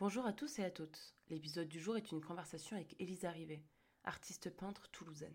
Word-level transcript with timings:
Bonjour 0.00 0.26
à 0.26 0.32
tous 0.32 0.60
et 0.60 0.64
à 0.64 0.70
toutes. 0.70 1.16
L'épisode 1.28 1.66
du 1.66 1.80
jour 1.80 1.96
est 1.96 2.12
une 2.12 2.20
conversation 2.20 2.76
avec 2.76 2.94
Elisa 3.00 3.32
Rivet, 3.32 3.64
artiste 4.04 4.48
peintre 4.48 4.88
toulousaine. 4.92 5.34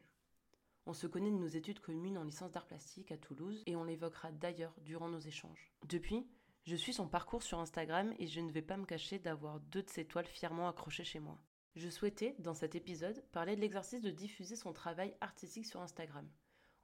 On 0.85 0.93
se 0.93 1.05
connaît 1.05 1.31
de 1.31 1.35
nos 1.35 1.47
études 1.47 1.81
communes 1.81 2.17
en 2.17 2.23
licence 2.23 2.51
d'art 2.51 2.65
plastique 2.65 3.11
à 3.11 3.17
Toulouse 3.17 3.61
et 3.65 3.75
on 3.75 3.83
l'évoquera 3.83 4.31
d'ailleurs 4.31 4.73
durant 4.79 5.09
nos 5.09 5.19
échanges. 5.19 5.73
Depuis, 5.89 6.25
je 6.63 6.77
suis 6.77 6.93
son 6.93 7.09
parcours 7.09 7.43
sur 7.43 7.59
Instagram 7.59 8.13
et 8.19 8.27
je 8.27 8.39
ne 8.39 8.53
vais 8.53 8.61
pas 8.61 8.77
me 8.77 8.85
cacher 8.85 9.19
d'avoir 9.19 9.59
deux 9.59 9.83
de 9.83 9.89
ses 9.89 10.05
toiles 10.05 10.27
fièrement 10.27 10.69
accrochées 10.69 11.03
chez 11.03 11.19
moi. 11.19 11.37
Je 11.75 11.89
souhaitais, 11.89 12.37
dans 12.39 12.53
cet 12.53 12.73
épisode, 12.73 13.21
parler 13.33 13.57
de 13.57 13.61
l'exercice 13.61 14.01
de 14.01 14.11
diffuser 14.11 14.55
son 14.55 14.71
travail 14.71 15.13
artistique 15.19 15.65
sur 15.65 15.81
Instagram, 15.81 16.29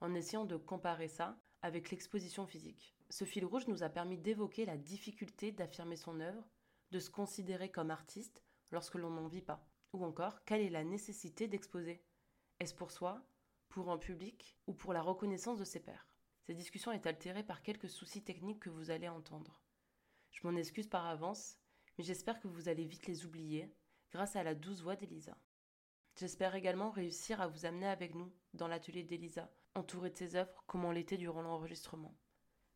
en 0.02 0.14
essayant 0.14 0.44
de 0.44 0.58
comparer 0.58 1.08
ça 1.08 1.38
avec 1.62 1.90
l'exposition 1.90 2.46
physique. 2.46 2.94
Ce 3.08 3.24
fil 3.24 3.46
rouge 3.46 3.68
nous 3.68 3.82
a 3.82 3.88
permis 3.88 4.18
d'évoquer 4.18 4.66
la 4.66 4.76
difficulté 4.76 5.50
d'affirmer 5.50 5.96
son 5.96 6.20
œuvre 6.20 6.46
de 6.90 6.98
se 6.98 7.10
considérer 7.10 7.70
comme 7.70 7.90
artiste 7.90 8.42
lorsque 8.70 8.96
l'on 8.96 9.10
n'en 9.10 9.28
vit 9.28 9.42
pas 9.42 9.66
Ou 9.92 10.04
encore, 10.04 10.44
quelle 10.44 10.60
est 10.60 10.70
la 10.70 10.84
nécessité 10.84 11.48
d'exposer? 11.48 12.02
Est-ce 12.58 12.74
pour 12.74 12.90
soi, 12.90 13.22
pour 13.68 13.90
un 13.90 13.98
public 13.98 14.58
ou 14.66 14.74
pour 14.74 14.92
la 14.92 15.02
reconnaissance 15.02 15.58
de 15.58 15.64
ses 15.64 15.80
pairs? 15.80 16.06
Cette 16.42 16.56
discussion 16.56 16.92
est 16.92 17.06
altérée 17.06 17.44
par 17.44 17.62
quelques 17.62 17.88
soucis 17.88 18.22
techniques 18.22 18.60
que 18.60 18.70
vous 18.70 18.90
allez 18.90 19.08
entendre. 19.08 19.62
Je 20.32 20.46
m'en 20.46 20.56
excuse 20.56 20.88
par 20.88 21.06
avance, 21.06 21.58
mais 21.96 22.04
j'espère 22.04 22.40
que 22.40 22.48
vous 22.48 22.68
allez 22.68 22.84
vite 22.84 23.06
les 23.06 23.24
oublier 23.24 23.72
grâce 24.10 24.36
à 24.36 24.42
la 24.42 24.54
douce 24.54 24.82
voix 24.82 24.96
d'Elisa. 24.96 25.36
J'espère 26.16 26.54
également 26.54 26.90
réussir 26.90 27.40
à 27.40 27.46
vous 27.46 27.66
amener 27.66 27.86
avec 27.86 28.14
nous 28.14 28.32
dans 28.52 28.68
l'atelier 28.68 29.04
d'Elisa, 29.04 29.50
entouré 29.74 30.10
de 30.10 30.16
ses 30.16 30.36
œuvres 30.36 30.64
comme 30.66 30.84
on 30.84 30.90
l'était 30.90 31.16
durant 31.16 31.42
l'enregistrement. 31.42 32.16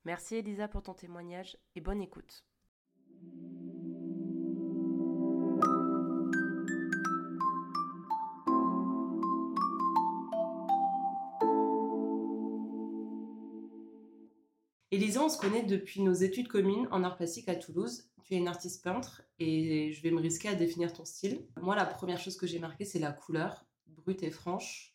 Merci 0.05 0.37
Elisa 0.37 0.69
pour 0.69 0.83
ton 0.83 0.95
témoignage 0.95 1.57
et 1.75 1.81
bonne 1.81 2.01
écoute. 2.01 2.45
Elisa, 14.95 15.25
on 15.25 15.29
se 15.29 15.39
connaît 15.39 15.65
depuis 15.65 16.03
nos 16.03 16.13
études 16.13 16.47
communes 16.47 16.87
en 16.93 17.03
art 17.03 17.17
plastique 17.17 17.49
à 17.49 17.57
Toulouse. 17.57 18.05
Tu 18.23 18.35
es 18.35 18.37
une 18.37 18.47
artiste 18.47 18.85
peintre 18.85 19.23
et 19.41 19.91
je 19.91 20.01
vais 20.03 20.13
me 20.13 20.21
risquer 20.21 20.47
à 20.47 20.55
définir 20.55 20.93
ton 20.93 21.05
style. 21.05 21.45
Moi, 21.61 21.75
la 21.75 21.85
première 21.85 22.21
chose 22.21 22.37
que 22.37 22.47
j'ai 22.47 22.61
marquée, 22.61 22.85
c'est 22.85 23.01
la 23.01 23.11
couleur, 23.11 23.67
brute 23.89 24.23
et 24.23 24.31
franche, 24.31 24.95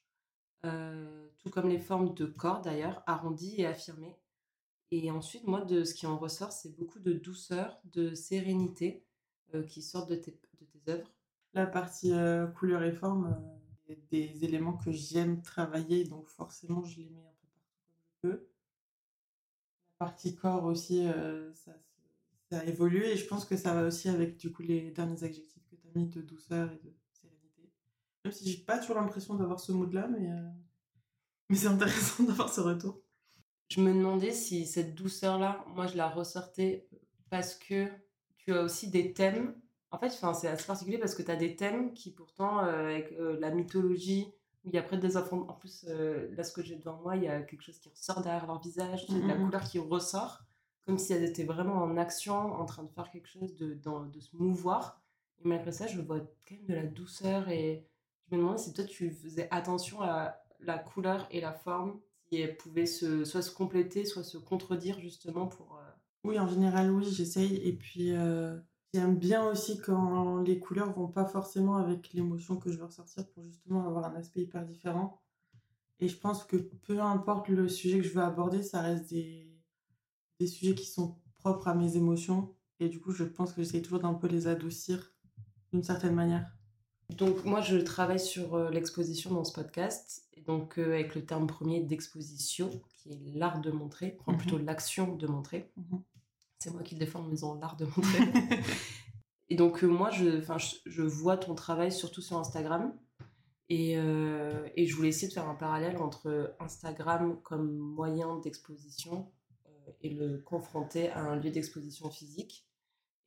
euh, 0.64 1.28
tout 1.40 1.50
comme 1.50 1.68
les 1.68 1.80
formes 1.80 2.14
de 2.14 2.26
corps 2.26 2.62
d'ailleurs, 2.62 3.04
arrondies 3.08 3.56
et 3.58 3.66
affirmées. 3.66 4.16
Et 4.92 5.12
ensuite, 5.12 5.46
moi, 5.46 5.66
de 5.66 5.84
ce 5.84 5.94
qui 5.94 6.08
en 6.08 6.18
ressort, 6.18 6.54
c'est 6.54 6.78
beaucoup 6.78 7.00
de 7.00 7.12
douceur, 7.12 7.82
de 7.84 8.16
sérénité 8.16 9.04
euh, 9.54 9.64
qui 9.64 9.82
sortent 9.82 10.10
de 10.10 10.16
tes, 10.16 10.34
œuvres. 10.88 11.12
La 11.54 11.68
partie 11.68 12.14
euh, 12.14 12.48
couleur 12.48 12.84
et 12.84 12.94
forme, 12.94 13.38
des 14.12 14.46
éléments 14.46 14.78
que 14.78 14.94
j'aime 14.94 15.42
travailler, 15.42 16.06
donc 16.06 16.30
forcément, 16.30 16.86
je 16.86 17.00
les 17.00 17.10
mets 17.10 17.20
un 17.20 17.36
peu 18.22 18.38
partout 18.38 18.49
partie 20.00 20.34
corps 20.36 20.64
aussi, 20.64 21.06
euh, 21.06 21.54
ça, 21.54 21.74
ça, 22.50 22.60
a 22.60 22.64
évolué 22.64 23.12
et 23.12 23.18
je 23.18 23.28
pense 23.28 23.46
que 23.46 23.56
ça 23.58 23.74
va 23.74 23.86
aussi 23.86 24.10
avec 24.10 24.38
du 24.38 24.52
coup 24.52 24.64
les 24.64 24.92
derniers 24.92 25.24
adjectifs 25.24 25.68
que 25.70 25.76
tu 25.76 25.88
as 25.88 26.00
mis 26.00 26.08
de 26.08 26.22
douceur 26.22 26.72
et 26.72 26.78
de 26.78 26.94
sérénité. 27.12 27.70
Même 28.26 28.34
si 28.34 28.50
j'ai 28.50 28.64
pas 28.64 28.80
toujours 28.80 28.96
l'impression 28.96 29.36
d'avoir 29.36 29.60
ce 29.60 29.74
mood-là, 29.74 30.08
mais, 30.08 30.32
euh, 30.32 30.50
mais 31.50 31.58
c'est 31.58 31.68
intéressant 31.68 32.24
d'avoir 32.24 32.52
ce 32.52 32.62
retour. 32.62 33.02
Je 33.70 33.82
me 33.82 33.94
demandais 33.94 34.32
si 34.32 34.66
cette 34.66 34.96
douceur-là, 34.96 35.64
moi 35.68 35.86
je 35.86 35.98
la 35.98 36.10
ressortais 36.10 36.88
parce 37.30 37.54
que 37.54 37.88
tu 38.38 38.54
as 38.54 38.64
aussi 38.64 38.90
des 38.90 39.14
thèmes. 39.14 39.54
En 39.92 40.00
fait, 40.00 40.10
c'est 40.10 40.48
assez 40.48 40.66
particulier 40.66 40.98
parce 40.98 41.14
que 41.14 41.22
tu 41.22 41.30
as 41.30 41.36
des 41.36 41.56
thèmes 41.56 41.94
qui 41.94 42.12
pourtant, 42.12 42.64
euh, 42.64 42.86
avec 42.86 43.14
la 43.40 43.52
mythologie, 43.52 44.32
il 44.66 44.74
y 44.74 44.78
a 44.78 44.84
près 44.84 44.98
des 44.98 45.18
enfants. 45.18 45.46
En 45.48 45.54
plus, 45.54 45.86
euh, 45.88 46.34
là, 46.36 46.44
ce 46.44 46.52
que 46.52 46.62
j'ai 46.62 46.76
devant 46.76 47.00
moi, 47.02 47.16
il 47.16 47.24
y 47.24 47.28
a 47.28 47.42
quelque 47.42 47.62
chose 47.62 47.80
qui 47.80 47.90
ressort 47.90 48.22
derrière 48.22 48.46
leur 48.46 48.62
visage, 48.62 49.08
mm 49.10 49.28
la 49.28 49.36
couleur 49.36 49.64
qui 49.64 49.80
ressort, 49.80 50.42
comme 50.86 50.98
si 50.98 51.14
elles 51.14 51.24
étaient 51.24 51.44
vraiment 51.44 51.76
en 51.76 51.98
action, 51.98 52.36
en 52.36 52.66
train 52.66 52.84
de 52.84 52.90
faire 52.90 53.10
quelque 53.12 53.28
chose, 53.28 53.56
de, 53.56 53.74
de 53.74 54.20
se 54.20 54.36
mouvoir. 54.36 55.02
Et 55.40 55.48
malgré 55.48 55.72
ça, 55.72 55.88
je 55.88 56.02
vois 56.02 56.20
quand 56.20 56.56
même 56.56 56.66
de 56.66 56.74
la 56.74 56.86
douceur 56.86 57.50
et 57.50 57.88
je 58.30 58.36
me 58.36 58.42
demande 58.42 58.60
si 58.60 58.74
toi, 58.74 58.84
tu 58.84 59.12
faisais 59.12 59.48
attention 59.52 60.02
à 60.02 60.36
la 60.60 60.78
couleur 60.78 61.28
et 61.32 61.40
la 61.40 61.54
forme, 61.54 62.00
si 62.28 62.38
elles 62.38 62.58
pouvaient 62.58 62.86
se, 62.86 63.24
soit 63.24 63.42
se 63.42 63.52
compléter, 63.52 64.06
soit 64.06 64.24
se 64.24 64.38
contredire 64.38 65.00
justement 65.00 65.48
pour. 65.48 65.78
Euh, 65.78 65.90
oui, 66.26 66.38
en 66.38 66.48
général, 66.48 66.92
oui, 66.92 67.06
j'essaye. 67.06 67.56
Et 67.58 67.74
puis. 67.74 68.14
Euh, 68.14 68.58
J'aime 68.94 69.18
bien 69.18 69.48
aussi 69.48 69.80
quand 69.80 70.42
les 70.42 70.60
couleurs 70.60 70.92
vont 70.94 71.08
pas 71.08 71.26
forcément 71.26 71.78
avec 71.78 72.12
l'émotion 72.14 72.58
que 72.58 72.72
je 72.72 72.78
veux 72.78 72.86
ressortir 72.86 73.28
pour 73.30 73.44
justement 73.44 73.86
avoir 73.86 74.06
un 74.06 74.16
aspect 74.16 74.42
hyper 74.42 74.66
différent. 74.66 75.22
Et 76.00 76.08
je 76.08 76.18
pense 76.18 76.44
que 76.44 76.58
peu 76.58 77.00
importe 77.00 77.50
le 77.50 77.68
sujet 77.70 77.98
que 77.98 78.04
je 78.04 78.14
veux 78.14 78.24
aborder, 78.24 78.64
ça 78.64 78.82
reste 78.82 79.10
des, 79.10 79.50
des 80.40 80.48
sujets 80.48 80.74
qui 80.74 80.86
sont 80.86 81.18
propres 81.38 81.68
à 81.68 81.76
mes 81.76 81.98
émotions. 81.98 82.56
Et 82.80 82.90
du 82.90 83.00
coup, 83.00 83.12
je 83.12 83.26
pense 83.26 83.54
que 83.54 83.62
j'essaie 83.62 83.82
toujours 83.82 84.00
d'un 84.00 84.14
peu 84.14 84.28
les 84.28 84.48
adoucir 84.48 85.14
d'une 85.72 85.84
certaine 85.84 86.16
manière. 86.16 86.60
Donc 87.10 87.44
moi, 87.44 87.62
je 87.62 87.78
travaille 87.78 88.20
sur 88.20 88.56
euh, 88.56 88.70
l'exposition 88.70 89.32
dans 89.32 89.44
ce 89.44 89.52
podcast, 89.52 90.28
et 90.34 90.42
donc 90.42 90.78
euh, 90.78 90.94
avec 90.94 91.16
le 91.16 91.26
terme 91.26 91.48
premier 91.48 91.82
d'exposition, 91.82 92.70
qui 92.90 93.12
est 93.12 93.20
l'art 93.36 93.62
de 93.62 93.72
montrer, 93.72 94.18
enfin, 94.20 94.38
plutôt 94.38 94.58
mhm. 94.58 94.66
l'action 94.66 95.16
de 95.16 95.28
montrer. 95.28 95.72
Mhm. 95.78 96.04
C'est 96.60 96.72
moi 96.72 96.84
qui 96.84 96.96
le 96.96 97.00
défends 97.00 97.22
en 97.22 97.30
disant 97.30 97.56
l'art 97.56 97.78
de 97.78 97.86
montrer. 97.86 98.60
et 99.50 99.56
donc, 99.56 99.84
euh, 99.84 99.88
moi, 99.88 100.10
je, 100.12 100.42
je, 100.42 100.76
je, 100.86 101.02
vois 101.02 101.38
ton 101.38 101.56
travail 101.56 101.92
surtout 101.92 102.22
sur 102.22 102.38
Instagram. 102.38 102.94
Et, 103.70 103.98
euh, 103.98 104.68
et, 104.76 104.88
je 104.88 104.96
voulais 104.96 105.10
essayer 105.10 105.28
de 105.28 105.34
faire 105.34 105.48
un 105.48 105.56
parallèle 105.56 105.98
entre 105.98 106.56
Instagram 106.60 107.40
comme 107.44 107.78
moyen 107.78 108.38
d'exposition 108.40 109.32
euh, 109.68 109.92
et 110.02 110.10
le 110.10 110.40
confronter 110.40 111.10
à 111.12 111.22
un 111.22 111.36
lieu 111.36 111.52
d'exposition 111.52 112.10
physique. 112.10 112.68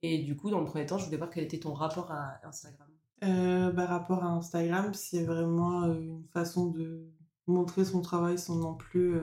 Et 0.01 0.19
du 0.19 0.35
coup, 0.35 0.49
dans 0.49 0.59
le 0.59 0.65
premier 0.65 0.85
temps, 0.85 0.97
je 0.97 1.05
voulais 1.05 1.17
voir 1.17 1.29
quel 1.29 1.45
était 1.45 1.59
ton 1.59 1.73
rapport 1.73 2.11
à 2.11 2.45
Instagram. 2.45 2.89
Euh, 3.23 3.71
bah, 3.71 3.85
rapport 3.85 4.23
à 4.23 4.27
Instagram, 4.27 4.93
c'est 4.93 5.23
vraiment 5.23 5.85
une 5.85 6.25
façon 6.33 6.69
de 6.69 7.07
montrer 7.47 7.85
son 7.85 8.01
travail 8.01 8.37
sans 8.37 8.57
non 8.57 8.75
plus 8.75 9.15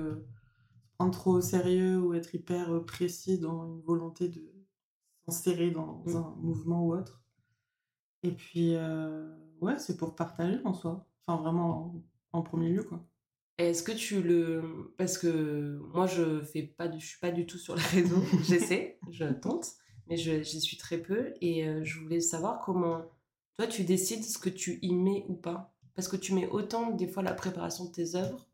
prendre 1.01 1.15
trop 1.15 1.33
au 1.33 1.41
sérieux 1.41 1.99
ou 1.99 2.13
être 2.13 2.35
hyper 2.35 2.85
précis 2.85 3.39
dans 3.39 3.65
une 3.65 3.81
volonté 3.81 4.29
de 4.29 4.53
s'insérer 5.25 5.71
dans 5.71 6.03
mm. 6.05 6.15
un 6.15 6.35
mouvement 6.37 6.85
ou 6.85 6.95
autre. 6.95 7.23
Et 8.23 8.33
puis, 8.33 8.75
euh, 8.75 9.35
ouais, 9.63 9.79
c'est 9.79 9.97
pour 9.97 10.15
partager 10.15 10.61
en 10.63 10.75
soi. 10.75 11.09
Enfin, 11.25 11.41
vraiment 11.41 12.05
en, 12.35 12.43
premier 12.43 12.69
lieu, 12.69 12.83
quoi. 12.83 13.03
Est-ce 13.57 13.83
que 13.83 13.93
tu 13.93 14.23
le 14.23 14.93
parce 14.99 15.17
que 15.17 15.79
moi 15.95 16.07
je 16.07 16.43
fais 16.43 16.63
pas 16.65 16.87
du... 16.87 17.01
je 17.01 17.07
suis 17.07 17.21
pas 17.21 17.31
du 17.31 17.47
tout 17.47 17.59
sur 17.59 17.77
les 17.77 17.83
réseaux, 18.03 18.23
j'essaie, 18.43 18.99
je 19.11 19.25
tente, 19.25 19.73
mais 20.07 20.19
j'y 20.19 20.61
suis 20.61 20.77
très 20.77 20.99
peu 20.99 21.33
et 21.41 21.67
euh, 21.67 21.83
je 21.83 21.99
voulais 21.99 22.21
savoir 22.21 22.61
comment 22.61 23.07
toi 23.57 23.67
tu 23.67 23.85
décides 23.85 24.25
ce 24.25 24.37
que 24.37 24.51
tu 24.51 24.79
y 24.83 24.95
mets 24.95 25.25
ou 25.29 25.35
pas 25.35 25.75
parce 25.95 26.09
que 26.09 26.17
tu 26.17 26.35
mets 26.35 26.49
autant 26.49 26.91
des 26.91 27.09
fois 27.09 27.23
la 27.23 27.35
préparation 27.35 27.87
de 27.87 27.91
tes 27.91 28.17
œuvres 28.17 28.50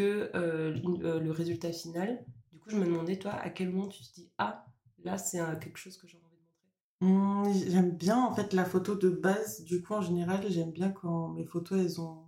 euh, 0.00 0.74
euh, 1.04 1.20
le 1.20 1.30
résultat 1.30 1.72
final. 1.72 2.24
Du 2.52 2.58
coup, 2.58 2.70
je 2.70 2.76
me 2.76 2.84
demandais, 2.86 3.18
toi, 3.18 3.32
à 3.32 3.50
quel 3.50 3.70
moment 3.70 3.88
tu 3.88 4.02
te 4.02 4.12
dis, 4.14 4.30
ah, 4.38 4.66
là, 5.04 5.18
c'est 5.18 5.38
quelque 5.60 5.78
chose 5.78 5.96
que 5.96 6.06
j'ai 6.08 6.16
envie 6.18 6.36
de 6.36 6.42
montrer? 6.42 6.68
Mmh, 7.00 7.70
J'aime 7.70 7.90
bien, 7.96 8.18
en 8.24 8.34
fait, 8.34 8.52
la 8.52 8.64
photo 8.64 8.94
de 8.94 9.10
base. 9.10 9.64
Du 9.64 9.82
coup, 9.82 9.94
en 9.94 10.02
général, 10.02 10.44
j'aime 10.50 10.72
bien 10.72 10.90
quand 10.90 11.28
mes 11.30 11.44
photos, 11.44 11.78
elles 11.80 12.00
ont 12.00 12.24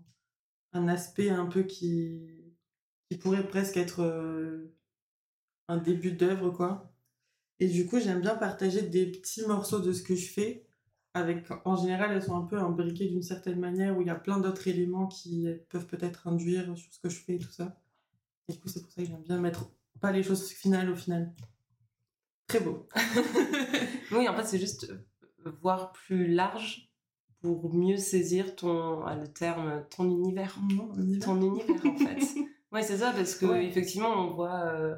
un 0.73 0.89
aspect 0.89 1.31
un 1.31 1.47
peu 1.47 1.65
qui, 1.65 2.23
qui 3.11 3.19
pourrait 3.19 3.47
presque 3.49 3.77
être 3.79 4.01
euh, 4.03 4.75
un 5.69 5.79
début 5.79 6.13
d'œuvre, 6.13 6.51
quoi. 6.51 6.93
Et 7.61 7.69
du 7.69 7.87
coup, 7.87 8.01
j'aime 8.01 8.21
bien 8.23 8.37
partager 8.37 8.83
des 8.83 9.07
petits 9.07 9.47
morceaux 9.47 9.81
de 9.81 9.93
ce 9.93 10.03
que 10.03 10.15
je 10.17 10.29
fais 10.31 10.67
avec, 11.15 11.47
en 11.65 11.77
général, 11.77 12.13
elles 12.13 12.23
sont 12.23 12.37
un 12.37 12.47
peu 12.47 12.59
imbriquées 12.59 13.09
d'une 13.09 13.23
certaine 13.23 13.61
manière 13.61 13.97
où 13.97 14.01
il 14.01 14.07
y 14.07 14.11
a 14.11 14.15
plein 14.15 14.39
d'autres 14.39 14.67
éléments 14.69 15.07
qui 15.07 15.47
peuvent 15.69 15.87
peut-être 15.87 16.27
induire 16.27 16.77
sur 16.77 16.93
ce 16.93 17.01
que 17.01 17.09
je 17.09 17.21
fais 17.21 17.35
et 17.35 17.39
tout 17.39 17.51
ça. 17.51 17.77
Et 18.49 18.53
du 18.53 18.61
coup, 18.61 18.69
c'est 18.69 18.83
pour 18.83 18.91
ça 18.91 19.03
que 19.03 19.09
j'aime 19.09 19.23
bien 19.23 19.39
mettre 19.39 19.71
pas 20.01 20.13
les 20.13 20.23
choses 20.23 20.51
finales 20.51 20.91
au 20.91 20.97
final. 20.97 21.33
Très 22.47 22.61
beau. 22.61 22.89
oui, 24.13 24.29
en 24.29 24.37
fait, 24.37 24.45
c'est 24.45 24.59
juste 24.59 24.93
voir 25.61 25.93
plus 25.93 26.27
large 26.27 26.91
pour 27.41 27.75
mieux 27.75 27.97
saisir 27.97 28.55
ton, 28.57 29.03
ah, 29.05 29.17
le 29.17 29.29
terme, 29.29 29.85
ton 29.95 30.05
univers. 30.05 30.59
Ton 31.23 31.41
univers, 31.41 31.87
en 31.87 31.97
fait. 31.97 32.41
ouais, 32.73 32.83
c'est 32.83 32.99
ça, 32.99 33.13
parce 33.13 33.35
que, 33.35 33.47
effectivement, 33.63 34.11
on 34.11 34.35
voit, 34.35 34.61
euh, 34.67 34.95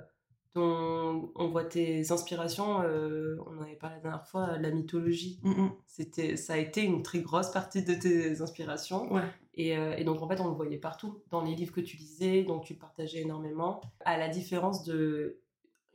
on 0.57 1.49
voit 1.49 1.65
tes 1.65 2.13
inspirations. 2.13 2.83
Euh, 2.83 3.37
on 3.47 3.59
en 3.59 3.63
avait 3.63 3.77
parlé 3.77 3.97
la 3.97 4.03
dernière 4.03 4.27
fois, 4.27 4.59
la 4.59 4.71
mythologie. 4.71 5.41
Mm, 5.43 5.51
mm. 5.51 5.73
C'était, 5.87 6.37
ça 6.37 6.55
a 6.55 6.57
été 6.59 6.83
une 6.83 7.03
très 7.03 7.21
grosse 7.21 7.51
partie 7.51 7.83
de 7.83 7.95
tes 7.95 8.41
inspirations. 8.41 9.13
Ouais. 9.13 9.23
Et, 9.55 9.77
euh, 9.77 9.97
et, 9.97 10.05
donc 10.05 10.23
en 10.23 10.29
fait, 10.29 10.41
on 10.41 10.49
le 10.49 10.55
voyait 10.55 10.79
partout 10.79 11.23
dans 11.31 11.43
les 11.43 11.55
livres 11.55 11.73
que 11.73 11.81
tu 11.81 11.97
lisais, 11.97 12.43
dont 12.43 12.61
tu 12.61 12.75
partageais 12.75 13.21
énormément. 13.21 13.81
À 14.05 14.19
la 14.19 14.29
différence 14.29 14.85
de 14.85 15.41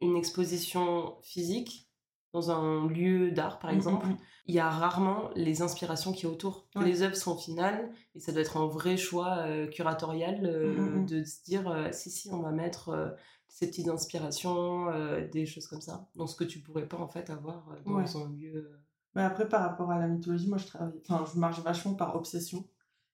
une 0.02 0.16
exposition 0.16 1.16
physique, 1.22 1.89
dans 2.34 2.52
un 2.52 2.88
lieu 2.88 3.31
d'art, 3.31 3.60
par 3.60 3.72
Mm, 3.72 3.74
mm, 3.74 3.78
exemple, 3.78 4.08
mm. 4.08 4.18
il 4.48 4.56
y 4.56 4.60
a 4.60 4.70
rarement 4.70 5.30
les 5.36 5.62
inspirations 5.62 6.12
qui 6.12 6.26
est 6.26 6.30
autour. 6.30 6.68
Ouais. 6.76 6.86
Les 6.86 7.02
œuvres 7.02 7.16
sont 7.16 7.36
finales 7.38 7.90
et 8.16 8.20
ça 8.20 8.31
doit 8.31 8.42
être 8.42 8.58
un 8.58 8.68
vrai 8.68 8.98
choix 8.98 9.38
euh, 9.40 9.68
curatorial 9.68 10.46
euh, 10.46 11.04
de 11.06 11.24
se 11.24 11.44
dire 11.44 11.68
euh, 11.70 11.90
si, 11.92 12.10
si, 12.12 12.30
on 12.31 12.40
va 12.42 12.52
mettre 12.52 13.16
ces 13.48 13.68
petites 13.68 13.88
inspirations, 13.88 14.86
des 15.31 15.46
choses 15.48 15.68
comme 15.68 15.81
ça. 15.81 16.08
Donc, 16.16 16.30
ce 16.30 16.36
que 16.36 16.44
tu 16.44 16.60
pourrais 16.60 16.88
pas 16.88 16.98
en 16.98 17.08
fait 17.08 17.30
avoir 17.31 17.66
dans 17.86 17.94
Ouais. 17.96 18.06
un 18.16 18.30
lieu. 18.30 18.70
Mais 19.16 19.24
après, 19.24 19.50
par 19.50 19.62
rapport 19.62 19.90
à 19.90 19.98
la 19.98 20.08
mythologie, 20.08 20.48
moi, 20.48 20.60
je 20.60 20.68
travaille, 20.68 20.94
enfin, 21.10 21.26
je 21.34 21.40
marche 21.40 21.60
vachement 21.62 21.96
par 21.96 22.16
obsession. 22.16 22.64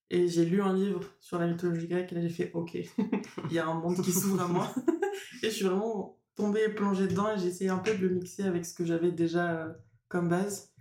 Et 0.10 0.28
j'ai 0.28 0.44
lu 0.46 0.62
un 0.62 0.74
livre 0.74 1.02
sur 1.22 1.40
la 1.40 1.48
mythologie 1.48 1.88
grecque 1.88 2.12
et 2.12 2.16
là, 2.16 2.22
j'ai 2.22 2.30
fait, 2.30 2.52
ok, 2.54 2.76
il 3.50 3.54
y 3.54 3.60
a 3.60 3.66
un 3.66 3.76
monde 3.80 3.96
qui 4.02 4.12
s'ouvre 4.12 4.42
à 4.44 4.48
moi. 4.48 4.70
et 5.42 5.50
je 5.50 5.56
suis 5.56 5.66
vraiment 5.66 6.18
tombée 6.36 6.64
et 6.66 6.70
plongée 6.70 7.08
dedans 7.08 7.34
et 7.34 7.40
j'ai 7.40 7.48
essayé 7.48 7.70
un 7.70 7.78
peu 7.78 7.96
de 7.96 8.08
le 8.08 8.10
mixer 8.10 8.44
avec 8.44 8.66
ce 8.66 8.74
que 8.74 8.86
j'avais 8.86 9.12
déjà 9.12 9.52
euh, 9.52 9.74
comme 10.08 10.30
base. 10.30 10.72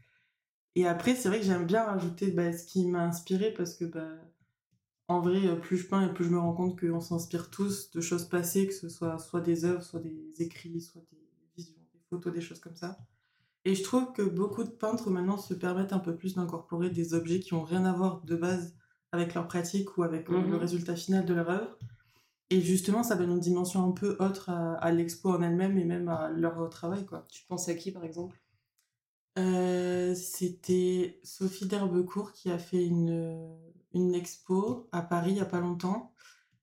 Et 0.74 0.86
après, 0.86 1.14
c'est 1.14 1.28
vrai 1.28 1.38
que 1.38 1.46
j'aime 1.46 1.66
bien 1.66 1.84
rajouter 1.84 2.30
bah, 2.32 2.52
ce 2.52 2.66
qui 2.66 2.86
m'a 2.86 3.04
inspiré 3.04 3.52
parce 3.52 3.74
que, 3.74 3.84
bah, 3.84 4.10
en 5.06 5.20
vrai, 5.20 5.46
euh, 5.46 5.56
plus 5.56 5.78
je 5.78 5.86
peins 5.86 6.08
et 6.08 6.12
plus 6.12 6.24
je 6.24 6.30
me 6.30 6.38
rends 6.38 6.54
compte 6.54 6.78
qu'on 6.78 7.00
s'inspire 7.00 7.50
tous 7.50 7.90
de 7.92 8.00
choses 8.00 8.28
passées, 8.28 8.66
que 8.66 8.74
ce 8.74 8.88
soit 8.88 9.18
soit 9.18 9.40
des 9.40 9.64
œuvres, 9.64 9.82
soit 9.82 10.00
des 10.00 10.32
écrits, 10.38 10.80
soit 10.80 11.02
des 11.12 11.18
visions, 11.56 11.78
des 11.92 12.00
photos, 12.10 12.32
des 12.32 12.40
choses 12.40 12.60
comme 12.60 12.76
ça. 12.76 12.98
Et 13.64 13.74
je 13.74 13.82
trouve 13.82 14.12
que 14.12 14.22
beaucoup 14.22 14.64
de 14.64 14.70
peintres 14.70 15.10
maintenant 15.10 15.38
se 15.38 15.54
permettent 15.54 15.92
un 15.92 15.98
peu 15.98 16.16
plus 16.16 16.34
d'incorporer 16.34 16.90
des 16.90 17.14
objets 17.14 17.40
qui 17.40 17.54
ont 17.54 17.62
rien 17.62 17.84
à 17.84 17.92
voir 17.92 18.22
de 18.22 18.36
base 18.36 18.74
avec 19.12 19.34
leur 19.34 19.46
pratique 19.46 19.96
ou 19.96 20.02
avec 20.02 20.28
euh, 20.28 20.42
le 20.42 20.56
résultat 20.56 20.96
final 20.96 21.24
de 21.24 21.32
leur 21.32 21.48
œuvre. 21.48 21.78
Et 22.50 22.60
justement, 22.60 23.02
ça 23.02 23.16
donne 23.16 23.32
une 23.32 23.40
dimension 23.40 23.84
un 23.88 23.92
peu 23.92 24.16
autre 24.20 24.50
à, 24.50 24.74
à 24.74 24.92
l'expo 24.92 25.30
en 25.30 25.42
elle-même 25.42 25.78
et 25.78 25.84
même 25.84 26.08
à 26.08 26.30
leur 26.30 26.68
travail, 26.70 27.04
quoi. 27.06 27.26
Tu 27.30 27.44
penses 27.46 27.68
à 27.68 27.74
qui, 27.74 27.90
par 27.90 28.04
exemple? 28.04 28.40
Euh, 29.38 30.14
c'était 30.14 31.20
Sophie 31.24 31.66
d'Herbecourt 31.66 32.32
qui 32.32 32.50
a 32.50 32.58
fait 32.58 32.84
une, 32.84 33.58
une 33.92 34.14
expo 34.14 34.88
à 34.92 35.02
Paris 35.02 35.32
il 35.32 35.38
y 35.38 35.40
a 35.40 35.44
pas 35.44 35.60
longtemps. 35.60 36.12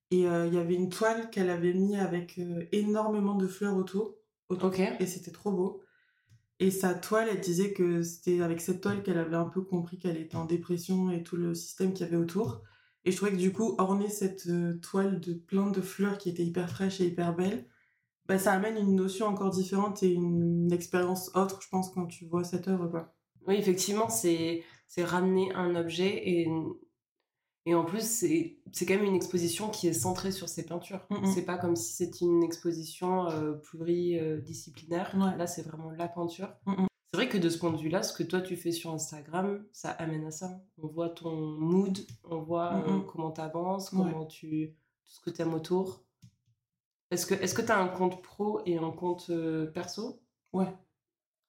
Et 0.09 0.27
euh, 0.27 0.47
il 0.47 0.53
y 0.53 0.57
avait 0.57 0.75
une 0.75 0.89
toile 0.89 1.29
qu'elle 1.29 1.49
avait 1.49 1.73
mis 1.73 1.95
avec 1.97 2.37
euh, 2.39 2.65
énormément 2.71 3.35
de 3.35 3.47
fleurs 3.47 3.75
autour. 3.75 4.15
autour 4.49 4.71
et 4.99 5.07
c'était 5.07 5.31
trop 5.31 5.51
beau. 5.51 5.81
Et 6.59 6.69
sa 6.71 6.93
toile, 6.93 7.27
elle 7.29 7.41
disait 7.41 7.73
que 7.73 8.03
c'était 8.03 8.41
avec 8.41 8.61
cette 8.61 8.81
toile 8.81 9.03
qu'elle 9.03 9.17
avait 9.17 9.35
un 9.35 9.45
peu 9.45 9.61
compris 9.61 9.97
qu'elle 9.97 10.17
était 10.17 10.35
en 10.35 10.45
dépression 10.45 11.09
et 11.09 11.23
tout 11.23 11.37
le 11.37 11.55
système 11.55 11.93
qu'il 11.93 12.05
y 12.05 12.09
avait 12.09 12.17
autour. 12.17 12.61
Et 13.03 13.11
je 13.11 13.17
trouvais 13.17 13.31
que 13.31 13.37
du 13.37 13.51
coup, 13.51 13.75
orner 13.77 14.09
cette 14.09 14.47
euh, 14.47 14.79
toile 14.81 15.19
de 15.19 15.33
plein 15.33 15.71
de 15.71 15.81
fleurs 15.81 16.17
qui 16.17 16.29
étaient 16.29 16.45
hyper 16.45 16.69
fraîches 16.69 17.01
et 17.01 17.07
hyper 17.07 17.35
belles, 17.35 17.65
bah, 18.27 18.37
ça 18.37 18.53
amène 18.53 18.77
une 18.77 18.95
notion 18.95 19.25
encore 19.25 19.49
différente 19.49 20.03
et 20.03 20.11
une 20.11 20.71
expérience 20.71 21.31
autre, 21.35 21.61
je 21.61 21.69
pense, 21.69 21.89
quand 21.89 22.05
tu 22.05 22.25
vois 22.25 22.43
cette 22.43 22.67
œuvre. 22.67 22.87
Quoi. 22.87 23.13
Oui, 23.47 23.55
effectivement, 23.55 24.09
c'est 24.09 24.63
ramener 24.97 25.51
un 25.53 25.75
objet 25.75 26.29
et, 26.29 26.47
et 27.65 27.75
en 27.75 27.85
plus, 27.85 28.03
c'est 28.03 28.57
quand 28.85 28.95
même 28.95 29.05
une 29.05 29.15
exposition 29.15 29.69
qui 29.69 29.87
est 29.87 29.93
centrée 29.93 30.31
sur 30.31 30.49
ses 30.49 30.65
peintures. 30.65 31.05
Mm, 31.09 31.15
mm. 31.15 31.31
C'est 31.33 31.45
pas 31.45 31.57
comme 31.57 31.75
si 31.75 31.93
c'était 31.93 32.25
une 32.25 32.43
exposition 32.43 33.27
euh, 33.29 33.53
pluridisciplinaire. 33.53 35.11
Ouais. 35.15 35.37
Là, 35.37 35.47
c'est 35.47 35.63
vraiment 35.63 35.91
la 35.91 36.07
peinture. 36.07 36.53
Mm, 36.65 36.83
mm. 36.83 36.87
C'est 37.13 37.17
vrai 37.17 37.27
que 37.27 37.37
de 37.37 37.49
ce 37.49 37.57
point 37.57 37.71
de 37.71 37.77
vue-là, 37.77 38.03
ce 38.03 38.13
que 38.13 38.23
toi 38.23 38.39
tu 38.41 38.55
fais 38.55 38.71
sur 38.71 38.91
Instagram, 38.93 39.65
ça 39.73 39.89
amène 39.91 40.25
à 40.25 40.31
ça. 40.31 40.61
On 40.81 40.87
voit 40.87 41.09
ton 41.09 41.35
mood, 41.35 41.97
on 42.23 42.39
voit 42.39 42.71
Mm, 42.71 42.83
euh, 42.87 42.91
mm. 42.99 43.05
comment 43.07 43.31
tu 43.31 43.41
avances, 43.41 43.91
Ouais. 43.91 44.09
comment 44.11 44.25
tu. 44.25 44.73
tout 45.03 45.11
ce 45.11 45.19
que 45.19 45.29
tu 45.29 45.41
aimes 45.41 45.53
autour. 45.53 46.03
Est-ce 47.09 47.25
que 47.25 47.61
tu 47.61 47.71
as 47.71 47.77
un 47.77 47.89
compte 47.89 48.21
pro 48.23 48.61
et 48.65 48.77
un 48.77 48.91
compte 48.91 49.25
euh, 49.29 49.65
perso? 49.65 50.21
Ouais. 50.53 50.73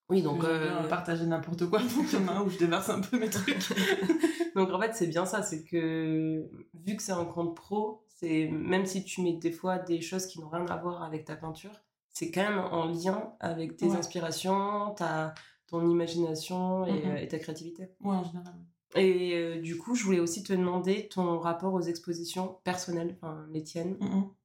Oui, 0.08 0.20
donc. 0.20 0.42
Euh, 0.42 0.82
partager 0.88 1.24
n'importe 1.26 1.66
quoi. 1.70 1.78
Donc 1.78 2.06
il 2.12 2.18
y 2.18 2.22
en 2.22 2.26
a 2.26 2.32
un 2.32 2.42
où 2.42 2.50
je 2.50 2.58
déverse 2.58 2.88
un 2.90 3.00
peu 3.00 3.18
mes 3.20 3.30
trucs. 3.30 3.56
Donc 4.56 4.70
en 4.70 4.78
fait, 4.80 4.94
c'est 4.94 5.06
bien 5.06 5.24
ça, 5.24 5.42
c'est 5.42 5.62
que 5.64 6.46
vu 6.74 6.96
que 6.96 7.02
c'est 7.02 7.12
un 7.12 7.24
compte 7.24 7.56
pro, 7.56 8.04
c'est 8.08 8.48
même 8.48 8.84
si 8.84 9.02
tu 9.04 9.22
mets 9.22 9.32
des 9.32 9.50
fois 9.52 9.78
des 9.78 10.02
choses 10.02 10.26
qui 10.26 10.40
n'ont 10.40 10.48
rien 10.50 10.66
à 10.66 10.76
voir 10.76 11.02
avec 11.04 11.24
ta 11.24 11.36
peinture, 11.36 11.70
c'est 12.10 12.30
quand 12.30 12.42
même 12.42 12.58
en 12.58 12.84
lien 12.84 13.32
avec 13.40 13.76
tes 13.78 13.86
Ouais. 13.86 13.96
inspirations, 13.96 14.90
ta 14.94 15.32
ton 15.72 15.88
imagination 15.90 16.86
et, 16.86 17.06
euh, 17.06 17.16
et 17.16 17.28
ta 17.28 17.38
créativité. 17.38 17.88
ouais, 18.02 18.14
en 18.16 18.24
général. 18.24 18.54
Et 18.94 19.32
euh, 19.34 19.58
du 19.58 19.78
coup, 19.78 19.94
je 19.94 20.04
voulais 20.04 20.20
aussi 20.20 20.42
te 20.42 20.52
demander 20.52 21.08
ton 21.08 21.38
rapport 21.38 21.72
aux 21.72 21.80
expositions 21.80 22.58
personnelles, 22.62 23.16
enfin 23.22 23.46
les 23.50 23.62
tiennes. 23.62 23.96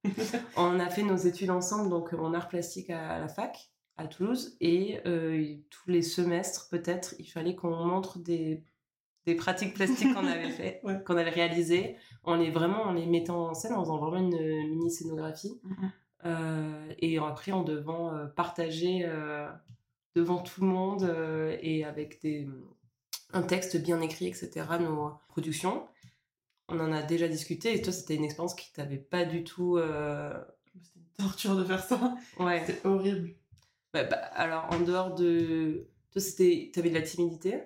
On 0.57 0.79
a 0.79 0.89
fait 0.89 1.03
nos 1.03 1.17
études 1.17 1.49
ensemble, 1.51 1.89
donc 1.89 2.13
en 2.13 2.33
art 2.33 2.47
plastique 2.47 2.89
à 2.89 3.19
la 3.19 3.27
fac 3.27 3.71
à 3.97 4.07
Toulouse, 4.07 4.55
et 4.61 4.99
euh, 5.05 5.55
tous 5.69 5.89
les 5.89 6.01
semestres 6.01 6.69
peut-être, 6.69 7.15
il 7.19 7.25
fallait 7.25 7.55
qu'on 7.55 7.75
montre 7.75 8.19
des, 8.19 8.63
des 9.25 9.35
pratiques 9.35 9.73
plastiques 9.73 10.13
qu'on 10.13 10.25
avait 10.27 10.51
fait, 10.51 10.79
Ouais. 10.83 11.01
qu'on 11.03 11.17
avait 11.17 11.31
réalisées, 11.31 11.97
en 12.23 12.35
les 12.35 12.49
vraiment 12.51 12.83
en 12.83 12.93
les 12.93 13.05
mettant 13.07 13.47
en 13.49 13.53
scène, 13.53 13.73
en 13.73 13.81
faisant 13.83 13.97
vraiment 13.97 14.19
une 14.29 14.69
mini 14.69 14.89
scénographie, 14.91 15.59
euh, 16.25 16.93
et 16.99 17.17
après 17.17 17.51
en 17.51 17.63
devant 17.63 18.13
euh, 18.13 18.27
partager 18.27 19.01
euh, 19.03 19.47
devant 20.17 20.39
tout 20.41 20.61
le 20.61 20.67
monde 20.67 21.03
euh, 21.03 21.55
et 21.61 21.83
avec 21.85 22.21
des 22.21 22.47
un 23.33 23.43
texte 23.43 23.77
bien 23.77 23.99
écrit, 24.01 24.27
etc. 24.27 24.65
nos 24.79 25.11
productions. 25.29 25.85
On 26.69 26.79
en 26.79 26.91
a 26.91 27.01
déjà 27.03 27.27
discuté 27.27 27.73
et 27.73 27.81
toi 27.81 27.93
c'était 27.93 28.15
une 28.15 28.23
expérience 28.23 28.55
qui 28.55 28.71
t'avait 28.73 28.97
pas 28.97 29.25
du 29.25 29.43
tout 29.43 29.77
euh, 29.77 30.33
C'était 30.81 30.99
une 30.99 31.25
torture 31.25 31.55
de 31.55 31.63
faire 31.63 31.83
ça. 31.83 32.15
Ouais. 32.39 32.63
C'était 32.65 32.85
horrible. 32.87 33.35
Bah, 33.93 34.03
bah, 34.03 34.17
alors, 34.33 34.67
en 34.71 34.79
dehors 34.79 35.13
de. 35.15 35.87
Toi, 36.11 36.21
c'était. 36.21 36.71
T'avais 36.73 36.89
de 36.89 36.95
la 36.95 37.01
timidité, 37.01 37.63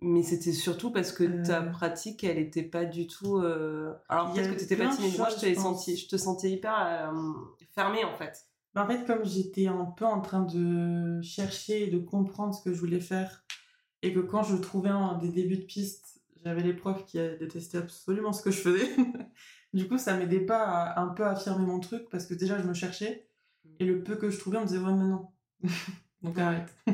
mais 0.00 0.22
c'était 0.22 0.52
surtout 0.52 0.90
parce 0.92 1.12
que 1.12 1.24
ta 1.46 1.62
Euh. 1.62 1.70
pratique, 1.70 2.24
elle 2.24 2.38
était 2.38 2.62
pas 2.62 2.84
du 2.84 3.06
tout. 3.06 3.38
euh, 3.38 3.94
Alors, 4.08 4.32
peut-être 4.32 4.50
que 4.52 4.58
t'étais 4.58 4.76
pas 4.76 4.88
timide. 4.94 5.16
Moi, 5.16 5.28
je, 5.30 6.06
te 6.08 6.16
sentais 6.16 6.50
hyper 6.50 7.10
fermée, 7.74 8.04
en 8.04 8.14
fait. 8.16 8.44
En 8.76 8.86
fait, 8.86 9.06
comme 9.06 9.24
j'étais 9.24 9.66
un 9.68 9.86
peu 9.86 10.04
en 10.04 10.20
train 10.20 10.42
de 10.42 11.20
chercher 11.22 11.84
et 11.84 11.90
de 11.90 11.98
comprendre 11.98 12.54
ce 12.54 12.62
que 12.62 12.74
je 12.74 12.78
voulais 12.78 13.00
faire, 13.00 13.44
et 14.02 14.12
que 14.12 14.20
quand 14.20 14.42
je 14.42 14.56
trouvais 14.56 14.90
un, 14.90 15.16
des 15.18 15.30
débuts 15.30 15.56
de 15.56 15.64
piste, 15.64 16.20
j'avais 16.44 16.62
les 16.62 16.74
profs 16.74 17.06
qui 17.06 17.18
détestaient 17.18 17.78
absolument 17.78 18.32
ce 18.32 18.42
que 18.42 18.50
je 18.50 18.60
faisais. 18.60 18.88
du 19.72 19.88
coup, 19.88 19.96
ça 19.96 20.16
m'aidait 20.16 20.44
pas 20.44 20.64
à 20.64 21.00
un 21.00 21.08
peu 21.08 21.24
affirmer 21.24 21.64
mon 21.64 21.80
truc, 21.80 22.08
parce 22.10 22.26
que 22.26 22.34
déjà, 22.34 22.60
je 22.60 22.68
me 22.68 22.74
cherchais, 22.74 23.26
et 23.78 23.86
le 23.86 24.02
peu 24.02 24.16
que 24.16 24.28
je 24.28 24.38
trouvais, 24.38 24.58
on 24.58 24.62
me 24.62 24.66
disait, 24.66 24.78
ouais, 24.78 24.92
mais 24.92 25.08
non. 25.08 25.28
Donc 26.22 26.38
arrête. 26.38 26.74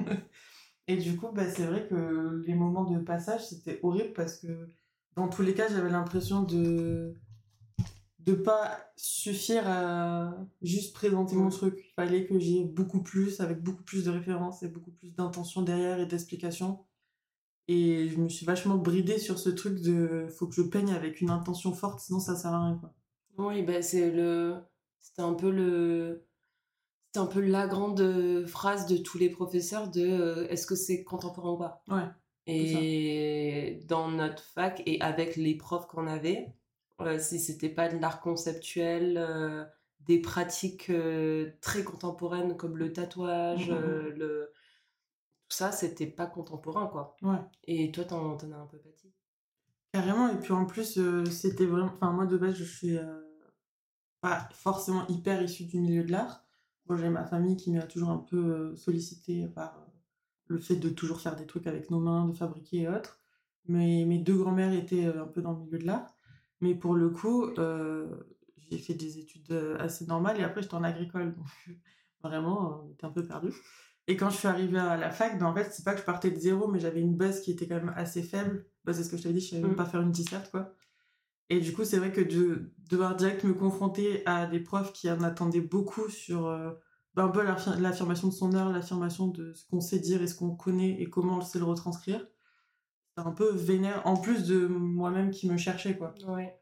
et 0.87 0.97
du 0.97 1.17
coup, 1.17 1.33
bah, 1.33 1.49
c'est 1.51 1.67
vrai 1.67 1.87
que 1.89 2.43
les 2.47 2.55
moments 2.55 2.85
de 2.85 2.99
passage, 3.01 3.49
c'était 3.49 3.81
horrible, 3.83 4.13
parce 4.13 4.37
que 4.39 4.69
dans 5.17 5.29
tous 5.29 5.43
les 5.43 5.55
cas, 5.55 5.69
j'avais 5.69 5.91
l'impression 5.91 6.43
de 6.43 7.17
de 8.25 8.35
pas 8.35 8.79
suffire 8.97 9.65
à 9.67 10.35
juste 10.63 10.95
présenter 10.95 11.35
mon 11.35 11.49
truc. 11.49 11.79
Il 11.79 11.95
fallait 11.95 12.27
que 12.27 12.39
j'y 12.39 12.61
ai 12.61 12.65
beaucoup 12.65 13.03
plus, 13.03 13.41
avec 13.41 13.63
beaucoup 13.63 13.83
plus 13.83 14.05
de 14.05 14.11
références 14.11 14.63
et 14.63 14.69
beaucoup 14.69 14.93
plus 14.93 15.15
d'intention 15.15 15.63
derrière 15.63 16.01
et 16.01 16.07
d'explications. 16.07 16.85
Et 17.69 18.09
je 18.09 18.19
me 18.19 18.29
suis 18.29 18.45
vachement 18.47 18.77
bridée 18.77 19.19
sur 19.19 19.39
ce 19.39 19.49
truc 19.49 19.81
de 19.81 20.27
faut 20.37 20.47
que 20.47 20.55
je 20.55 20.63
peigne 20.63 20.93
avec 20.93 21.21
une 21.21 21.31
intention 21.31 21.73
forte, 21.73 22.01
sinon 22.01 22.21
ça 22.21 22.37
sert 22.37 22.53
à 22.53 22.65
rien. 22.65 22.77
Quoi. 22.77 22.93
Oui, 23.39 23.63
bah, 23.63 23.83
c'est 23.83 24.11
le. 24.11 24.57
C'était 25.01 25.23
un 25.23 25.35
peu 25.35 25.51
le. 25.51 26.25
C'était 27.07 27.21
un 27.21 27.27
peu 27.27 27.41
la 27.41 27.67
grande 27.67 28.45
phrase 28.47 28.87
de 28.87 28.97
tous 28.97 29.19
les 29.19 29.29
professeurs 29.29 29.91
de 29.91 30.01
euh, 30.01 30.49
est-ce 30.49 30.67
que 30.67 30.75
c'est 30.75 31.05
contemporain 31.05 31.53
ou 31.53 31.59
pas? 31.59 31.83
Ouais. 31.89 32.09
Et 32.47 33.81
dans 33.87 34.09
notre 34.09 34.43
fac 34.43 34.83
et 34.87 35.01
avec 35.01 35.37
les 35.37 35.55
profs 35.55 35.87
qu'on 35.87 36.07
avait, 36.07 36.53
euh, 37.07 37.19
si 37.19 37.39
c'était 37.41 37.69
pas 37.69 37.89
de 37.89 37.99
l'art 37.99 38.21
conceptuel, 38.21 39.17
euh, 39.19 39.65
des 40.01 40.21
pratiques 40.21 40.91
euh, 40.91 41.53
très 41.61 41.85
contemporaines 41.85 42.57
comme 42.57 42.77
le 42.77 42.93
tatouage, 42.93 43.71
Mhm, 43.71 43.77
mhm. 43.77 43.83
euh, 43.83 44.11
le... 44.17 44.53
tout 45.49 45.57
ça, 45.57 45.73
c'était 45.73 46.07
pas 46.07 46.27
contemporain 46.27 46.87
quoi. 46.89 47.17
Ouais. 47.23 47.39
Et 47.65 47.91
toi, 47.93 48.05
t'en, 48.05 48.37
t'en 48.37 48.51
as 48.53 48.57
un 48.57 48.67
peu 48.67 48.79
pâti? 48.79 49.13
Carrément, 49.93 50.29
et 50.29 50.39
puis 50.39 50.53
en 50.53 50.65
plus, 50.67 50.99
c'était 51.31 51.67
vraiment. 51.67 51.93
Enfin, 51.95 52.13
moi 52.13 52.27
de 52.27 52.37
base, 52.39 52.55
je 52.55 52.65
suis 52.65 52.99
pas 54.21 54.49
forcément 54.55 55.07
hyper 55.09 55.43
issue 55.43 55.65
du 55.65 55.81
milieu 55.81 56.05
de 56.05 56.13
l'art. 56.13 56.45
Moi, 56.89 56.97
j'ai 56.99 57.09
ma 57.11 57.25
famille 57.25 57.57
qui 57.57 57.71
m'a 57.73 57.83
toujours 57.83 58.11
un 58.11 58.19
peu 58.19 58.75
sollicité 58.77 59.47
par 59.49 59.87
le 60.47 60.59
fait 60.59 60.77
de 60.77 60.89
toujours 60.89 61.21
faire 61.21 61.37
des 61.37 61.47
trucs 61.47 61.67
avec 61.67 61.91
nos 61.91 62.01
mains, 62.01 62.27
de 62.27 62.33
fabriquer 62.33 62.83
et 62.83 62.89
autres. 62.89 63.19
Mais 63.67 64.05
mes 64.07 64.19
deux 64.19 64.37
grands-mères 64.37 64.73
étaient 64.73 65.07
un 65.07 65.27
peu 65.27 65.43
dans 65.43 65.53
le 65.53 65.61
milieu 65.61 65.79
de 65.79 65.87
l'art. 65.87 66.12
Mais 66.63 66.75
pour 66.75 66.95
le 66.95 67.11
coup, 67.11 67.45
euh, 67.59 68.07
j'ai 68.57 68.79
fait 68.79 68.95
des 68.95 69.19
études 69.19 69.51
euh, 69.51 69.77
assez 69.79 70.07
normales 70.07 70.41
et 70.41 70.45
après, 70.45 70.63
j'étais 70.63 70.75
en 70.75 70.85
agricole. 70.85 71.35
Donc, 71.35 71.47
vraiment, 72.23 72.83
on 72.87 72.93
était 72.93 73.05
un 73.05 73.11
peu 73.11 73.27
perdu. 73.27 73.51
Et 74.09 74.17
quand 74.17 74.31
je 74.31 74.37
suis 74.37 74.49
arrivée 74.49 74.79
à 74.79 74.97
la 74.97 75.11
fac, 75.11 75.39
ben 75.39 75.47
en 75.47 75.55
fait, 75.55 75.71
c'est 75.73 75.85
pas 75.85 75.93
que 75.93 76.01
je 76.01 76.05
partais 76.05 76.31
de 76.31 76.39
zéro, 76.39 76.69
mais 76.69 76.81
j'avais 76.81 77.01
une 77.01 77.17
base 77.17 77.41
qui 77.43 77.51
était 77.53 77.69
quand 77.69 77.75
même 77.77 77.93
assez 77.97 78.23
faible. 78.23 78.65
Bah, 78.85 78.93
c'est 78.95 79.05
ce 79.05 79.11
que 79.11 79.17
je 79.17 79.23
t'avais 79.23 79.35
dit, 79.35 79.41
je 79.41 79.51
savais 79.51 79.63
même 79.63 79.73
Mm. 79.73 79.77
pas 79.77 79.85
faire 79.85 80.01
une 80.01 80.11
disserte, 80.11 80.51
quoi. 80.51 80.75
Et 81.51 81.61
du 81.61 81.73
coup, 81.75 81.85
c'est 81.85 81.99
vrai 81.99 82.13
que 82.13 82.21
de 82.21 82.73
devoir 82.89 83.15
direct 83.15 83.45
me 83.45 83.53
confronter 83.55 84.23
à 84.27 84.47
des 84.47 84.61
profs 84.61 84.93
qui 84.93 85.11
en 85.11 85.23
attendaient 85.23 85.61
beaucoup 85.61 86.09
sur 86.09 86.47
euh, 86.47 86.71
bah, 87.15 87.25
un 87.25 87.29
peu 87.29 87.43
l'affirmation 87.43 88.29
de 88.29 88.33
son 88.33 88.55
art, 88.55 88.71
l'affirmation 88.71 89.29
de 89.29 89.53
ce 89.53 89.67
qu'on 89.69 89.81
sait 89.81 89.99
dire 89.99 90.23
et 90.23 90.27
ce 90.27 90.35
qu'on 90.35 90.55
connaît 90.57 91.01
et 91.01 91.11
comment 91.11 91.39
on 91.39 91.41
sait 91.43 91.59
le 91.59 91.65
retranscrire. 91.67 92.27
C'est 93.17 93.25
un 93.25 93.33
peu 93.33 93.51
vénère, 93.53 94.07
en 94.07 94.17
plus 94.17 94.47
de 94.47 94.67
moi-même 94.67 95.31
qui 95.31 95.49
me 95.51 95.57
cherchais, 95.57 95.97
quoi. 95.97 96.15
Ouais. 96.27 96.59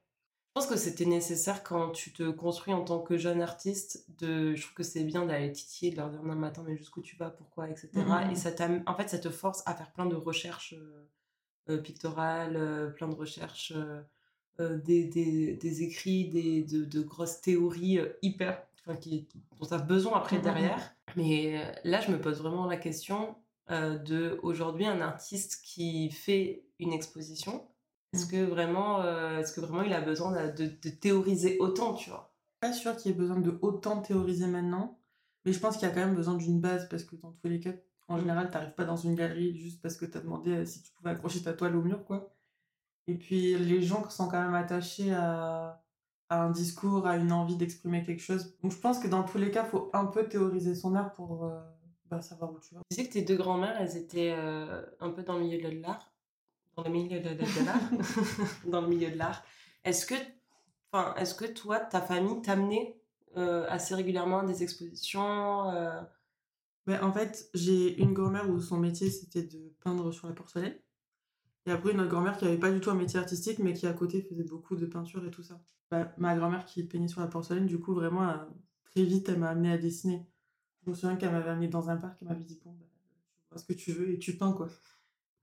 Je 0.51 0.55
pense 0.55 0.67
que 0.67 0.77
c'était 0.77 1.07
nécessaire 1.07 1.63
quand 1.63 1.91
tu 1.91 2.13
te 2.13 2.29
construis 2.29 2.75
en 2.75 2.83
tant 2.83 2.99
que 2.99 3.17
jeune 3.17 3.41
artiste. 3.41 4.05
De, 4.19 4.57
je 4.57 4.63
trouve 4.63 4.75
que 4.75 4.83
c'est 4.83 5.05
bien 5.05 5.25
d'aller 5.25 5.53
titiller, 5.53 5.93
de 5.93 5.97
leur 5.97 6.11
dire 6.11 6.25
non, 6.25 6.35
mais 6.35 6.49
attends, 6.49 6.65
mais 6.65 6.77
jusqu'où 6.77 7.03
tu 7.03 7.15
vas, 7.15 7.31
pourquoi, 7.31 7.71
etc. 7.71 7.91
Et 8.33 8.35
ça 8.35 8.51
en 8.87 8.95
fait, 8.97 9.09
ça 9.09 9.19
te 9.19 9.31
force 9.31 9.63
à 9.67 9.77
faire 9.77 9.93
plein 9.93 10.07
de 10.07 10.17
recherches 10.17 10.75
euh, 10.77 11.09
euh, 11.69 11.79
pictorales, 11.79 12.57
euh, 12.57 12.91
plein 12.91 13.07
de 13.07 13.15
recherches, 13.15 13.73
des, 14.59 15.05
des, 15.05 15.55
des, 15.55 15.83
écrits, 15.85 16.29
des, 16.29 16.65
de, 16.65 16.85
de 16.85 17.01
grosses 17.01 17.41
théories 17.41 18.01
hyper. 18.21 18.61
Enfin, 18.81 18.97
qui, 18.97 19.29
dont 19.59 19.67
tu 19.67 19.73
as 19.73 19.79
besoin 19.79 20.19
après 20.19 20.41
derrière. 20.41 20.95
Mais 21.15 21.73
là, 21.85 22.01
je 22.01 22.11
me 22.11 22.21
pose 22.21 22.41
vraiment 22.41 22.67
la 22.67 22.77
question 22.77 23.37
de 23.71 24.39
aujourd'hui, 24.43 24.87
un 24.87 25.01
artiste 25.01 25.63
qui 25.65 26.11
fait 26.11 26.65
une 26.79 26.93
exposition 26.93 27.67
est-ce 28.13 28.27
Mm. 28.27 28.31
que 28.31 28.45
vraiment, 28.45 29.03
euh, 29.03 29.39
est-ce 29.39 29.53
que 29.53 29.61
vraiment 29.61 29.83
il 29.83 29.93
a 29.93 30.01
besoin 30.01 30.33
de, 30.33 30.67
théoriser 30.67 31.59
autant, 31.59 31.95
tu 31.95 32.11
vois? 32.11 32.35
Pas 32.61 32.73
sûr 32.73 32.97
qu'il 32.97 33.13
ait 33.13 33.15
besoin 33.15 33.39
de 33.39 33.59
autant 33.63 34.03
théoriser 34.03 34.47
maintenant, 34.47 34.99
mais 35.45 35.53
je 35.53 35.61
pense 35.61 35.77
qu'il 35.77 35.89
y 35.89 35.91
a 35.91 35.95
quand 35.95 36.05
même 36.05 36.15
besoin 36.15 36.35
d'une 36.35 36.61
base 36.61 36.89
parce 36.89 37.05
que 37.05 37.17
dans 37.17 37.33
tous 37.33 37.49
les 37.49 37.61
cas, 37.61 37.73
en 38.09 38.19
général, 38.19 38.51
t'arrives 38.51 38.75
pas 38.75 38.85
dans 38.85 38.97
une 38.97 39.15
galerie 39.15 39.57
juste 39.57 39.81
parce 39.81 39.97
que 39.97 40.05
t'as 40.05 40.21
demandé 40.21 40.51
euh, 40.51 40.65
si 40.67 40.83
tu 40.83 40.93
pouvais 40.93 41.11
accrocher 41.11 41.43
ta 41.43 41.53
toile 41.53 41.77
au 41.77 41.83
mur, 41.83 42.05
quoi. 42.05 42.35
Et 43.07 43.15
puis 43.15 43.57
les 43.57 43.83
gens 43.83 44.09
sont 44.11 44.29
quand 44.29 44.41
même 44.41 44.55
attachés 44.55 45.13
à, 45.15 45.83
à 46.29 46.43
un 46.43 46.51
discours, 46.51 47.07
à 47.07 47.17
une 47.17 47.33
envie 47.33 47.57
d'exprimer 47.57 48.03
quelque 48.05 48.23
chose. 48.23 48.57
Donc 48.63 48.73
je 48.73 48.79
pense 48.79 48.99
que 48.99 49.09
dans 49.09 49.23
tous 49.23 49.39
les 49.39 49.51
cas, 49.51 49.65
faut 49.65 49.91
un 49.93 50.07
peu 50.07 50.29
théoriser 50.29 50.75
son 50.75 50.95
art 50.95 51.13
pour 51.15 51.45
euh, 51.45 51.61
bah, 52.11 52.21
savoir 52.21 52.53
où 52.53 52.59
tu 52.61 52.75
vas. 52.75 52.83
Tu 52.91 52.97
sais 52.97 53.07
que 53.07 53.13
tes 53.13 53.23
deux 53.23 53.37
grands-mères, 53.37 53.81
elles 53.81 53.97
étaient 53.97 54.35
euh, 54.37 54.83
un 55.01 55.11
peu 55.11 55.23
dans 55.23 55.39
le 55.39 55.45
milieu 55.45 55.61
de 55.63 55.81
l'art 55.81 56.11
dans 56.77 56.85
le 56.85 56.91
milieu 56.91 57.21
de, 57.21 57.65
l'art, 57.65 57.81
dans 58.67 58.81
le 58.81 58.89
milieu 58.89 59.11
de 59.11 59.17
l'art. 59.17 59.43
Est-ce 59.85 60.07
que, 60.07 60.15
enfin, 60.93 61.15
est-ce 61.17 61.35
que 61.35 61.45
toi, 61.45 61.81
ta 61.81 62.01
famille 62.01 62.41
t'amenait 62.43 63.01
euh, 63.37 63.67
assez 63.69 63.95
régulièrement 63.95 64.41
à 64.41 64.45
des 64.45 64.63
expositions 64.63 65.71
euh... 65.71 66.01
ben, 66.87 67.03
En 67.03 67.13
fait, 67.13 67.49
j'ai 67.55 68.01
une 68.01 68.13
grand-mère 68.13 68.49
où 68.51 68.61
son 68.61 68.79
métier 68.79 69.11
c'était 69.11 69.43
de 69.43 69.75
peindre 69.81 70.13
sur 70.13 70.29
la 70.29 70.35
porcelaine. 70.35 70.77
Et 71.67 71.71
après, 71.71 71.93
une 71.93 72.01
autre 72.01 72.11
grand-mère 72.11 72.37
qui 72.39 72.47
avait 72.47 72.59
pas 72.59 72.71
du 72.71 72.81
tout 72.81 72.91
un 72.91 72.95
métier 72.95 73.19
artistique, 73.19 73.59
mais 73.59 73.75
qui 73.75 73.87
à 73.87 73.93
côté 73.93 74.23
faisait 74.23 74.45
beaucoup 74.45 74.77
de 74.77 74.87
peinture 74.87 75.25
et 75.27 75.31
tout 75.31 75.43
ça. 75.43 75.61
Ben, 75.91 76.11
ma 76.17 76.35
grand-mère 76.35 76.65
qui 76.65 76.83
peignait 76.85 77.09
sur 77.09 77.21
la 77.21 77.27
porcelaine, 77.27 77.67
du 77.67 77.79
coup, 77.79 77.95
vraiment, 77.95 78.29
euh, 78.29 78.37
très 78.85 79.03
vite, 79.03 79.29
elle 79.29 79.39
m'a 79.39 79.51
amené 79.51 79.73
à 79.73 79.79
dessiner. 79.79 80.27
Je 80.91 80.97
me 80.97 80.99
souviens 80.99 81.17
qu'elle 81.17 81.31
m'avait 81.31 81.51
amené 81.51 81.69
dans 81.69 81.89
un 81.89 81.97
parc, 81.97 82.19
elle 82.21 82.29
m'avait 82.29 82.43
dit 82.43 82.61
Bon, 82.65 82.73
ben, 82.73 82.87
tu 83.43 83.49
vois 83.51 83.59
ce 83.59 83.65
que 83.65 83.73
tu 83.73 83.93
veux 83.93 84.11
et 84.11 84.19
tu 84.19 84.37
peins, 84.37 84.53
quoi. 84.53 84.69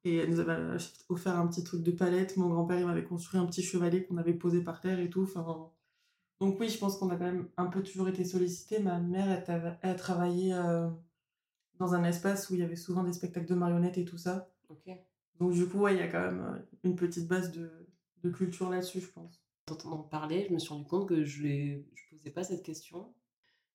Et 0.04 0.18
elle 0.18 0.30
nous 0.30 0.42
avait 0.42 0.78
offert 1.08 1.40
un 1.40 1.48
petit 1.48 1.64
truc 1.64 1.84
de 1.84 1.92
palette. 1.92 2.36
Mon 2.36 2.50
grand-père, 2.50 2.78
il 2.78 2.86
m'avait 2.86 3.06
construit 3.06 3.40
un 3.40 3.46
petit 3.46 3.64
chevalet 3.64 4.04
qu'on 4.04 4.18
avait 4.18 4.34
posé 4.34 4.62
par 4.62 4.82
terre 4.82 5.00
et 5.00 5.10
tout. 5.10 5.24
Enfin, 5.24 5.70
donc 6.42 6.60
oui, 6.60 6.68
je 6.68 6.78
pense 6.78 6.98
qu'on 6.98 7.10
a 7.10 7.16
quand 7.16 7.24
même 7.24 7.48
un 7.56 7.68
peu 7.68 7.82
toujours 7.82 8.10
été 8.10 8.26
sollicité. 8.26 8.80
Ma 8.80 9.00
mère, 9.00 9.44
elle, 9.48 9.78
elle 9.82 9.90
a 9.90 9.96
travaillé 9.96 10.54
euh, 10.54 10.90
dans 11.80 11.94
un 11.94 12.04
espace 12.04 12.50
où 12.50 12.56
il 12.56 12.60
y 12.60 12.64
avait 12.64 12.76
souvent 12.76 13.04
des 13.04 13.14
spectacles 13.14 13.48
de 13.48 13.56
marionnettes 13.56 13.98
et 13.98 14.06
tout 14.06 14.18
ça. 14.18 14.50
Okay. 14.70 14.98
Donc 15.40 15.54
du 15.54 15.66
coup, 15.66 15.80
ouais, 15.80 15.96
il 15.96 16.00
y 16.00 16.04
a 16.04 16.10
quand 16.10 16.20
même 16.20 16.42
euh, 16.42 16.60
une 16.84 16.98
petite 16.98 17.30
base 17.30 17.54
de, 17.54 17.72
de 18.22 18.30
culture 18.30 18.70
là-dessus, 18.70 19.00
je 19.00 19.08
pense. 19.08 19.42
En 19.70 19.74
entendant 19.74 20.04
parler, 20.04 20.46
je 20.50 20.54
me 20.54 20.60
suis 20.60 20.74
rendu 20.74 20.86
compte 20.86 21.08
que 21.08 21.24
je 21.24 21.48
ne 21.48 21.84
posais 22.10 22.32
pas 22.32 22.44
cette 22.44 22.64
question. 22.64 23.14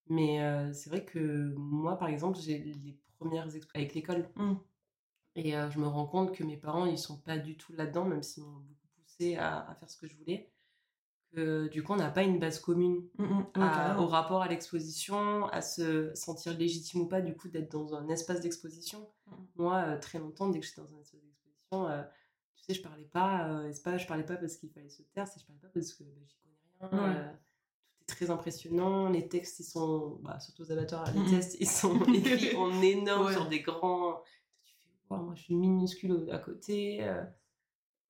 Mais 0.09 0.42
euh, 0.42 0.73
c'est 0.73 0.90
vrai 0.90 1.04
que 1.04 1.52
moi, 1.56 1.97
par 1.97 2.09
exemple, 2.09 2.38
j'ai 2.38 2.59
les 2.59 2.99
premières 3.18 3.49
avec 3.75 3.94
l'école. 3.94 4.28
Mmh. 4.37 4.54
Et 5.37 5.56
euh, 5.56 5.71
je 5.71 5.78
me 5.78 5.87
rends 5.87 6.06
compte 6.06 6.35
que 6.35 6.44
mes 6.44 6.56
parents, 6.56 6.87
ils 6.87 6.99
sont 6.99 7.18
pas 7.18 7.38
du 7.38 7.56
tout 7.56 7.73
là-dedans, 7.73 8.04
même 8.04 8.23
s'ils 8.23 8.44
m'ont 8.44 8.50
beaucoup 8.50 8.88
poussé 8.97 9.37
à, 9.37 9.61
à, 9.61 9.75
faire 9.75 9.88
ce 9.88 9.97
que 9.97 10.06
je 10.06 10.16
voulais. 10.16 10.50
Que 11.35 11.68
du 11.68 11.82
coup, 11.82 11.94
on 11.94 11.97
n'a 11.97 12.11
pas 12.11 12.25
une 12.25 12.38
base 12.38 12.59
commune 12.59 13.09
mmh, 13.16 13.25
mmh. 13.25 13.44
à, 13.54 13.99
au 13.99 14.06
rapport 14.06 14.42
à 14.42 14.49
l'exposition, 14.49 15.47
à 15.47 15.62
se 15.62 16.14
sentir 16.14 16.56
légitime 16.59 17.02
ou 17.02 17.06
pas, 17.06 17.23
du 17.23 17.35
coup, 17.35 17.49
d'être 17.49 17.71
dans 17.71 17.94
un 17.94 18.09
espace 18.09 18.40
d'exposition. 18.42 19.09
Moi, 19.56 19.76
euh, 19.76 19.99
très 19.99 20.18
longtemps, 20.18 20.49
dès 20.49 20.61
que 20.61 20.66
j'étais 20.66 20.82
dans 20.82 20.94
un 20.94 21.00
espace 21.00 21.21
d'exposition, 21.23 21.88
tu 22.54 22.64
sais, 22.64 22.75
je 22.75 22.82
parlais 22.82 23.06
pas, 23.06 23.62
pas, 23.82 23.97
je 23.97 24.06
parlais 24.06 24.26
pas 24.26 24.37
parce 24.37 24.56
qu'il 24.56 24.71
fallait 24.71 24.90
se 24.90 25.02
taire, 25.02 25.26
c'est 25.26 25.40
je 25.40 25.47
parlais 25.47 25.61
pas 25.61 25.68
parce 25.73 25.94
que 25.94 26.04
bah, 26.04 26.21
j'y 26.26 26.37
connais 26.37 27.02
rien. 27.02 27.32
Très 28.12 28.31
impressionnant. 28.31 29.09
Les 29.09 29.26
textes, 29.28 29.59
ils 29.61 29.64
sont, 29.64 30.19
bah, 30.23 30.38
surtout 30.40 30.62
aux 30.62 30.73
amateurs, 30.73 31.04
les 31.14 31.21
Mhm. 31.21 31.31
textes, 31.31 31.57
ils 31.61 31.69
sont 31.69 31.99
écrits 32.14 32.54
en 32.57 32.81
énorme 32.83 33.26
Ouais. 33.26 33.33
sur 33.33 33.49
des 33.49 33.61
grands 33.61 34.23
moi 35.11 35.35
je 35.35 35.42
suis 35.42 35.54
minuscule 35.54 36.26
à 36.33 36.38
côté. 36.38 37.00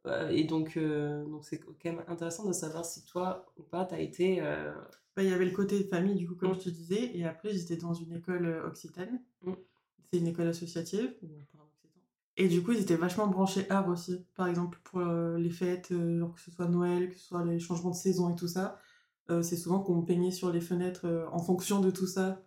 Euh, 0.07 0.29
et 0.31 0.45
donc, 0.45 0.77
euh, 0.77 1.25
donc 1.27 1.45
c'est 1.45 1.59
quand 1.59 1.75
même 1.85 2.05
intéressant 2.07 2.47
de 2.47 2.53
savoir 2.53 2.85
si 2.85 3.05
toi 3.05 3.53
ou 3.59 3.63
pas, 3.65 3.85
tu 3.85 3.95
as 3.95 4.01
été. 4.01 4.41
Euh... 4.41 4.73
Bah, 5.17 5.23
il 5.25 5.29
y 5.29 5.33
avait 5.33 5.45
le 5.45 5.51
côté 5.51 5.83
famille, 5.85 6.15
du 6.15 6.29
coup, 6.29 6.37
comme 6.37 6.53
Mm. 6.53 6.61
je 6.61 6.65
te 6.65 6.69
disais. 6.71 7.17
Et 7.17 7.25
après, 7.25 7.53
j'étais 7.53 7.77
dans 7.77 7.93
une 7.93 8.13
école 8.13 8.47
euh, 8.47 8.67
occitane. 8.69 9.21
Mm. 9.43 9.53
C'est 10.13 10.19
une 10.21 10.29
école 10.29 10.47
associative. 10.49 11.13
Et 12.37 12.47
du 12.49 12.63
coup, 12.63 12.71
ils 12.73 12.81
étaient 12.81 12.97
vachement 12.97 13.27
branchés 13.27 13.69
art 13.69 13.89
aussi. 13.89 14.25
Par 14.37 14.47
exemple, 14.47 14.79
pour 14.85 15.01
euh, 15.01 15.37
les 15.39 15.51
fêtes, 15.51 15.91
euh, 15.93 16.21
genre 16.21 16.33
que 16.35 16.41
ce 16.41 16.51
soit 16.53 16.67
Noël, 16.69 17.11
que 17.11 17.17
ce 17.17 17.27
soit 17.27 17.45
les 17.45 17.59
changements 17.59 17.91
de 17.91 17.97
saison 17.97 18.31
et 18.31 18.37
tout 18.37 18.49
ça. 18.49 18.79
Euh, 19.31 19.43
c'est 19.43 19.57
souvent 19.57 19.81
qu'on 19.81 20.03
peignait 20.03 20.31
sur 20.31 20.51
les 20.51 20.61
fenêtres 20.61 21.07
euh, 21.07 21.27
en 21.31 21.39
fonction 21.39 21.81
de 21.81 21.91
tout 21.91 22.07
ça. 22.07 22.43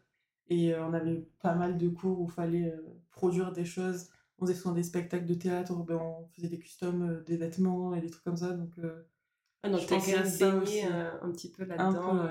Et 0.47 0.73
euh, 0.73 0.85
on 0.85 0.93
avait 0.93 1.27
pas 1.41 1.55
mal 1.55 1.77
de 1.77 1.87
cours 1.87 2.19
où 2.19 2.25
il 2.25 2.31
fallait 2.31 2.73
produire 3.11 3.51
des 3.51 3.65
choses 3.65 4.09
on 4.37 4.45
faisait 4.45 4.59
souvent 4.59 4.75
des 4.75 4.83
spectacles 4.83 5.25
de 5.25 5.33
théâtre, 5.33 5.73
ben 5.85 5.95
on 5.95 6.27
faisait 6.35 6.49
des 6.49 6.59
customs, 6.59 7.23
des 7.25 7.37
vêtements 7.37 7.95
et 7.95 8.01
des 8.01 8.09
trucs 8.09 8.25
comme 8.25 8.35
ça. 8.35 8.51
Donc, 8.51 8.73
ah, 9.63 9.69
donc 9.69 9.79
tu 9.87 9.93
as 9.93 9.97
quand 9.97 10.07
même 10.07 10.59
baigné 10.59 10.83
un 11.21 11.31
petit 11.31 11.49
peu 11.49 11.63
là-dedans 11.63 12.27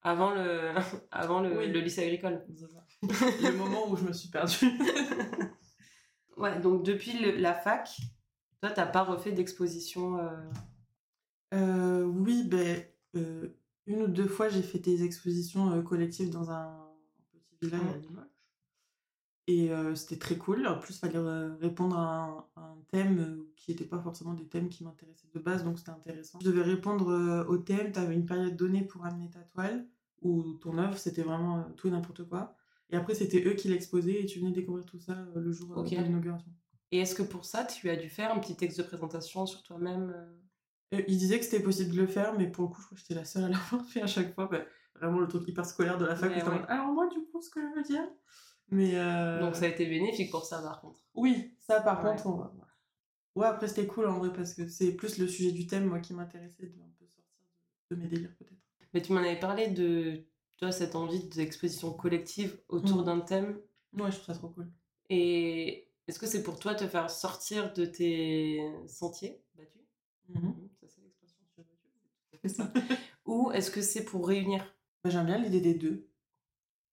avant, 0.00 0.30
le, 0.30 0.70
avant 1.10 1.40
le, 1.40 1.58
oui. 1.58 1.70
le 1.70 1.80
lycée 1.80 2.02
agricole. 2.02 2.42
le 3.02 3.56
moment 3.58 3.90
où 3.90 3.96
je 3.96 4.04
me 4.04 4.12
suis 4.14 4.30
perdue. 4.30 4.70
ouais, 6.38 6.58
donc 6.60 6.82
depuis 6.82 7.12
le, 7.18 7.32
la 7.32 7.52
fac, 7.52 7.94
toi, 8.62 8.70
t'as 8.70 8.86
pas 8.86 9.02
refait 9.02 9.32
d'exposition. 9.32 10.18
Oui, 11.52 12.44
ben, 12.44 12.82
une 13.86 14.02
ou 14.02 14.08
deux 14.08 14.28
fois, 14.28 14.48
j'ai 14.48 14.62
fait 14.62 14.78
des 14.78 15.04
expositions 15.04 15.70
euh, 15.72 15.82
collectives 15.82 16.30
dans 16.30 16.50
un 16.50 16.90
petit 17.30 17.66
village 17.66 17.80
à 17.94 17.98
Limoges. 17.98 18.24
Et 19.46 19.70
euh, 19.70 19.94
c'était 19.94 20.18
très 20.18 20.38
cool. 20.38 20.66
En 20.66 20.78
plus, 20.78 20.94
il 20.94 20.98
fallait 21.00 21.16
euh, 21.16 21.54
répondre 21.56 21.98
à 21.98 22.24
un, 22.24 22.46
à 22.56 22.60
un 22.60 22.78
thème 22.90 23.44
qui 23.56 23.70
n'était 23.70 23.84
pas 23.84 24.00
forcément 24.00 24.32
des 24.32 24.46
thèmes 24.46 24.68
qui 24.68 24.84
m'intéressaient 24.84 25.28
de 25.34 25.38
base, 25.38 25.64
donc 25.64 25.78
c'était 25.78 25.90
intéressant. 25.90 26.38
Je 26.40 26.46
devais 26.46 26.62
répondre 26.62 27.10
euh, 27.10 27.44
au 27.44 27.58
thème, 27.58 27.92
tu 27.92 27.98
avais 27.98 28.14
une 28.14 28.24
période 28.24 28.56
donnée 28.56 28.82
pour 28.82 29.04
amener 29.04 29.28
ta 29.30 29.40
toile 29.40 29.86
ou 30.22 30.54
ton 30.54 30.78
œuvre, 30.78 30.96
c'était 30.96 31.22
vraiment 31.22 31.58
euh, 31.58 31.62
tout 31.76 31.88
et 31.88 31.90
n'importe 31.90 32.26
quoi. 32.26 32.56
Et 32.88 32.96
après, 32.96 33.14
c'était 33.14 33.44
eux 33.46 33.52
qui 33.54 33.68
l'exposaient 33.68 34.22
et 34.22 34.26
tu 34.26 34.38
venais 34.38 34.52
découvrir 34.52 34.86
tout 34.86 34.98
ça 34.98 35.26
le 35.34 35.52
jour 35.52 35.82
de 35.82 35.88
l'inauguration. 35.88 36.50
Et 36.90 36.98
est-ce 36.98 37.14
que 37.14 37.22
pour 37.22 37.44
ça, 37.44 37.64
tu 37.64 37.90
as 37.90 37.96
dû 37.96 38.08
faire 38.08 38.32
un 38.32 38.38
petit 38.38 38.56
texte 38.56 38.78
de 38.78 38.82
présentation 38.84 39.46
sur 39.46 39.62
toi-même 39.62 40.14
euh 40.92 41.02
ils 41.08 41.16
disaient 41.18 41.38
que 41.38 41.44
c'était 41.44 41.62
possible 41.62 41.92
de 41.94 42.00
le 42.00 42.06
faire, 42.06 42.36
mais 42.38 42.46
pour 42.50 42.64
le 42.64 42.68
coup, 42.70 42.80
je 42.80 42.86
crois 42.86 42.96
que 42.96 43.00
j'étais 43.00 43.14
la 43.14 43.24
seule 43.24 43.44
à 43.44 43.48
l'avoir 43.50 43.84
fait 43.86 44.02
à 44.02 44.06
chaque 44.06 44.34
fois. 44.34 44.46
Bah, 44.50 44.60
vraiment 44.96 45.18
le 45.20 45.28
truc 45.28 45.46
hyper 45.48 45.64
scolaire 45.66 45.98
de 45.98 46.04
la 46.04 46.14
fac. 46.16 46.30
Ouais, 46.30 46.42
ouais. 46.42 46.62
Alors 46.68 46.92
moi, 46.92 47.08
du 47.08 47.20
coup, 47.26 47.40
ce 47.42 47.50
que 47.50 47.60
je 47.60 47.74
veux 47.74 47.82
dire. 47.82 48.06
Mais 48.68 48.92
euh, 48.96 49.40
Donc 49.40 49.56
ça 49.56 49.64
a 49.64 49.68
été 49.68 49.86
bénéfique 49.86 50.30
pour 50.30 50.44
ça, 50.44 50.62
par 50.62 50.80
contre. 50.80 51.00
Oui, 51.14 51.54
ça 51.60 51.80
par 51.80 52.02
Ouais. 52.04 52.10
contre, 52.10 52.26
on 52.26 52.36
va. 52.36 52.54
Ouais, 53.36 53.46
après 53.46 53.66
c'était 53.66 53.86
cool 53.88 54.06
en 54.06 54.18
vrai 54.20 54.32
parce 54.32 54.54
que 54.54 54.68
c'est 54.68 54.92
plus 54.92 55.18
le 55.18 55.26
sujet 55.26 55.50
du 55.50 55.66
thème 55.66 55.86
moi 55.86 55.98
qui 55.98 56.14
m'intéressait 56.14 56.68
de 56.68 56.80
un 56.80 56.88
peu 56.98 57.04
sortir 57.08 57.34
de, 57.90 57.96
mes 57.96 58.06
délires 58.06 58.32
peut-être. 58.38 58.60
Mais 58.94 59.02
tu 59.02 59.12
m'en 59.12 59.18
avais 59.18 59.38
parlé 59.40 59.66
de 59.68 60.24
toi, 60.56 60.70
cette 60.70 60.94
envie 60.94 61.24
d'exposition 61.28 61.92
collective 61.92 62.56
autour 62.68 62.98
Mhm. 62.98 63.04
d'un 63.04 63.20
thème. 63.20 63.60
Ouais, 63.94 64.12
je 64.12 64.16
trouve 64.20 64.26
ça 64.26 64.34
trop 64.34 64.50
cool. 64.50 64.70
Et 65.10 65.90
est-ce 66.06 66.20
que 66.20 66.26
c'est 66.26 66.44
pour 66.44 66.60
toi 66.60 66.76
te 66.76 66.86
faire 66.86 67.10
sortir 67.10 67.72
de 67.72 67.84
tes 67.84 68.60
sentiers 68.86 69.42
battus 69.56 69.82
Mhm. 70.28 70.40
Mhm, 70.40 70.68
Ça, 70.80 70.86
c'est 70.88 71.02
l'expression 71.02 71.36
sur 71.52 71.64
battu. 71.64 71.76
C'est 71.82 72.30
tout 72.30 72.36
à 72.36 72.38
fait 72.38 72.48
ça. 72.48 72.72
Ou 73.34 73.50
est-ce 73.50 73.72
que 73.72 73.82
c'est 73.82 74.04
pour 74.04 74.28
réunir? 74.28 74.76
Bah, 75.02 75.10
J'aime 75.10 75.26
bien 75.26 75.38
l'idée 75.38 75.60
des 75.60 75.74
deux. 75.74 76.08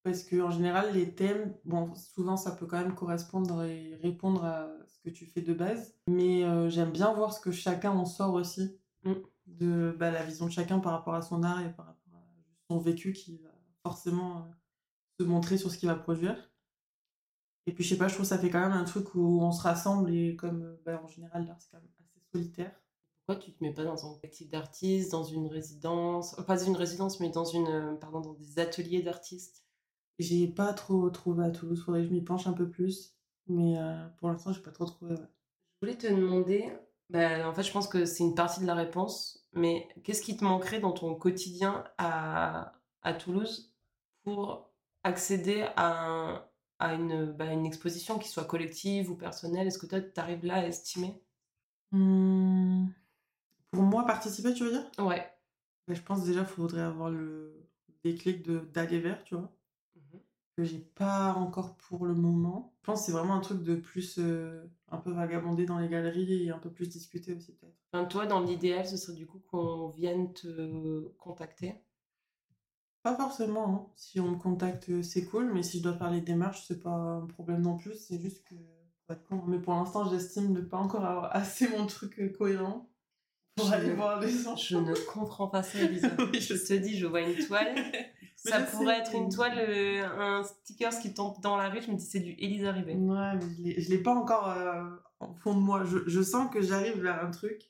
Parce 0.01 0.23
que 0.23 0.41
en 0.41 0.49
général, 0.49 0.91
les 0.91 1.13
thèmes, 1.13 1.55
bon, 1.65 1.93
souvent 1.93 2.35
ça 2.35 2.51
peut 2.51 2.65
quand 2.65 2.79
même 2.79 2.95
correspondre 2.95 3.61
et 3.61 3.93
répondre 4.01 4.43
à 4.43 4.71
ce 4.87 4.99
que 5.01 5.11
tu 5.11 5.27
fais 5.27 5.43
de 5.43 5.53
base. 5.53 5.93
Mais 6.07 6.43
euh, 6.43 6.67
j'aime 6.67 6.89
bien 6.89 7.13
voir 7.13 7.31
ce 7.31 7.39
que 7.39 7.51
chacun 7.51 7.91
en 7.91 8.05
sort 8.05 8.33
aussi. 8.33 8.75
Mm. 9.03 9.13
De 9.45 9.95
bah, 9.99 10.09
la 10.09 10.23
vision 10.23 10.47
de 10.47 10.51
chacun 10.51 10.79
par 10.79 10.93
rapport 10.93 11.13
à 11.13 11.21
son 11.21 11.43
art 11.43 11.61
et 11.61 11.71
par 11.73 11.85
rapport 11.85 12.15
à 12.15 12.25
son 12.67 12.79
vécu 12.79 13.13
qui 13.13 13.37
va 13.37 13.51
forcément 13.83 14.37
euh, 14.39 14.51
se 15.19 15.23
montrer 15.23 15.59
sur 15.59 15.69
ce 15.69 15.77
qu'il 15.77 15.89
va 15.89 15.95
produire. 15.95 16.51
Et 17.67 17.73
puis 17.73 17.83
je 17.83 17.89
sais 17.89 17.97
pas, 17.97 18.07
je 18.07 18.15
trouve 18.15 18.25
que 18.25 18.29
ça 18.29 18.39
fait 18.39 18.49
quand 18.49 18.61
même 18.61 18.71
un 18.71 18.85
truc 18.85 19.13
où 19.13 19.43
on 19.43 19.51
se 19.51 19.61
rassemble 19.61 20.11
et 20.11 20.35
comme 20.35 20.63
euh, 20.63 20.81
bah, 20.83 20.99
en 21.03 21.07
général 21.07 21.45
l'art 21.45 21.61
c'est 21.61 21.69
quand 21.69 21.77
même 21.77 21.87
assez 21.99 22.19
solitaire. 22.31 22.80
Pourquoi 23.31 23.45
tu 23.45 23.53
te 23.53 23.63
mets 23.63 23.71
pas 23.73 23.85
dans 23.85 24.05
un 24.11 24.13
collectif 24.15 24.49
d'artistes, 24.49 25.11
dans 25.11 25.23
une 25.23 25.47
résidence, 25.47 26.35
pas 26.47 26.61
une 26.65 26.75
résidence, 26.75 27.21
mais 27.21 27.29
dans 27.29 27.45
une, 27.45 27.67
euh, 27.67 27.95
pardon, 27.95 28.19
dans 28.19 28.33
des 28.33 28.59
ateliers 28.59 29.01
d'artistes? 29.01 29.63
J'ai 30.19 30.47
pas 30.47 30.73
trop 30.73 31.09
trouvé 31.09 31.45
à 31.45 31.51
Toulouse. 31.51 31.81
Faudrait 31.85 32.01
que 32.01 32.07
je 32.09 32.13
m'y 32.13 32.21
penche 32.21 32.47
un 32.47 32.53
peu 32.53 32.69
plus. 32.69 33.13
Mais 33.47 33.77
euh, 33.77 34.07
pour 34.17 34.29
l'instant, 34.29 34.53
j'ai 34.53 34.61
pas 34.61 34.71
trop 34.71 34.85
trouvé. 34.85 35.13
ouais. 35.13 35.27
Je 35.81 35.87
voulais 35.87 35.97
te 35.97 36.07
demander, 36.07 36.73
bah, 37.09 37.47
en 37.49 37.53
fait, 37.53 37.63
je 37.63 37.71
pense 37.71 37.87
que 37.87 38.05
c'est 38.05 38.23
une 38.23 38.35
partie 38.35 38.61
de 38.61 38.67
la 38.67 38.75
réponse, 38.75 39.45
mais 39.53 39.87
qu'est-ce 40.03 40.21
qui 40.21 40.37
te 40.37 40.43
manquerait 40.43 40.79
dans 40.81 40.91
ton 40.93 41.15
quotidien 41.15 41.85
à, 41.97 42.73
à 43.03 43.13
Toulouse 43.13 43.73
pour 44.23 44.71
accéder 45.03 45.65
à, 45.77 46.05
un- 46.35 46.45
à 46.79 46.95
une, 46.95 47.31
bah, 47.33 47.45
une 47.53 47.65
exposition 47.65 48.19
qui 48.19 48.29
soit 48.29 48.45
collective 48.45 49.11
ou 49.11 49.15
personnelle? 49.15 49.67
Est-ce 49.67 49.79
que 49.79 49.87
toi, 49.87 50.01
tu 50.01 50.19
arrives 50.19 50.45
là 50.45 50.55
à 50.55 50.67
estimer? 50.67 51.21
Hmm, 51.91 52.87
Pour 53.71 53.83
moi, 53.83 54.05
participer, 54.05 54.53
tu 54.53 54.63
veux 54.63 54.71
dire? 54.71 54.89
Ouais. 54.99 55.25
Bah, 55.87 55.93
Je 55.93 56.01
pense 56.01 56.23
déjà, 56.25 56.45
faudrait 56.45 56.81
avoir 56.81 57.09
le 57.09 57.67
déclic 58.03 58.43
d'aller 58.71 58.99
vers, 58.99 59.23
tu 59.23 59.35
vois? 59.35 59.51
Mhm. 59.95 60.19
que 60.57 60.63
j'ai 60.63 60.79
pas 60.79 61.33
encore 61.33 61.75
pour 61.77 62.05
le 62.05 62.13
moment. 62.13 62.73
Je 62.81 62.85
pense 62.85 62.99
que 62.99 63.05
c'est 63.07 63.11
vraiment 63.11 63.35
un 63.35 63.39
truc 63.39 63.63
de 63.63 63.75
plus 63.75 64.17
euh, 64.19 64.65
un 64.89 64.97
peu 64.97 65.11
vagabonder 65.11 65.65
dans 65.65 65.79
les 65.79 65.87
galeries 65.87 66.45
et 66.45 66.49
un 66.51 66.59
peu 66.59 66.69
plus 66.69 66.89
discuter 66.89 67.33
aussi 67.33 67.53
peut-être. 67.53 67.75
Enfin, 67.93 68.05
toi, 68.05 68.25
dans 68.25 68.41
l'idéal, 68.41 68.85
ce 68.85 68.97
serait 68.97 69.15
du 69.15 69.25
coup 69.25 69.39
qu'on 69.49 69.89
vienne 69.89 70.33
te 70.33 71.07
contacter? 71.17 71.75
Pas 73.03 73.15
forcément, 73.15 73.67
hein. 73.75 73.91
si 73.95 74.19
on 74.19 74.31
me 74.31 74.37
contacte 74.37 74.89
euh, 74.89 75.01
c'est 75.03 75.25
cool, 75.25 75.51
mais 75.53 75.63
si 75.63 75.77
je 75.79 75.83
dois 75.83 75.93
faire 75.97 76.11
les 76.11 76.21
démarches 76.21 76.65
c'est 76.67 76.79
pas 76.81 76.89
un 76.91 77.25
problème 77.27 77.61
non 77.61 77.77
plus, 77.77 77.93
c'est 77.95 78.19
juste 78.19 78.43
que... 78.45 78.55
Mais 79.47 79.59
pour 79.59 79.73
l'instant 79.73 80.09
j'estime 80.09 80.51
ne 80.53 80.61
pas 80.61 80.77
encore 80.77 81.03
avoir 81.05 81.35
assez 81.35 81.67
mon 81.69 81.85
truc 81.85 82.19
euh, 82.19 82.29
cohérent 82.29 82.90
pour 83.61 83.69
Je- 83.69 83.73
aller 83.75 83.93
voir 83.93 84.19
les 84.19 84.29
gens. 84.29 84.55
Je 84.55 84.77
ne 84.77 84.93
comprends 85.11 85.47
pas 85.47 85.63
ça, 85.63 85.79
Elisa. 85.79 86.07
Oui, 86.19 86.39
je 86.41 86.55
je 86.55 86.63
te 86.67 86.73
dis, 86.73 86.97
je 86.97 87.05
vois 87.07 87.21
une 87.21 87.35
toile. 87.45 87.75
Ça 88.35 88.65
sais, 88.65 88.71
pourrait 88.71 88.97
être 88.97 89.13
une 89.13 89.29
toile, 89.29 89.53
euh, 89.59 90.03
un 90.17 90.43
sticker 90.43 90.89
qui 90.99 91.13
tombe 91.13 91.35
dans 91.43 91.57
la 91.57 91.69
rue. 91.69 91.79
Je 91.81 91.91
me 91.91 91.95
dis, 91.95 92.03
c'est 92.05 92.19
du 92.21 92.31
Elisa 92.39 92.71
Rivet. 92.71 92.95
Ouais, 92.95 93.33
mais 93.61 93.75
je 93.75 93.81
je 93.81 93.89
l'ai 93.91 93.99
pas 94.01 94.15
encore 94.15 94.49
euh, 94.49 94.83
en 95.19 95.35
fond 95.35 95.53
de 95.53 95.59
moi. 95.59 95.83
Je, 95.85 95.99
je 96.07 96.21
sens 96.23 96.51
que 96.51 96.59
j'arrive 96.59 96.99
vers 97.03 97.23
un 97.23 97.29
truc, 97.29 97.61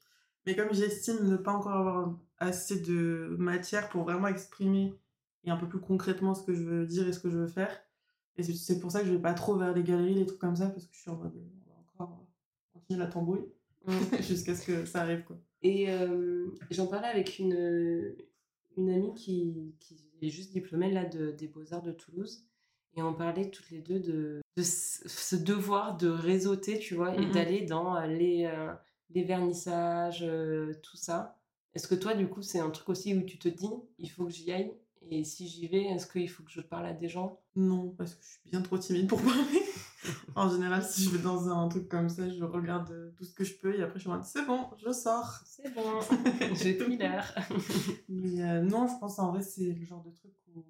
mais 0.45 0.55
comme 0.55 0.71
j'estime 0.73 1.27
ne 1.27 1.35
pas 1.35 1.51
encore 1.51 1.73
avoir 1.75 2.15
assez 2.37 2.79
de 2.79 3.35
matière 3.37 3.89
pour 3.89 4.03
vraiment 4.05 4.27
exprimer 4.29 4.93
et 5.43 5.51
un 5.51 5.57
peu 5.57 5.67
plus 5.67 5.81
concrètement 5.81 6.33
ce 6.35 6.43
que 6.43 6.53
je 6.53 6.63
veux 6.63 6.85
dire 6.85 7.05
et 7.05 7.11
ce 7.11 7.19
que 7.19 7.29
je 7.29 7.37
veux 7.37 7.47
faire, 7.47 7.77
et 8.37 8.43
c'est- 8.43 8.53
c'est 8.53 8.79
pour 8.79 8.91
ça 8.93 9.01
que 9.01 9.07
je 9.07 9.11
vais 9.11 9.19
pas 9.21 9.33
trop 9.33 9.57
vers 9.57 9.73
les 9.73 9.83
galeries, 9.83 10.13
les 10.13 10.25
trucs 10.25 10.39
comme 10.39 10.55
ça, 10.55 10.67
parce 10.69 10.85
que 10.85 10.93
je 10.95 11.01
suis 11.01 11.11
en 11.11 11.17
mode, 11.17 11.35
euh, 11.35 11.49
on 11.67 11.73
va 11.73 11.79
encore 12.05 12.25
continuer 12.71 12.99
la 12.99 13.07
tambouille 13.07 13.45
Mm. 13.85 13.91
jusqu'à 14.21 14.55
ce 14.55 14.65
que 14.65 14.85
ça 14.85 15.01
arrive, 15.01 15.23
quoi. 15.23 15.37
Et 15.63 15.89
euh, 15.89 16.47
j'en 16.71 16.87
parlais 16.87 17.07
avec 17.07 17.39
une, 17.39 18.15
une 18.77 18.89
amie 18.89 19.13
qui, 19.15 19.75
qui 19.79 19.95
est 20.21 20.29
juste 20.29 20.51
diplômée 20.53 20.91
là, 20.91 21.05
de, 21.05 21.31
des 21.31 21.47
Beaux-Arts 21.47 21.83
de 21.83 21.91
Toulouse. 21.91 22.45
Et 22.95 23.01
on 23.01 23.13
parlait 23.13 23.49
toutes 23.49 23.69
les 23.71 23.79
deux 23.79 23.99
de, 23.99 24.41
de 24.57 24.63
ce 24.63 25.35
devoir 25.35 25.95
de 25.97 26.09
réseauter, 26.09 26.77
tu 26.79 26.95
vois, 26.95 27.15
et 27.15 27.25
Mhm. 27.25 27.31
d'aller 27.31 27.61
dans 27.65 27.95
euh, 27.95 28.05
les, 28.07 28.45
euh, 28.45 28.73
les 29.11 29.23
vernissages, 29.23 30.23
euh, 30.23 30.73
tout 30.83 30.97
ça. 30.97 31.37
Est-ce 31.73 31.87
que 31.87 31.95
toi, 31.95 32.13
du 32.15 32.27
coup, 32.27 32.41
c'est 32.41 32.59
un 32.59 32.69
truc 32.69 32.89
aussi 32.89 33.15
où 33.15 33.21
tu 33.21 33.37
te 33.39 33.47
dis, 33.47 33.69
il 33.97 34.09
faut 34.09 34.25
que 34.25 34.31
j'y 34.31 34.51
aille? 34.51 34.73
Et 35.09 35.23
si 35.23 35.47
j'y 35.47 35.67
vais, 35.67 35.83
est-ce 35.85 36.05
qu'il 36.05 36.29
faut 36.29 36.43
que 36.43 36.51
je 36.51 36.61
parle 36.61 36.85
à 36.85 36.93
des 36.93 37.07
gens? 37.07 37.39
Non, 37.55 37.89
parce 37.97 38.13
que 38.13 38.23
je 38.23 38.27
suis 38.29 38.49
bien 38.49 38.61
trop 38.61 38.77
timide 38.77 39.07
pour 39.07 39.21
parler. 39.23 39.61
en 40.35 40.49
général, 40.49 40.83
si 40.83 41.03
je 41.05 41.09
vais 41.11 41.21
dans 41.23 41.49
un 41.49 41.67
truc 41.69 41.87
comme 41.89 42.09
ça, 42.09 42.29
je 42.29 42.43
regarde 42.43 42.89
euh, 42.91 43.11
tout 43.17 43.23
ce 43.23 43.33
que 43.33 43.43
je 43.43 43.53
peux 43.57 43.77
et 43.77 43.83
après 43.83 43.99
je 43.99 44.09
en 44.09 44.13
mode, 44.13 44.23
c'est 44.23 44.45
bon, 44.45 44.67
je 44.77 44.91
sors. 44.91 45.41
C'est 45.45 45.73
bon, 45.73 45.99
j'ai 46.55 46.73
pris 46.75 46.97
l'air. 46.97 47.33
Mais 48.09 48.41
euh, 48.43 48.61
non, 48.61 48.87
je 48.87 48.97
pense 48.99 49.19
en 49.19 49.31
vrai, 49.31 49.41
c'est 49.43 49.73
le 49.73 49.85
genre 49.85 50.03
de 50.03 50.11
truc 50.11 50.33
où 50.55 50.65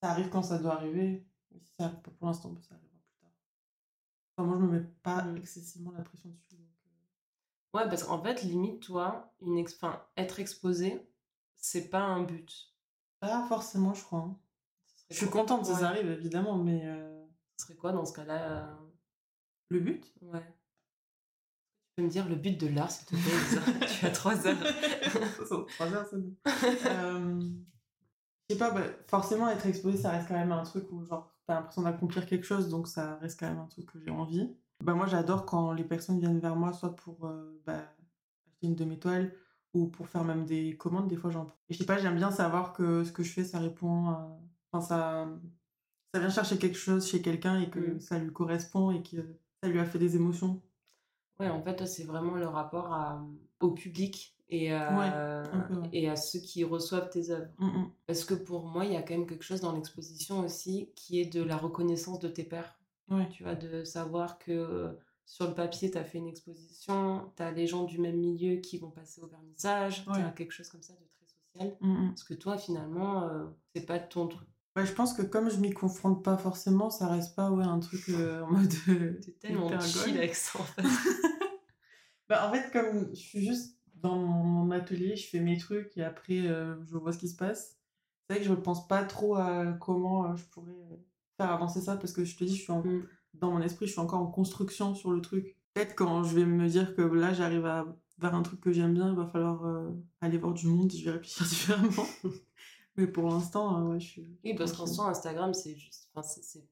ça 0.00 0.10
arrive 0.10 0.28
quand 0.30 0.42
ça 0.42 0.58
doit 0.58 0.74
arriver. 0.74 1.26
Si 1.60 1.74
ça 1.76 1.84
arrive 1.84 2.00
pas 2.00 2.10
pour 2.10 2.26
l'instant, 2.26 2.54
ça 2.60 2.74
arrivera 2.74 2.96
plus 3.04 3.16
tard. 3.20 3.30
Enfin, 4.36 4.48
moi, 4.48 4.56
je 4.58 4.64
me 4.66 4.78
mets 4.80 4.86
pas 5.02 5.22
Mm. 5.24 5.36
excessivement 5.36 5.90
la 5.92 6.02
pression 6.02 6.30
dessus. 6.30 6.54
donc, 6.56 6.66
euh, 6.86 7.78
Ouais, 7.78 7.88
parce 7.88 8.04
qu'en 8.04 8.22
fait, 8.22 8.42
limite, 8.42 8.80
toi, 8.82 9.32
une 9.42 9.58
ex- 9.58 9.74
enfin, 9.76 10.02
être 10.16 10.40
exposé, 10.40 11.06
c'est 11.58 11.88
pas 11.90 12.00
un 12.00 12.22
but. 12.22 12.72
Pas 13.20 13.46
forcément, 13.48 13.92
je 13.94 14.02
crois. 14.02 14.20
hein. 14.20 14.38
Je 15.10 15.16
suis 15.18 15.28
contente 15.28 15.66
Ouais. 15.68 15.74
ça 15.74 15.88
arrive, 15.88 16.08
évidemment, 16.10 16.56
mais 16.56 16.80
euh, 16.86 17.11
Ce 17.56 17.66
serait 17.66 17.76
quoi 17.76 17.92
dans 17.92 18.04
ce 18.04 18.12
cas-là 18.12 18.78
le 19.72 19.80
but? 19.80 20.12
Ouais. 20.20 20.44
Tu 21.88 21.96
peux 21.96 22.02
me 22.02 22.08
dire 22.08 22.28
le 22.28 22.36
but 22.36 22.60
de 22.60 22.68
l'art, 22.68 22.90
s'il 22.90 23.06
te 23.06 23.14
plaît, 23.14 23.86
Tu 23.98 24.06
as 24.06 24.10
trois 24.10 24.46
heures. 24.46 24.56
Trois 25.68 25.92
heures, 25.94 26.06
c'est 26.08 26.18
bon. 26.18 26.34
Euh, 26.86 27.40
je 28.48 28.54
sais 28.54 28.58
pas, 28.58 28.70
bah, 28.70 28.82
forcément, 29.08 29.48
être 29.48 29.66
exposé, 29.66 29.96
ça 29.96 30.10
reste 30.10 30.28
quand 30.28 30.34
même 30.34 30.52
un 30.52 30.62
truc 30.62 30.90
où 30.92 31.02
genre, 31.04 31.32
t'as 31.46 31.54
l'impression 31.54 31.82
d'accomplir 31.82 32.26
quelque 32.26 32.44
chose, 32.44 32.68
donc 32.68 32.86
ça 32.86 33.16
reste 33.16 33.40
quand 33.40 33.48
même 33.48 33.60
un 33.60 33.66
truc 33.66 33.86
que 33.86 33.98
j'ai 33.98 34.10
envie. 34.10 34.54
Bah, 34.84 34.94
moi, 34.94 35.06
j'adore 35.06 35.46
quand 35.46 35.72
les 35.72 35.84
personnes 35.84 36.18
viennent 36.18 36.40
vers 36.40 36.56
moi, 36.56 36.72
soit 36.74 36.94
pour 36.94 37.26
euh, 37.26 37.62
bah, 37.64 37.94
acheter 38.46 38.66
une 38.66 38.74
de 38.74 38.84
mes 38.84 38.98
toiles, 38.98 39.34
ou 39.72 39.86
pour 39.86 40.08
faire 40.08 40.24
même 40.24 40.44
des 40.44 40.76
commandes, 40.76 41.08
des 41.08 41.16
fois 41.16 41.30
j'en 41.30 41.46
prends. 41.46 41.58
Et 41.70 41.72
je 41.72 41.78
sais 41.78 41.86
pas, 41.86 41.96
j'aime 41.96 42.16
bien 42.16 42.30
savoir 42.30 42.74
que 42.74 43.04
ce 43.04 43.12
que 43.12 43.22
je 43.22 43.32
fais, 43.32 43.44
ça 43.44 43.58
répond 43.58 44.08
à... 44.10 44.38
Enfin, 44.70 44.86
ça, 44.86 45.28
ça 46.14 46.20
vient 46.20 46.30
chercher 46.30 46.58
quelque 46.58 46.76
chose 46.78 47.06
chez 47.08 47.22
quelqu'un 47.22 47.60
et 47.60 47.70
que 47.70 47.78
Mm. 47.80 48.00
ça 48.00 48.18
lui 48.18 48.32
correspond 48.32 48.90
et 48.90 49.02
que 49.02 49.16
ça 49.62 49.68
lui 49.68 49.78
a 49.78 49.84
fait 49.84 49.98
des 49.98 50.16
émotions. 50.16 50.60
Ouais, 51.40 51.48
en 51.48 51.62
fait, 51.62 51.86
c'est 51.86 52.04
vraiment 52.04 52.34
le 52.34 52.46
rapport 52.46 52.92
à- 52.92 53.24
au 53.60 53.70
public 53.72 54.36
et 54.48 54.72
à, 54.72 55.40
un 55.52 55.60
peu, 55.60 55.74
ouais. 55.76 55.88
et 55.92 56.08
à 56.10 56.16
ceux 56.16 56.40
qui 56.40 56.62
reçoivent 56.64 57.08
tes 57.08 57.30
œuvres. 57.30 57.50
Mm, 57.58 57.66
mm. 57.66 57.90
Parce 58.06 58.24
que 58.24 58.34
pour 58.34 58.66
moi, 58.66 58.84
il 58.84 58.92
y 58.92 58.96
a 58.96 59.02
quand 59.02 59.14
même 59.14 59.26
quelque 59.26 59.44
chose 59.44 59.60
dans 59.62 59.72
l'exposition 59.72 60.40
aussi 60.40 60.90
qui 60.94 61.20
est 61.20 61.32
de 61.32 61.42
la 61.42 61.56
reconnaissance 61.56 62.18
de 62.18 62.28
tes 62.28 62.44
pairs. 62.44 62.78
Ouais. 63.08 63.28
Tu 63.30 63.42
vois, 63.44 63.54
de 63.54 63.82
savoir 63.84 64.38
que 64.38 64.96
sur 65.24 65.48
le 65.48 65.54
papier, 65.54 65.90
tu 65.90 65.96
as 65.98 66.04
fait 66.04 66.18
une 66.18 66.28
exposition, 66.28 67.30
tu 67.36 67.42
as 67.42 67.50
les 67.52 67.66
gens 67.66 67.84
du 67.84 67.98
même 67.98 68.18
milieu 68.18 68.56
qui 68.56 68.76
vont 68.78 68.90
passer 68.90 69.20
au 69.22 69.26
vernissage, 69.28 70.04
tu 70.04 70.10
as 70.10 70.30
quelque 70.32 70.52
chose 70.52 70.68
comme 70.68 70.82
ça 70.82 70.92
de 70.92 70.98
très 70.98 71.26
social. 71.64 71.76
Parce 72.10 72.24
que 72.24 72.34
toi, 72.34 72.58
finalement, 72.58 73.22
euh, 73.24 73.46
c'est 73.74 73.86
pas 73.86 73.98
ton 73.98 74.28
truc. 74.28 74.48
Ouais, 74.74 74.86
je 74.86 74.92
pense 74.92 75.12
que 75.12 75.22
comme 75.22 75.50
je 75.50 75.56
m'y 75.58 75.70
confronte 75.72 76.24
pas 76.24 76.38
forcément, 76.38 76.88
ça 76.88 77.06
reste 77.08 77.36
pas 77.36 77.50
ouais, 77.50 77.64
un 77.64 77.78
truc 77.78 78.00
euh, 78.08 78.42
en 78.42 78.52
mode. 78.52 78.72
euh, 78.88 79.12
T'es 79.24 79.32
tellement 79.32 79.66
hyper 79.66 79.82
chill 79.82 80.02
gold. 80.04 80.16
avec 80.16 80.34
ça, 80.34 80.58
en 80.60 80.64
fait. 80.64 80.82
Bah, 82.28 82.48
en 82.48 82.52
fait, 82.52 82.70
comme 82.72 83.10
je 83.10 83.20
suis 83.20 83.44
juste 83.44 83.76
dans 83.96 84.16
mon 84.16 84.70
atelier, 84.70 85.16
je 85.16 85.26
fais 85.28 85.40
mes 85.40 85.58
trucs 85.58 85.96
et 85.98 86.02
après 86.04 86.46
euh, 86.46 86.76
je 86.86 86.96
vois 86.96 87.12
ce 87.12 87.18
qui 87.18 87.28
se 87.28 87.36
passe. 87.36 87.76
C'est 88.26 88.34
vrai 88.34 88.42
que 88.42 88.48
je 88.48 88.54
pense 88.54 88.88
pas 88.88 89.04
trop 89.04 89.36
à 89.36 89.66
comment 89.80 90.34
je 90.34 90.44
pourrais 90.44 90.72
faire 91.36 91.50
avancer 91.50 91.80
ça 91.82 91.96
parce 91.96 92.12
que 92.12 92.24
je 92.24 92.34
te 92.36 92.44
dis, 92.44 92.56
je 92.56 92.62
suis 92.62 92.72
en- 92.72 92.82
Mm. 92.82 93.02
dans 93.34 93.50
mon 93.50 93.60
esprit, 93.60 93.86
je 93.86 93.90
suis 93.92 94.00
encore 94.00 94.20
en 94.20 94.26
construction 94.28 94.94
sur 94.94 95.10
le 95.10 95.20
truc. 95.20 95.56
Peut-être 95.74 95.94
quand 95.94 96.24
je 96.24 96.34
vais 96.36 96.46
me 96.46 96.66
dire 96.68 96.94
que 96.96 97.02
là 97.02 97.34
j'arrive 97.34 97.66
à 97.66 97.84
vers 98.18 98.34
un 98.34 98.42
truc 98.42 98.60
que 98.60 98.72
j'aime 98.72 98.94
bien, 98.94 99.10
il 99.10 99.16
va 99.16 99.26
falloir 99.26 99.64
aller 100.22 100.38
voir 100.38 100.54
du 100.54 100.68
monde, 100.68 100.90
je 100.92 101.04
vais 101.04 101.10
réfléchir 101.10 101.44
différemment. 101.46 102.06
Mais 102.96 103.06
pour 103.06 103.28
l'instant, 103.28 103.78
euh, 103.78 103.92
ouais, 103.92 104.00
je 104.00 104.06
suis. 104.06 104.38
Oui, 104.44 104.54
parce 104.54 104.72
qu'en 104.72 104.86
Instagram, 105.08 105.54
c'est 105.54 105.74
juste. 105.76 106.08
Enfin, 106.14 106.22
c'est- 106.22 106.66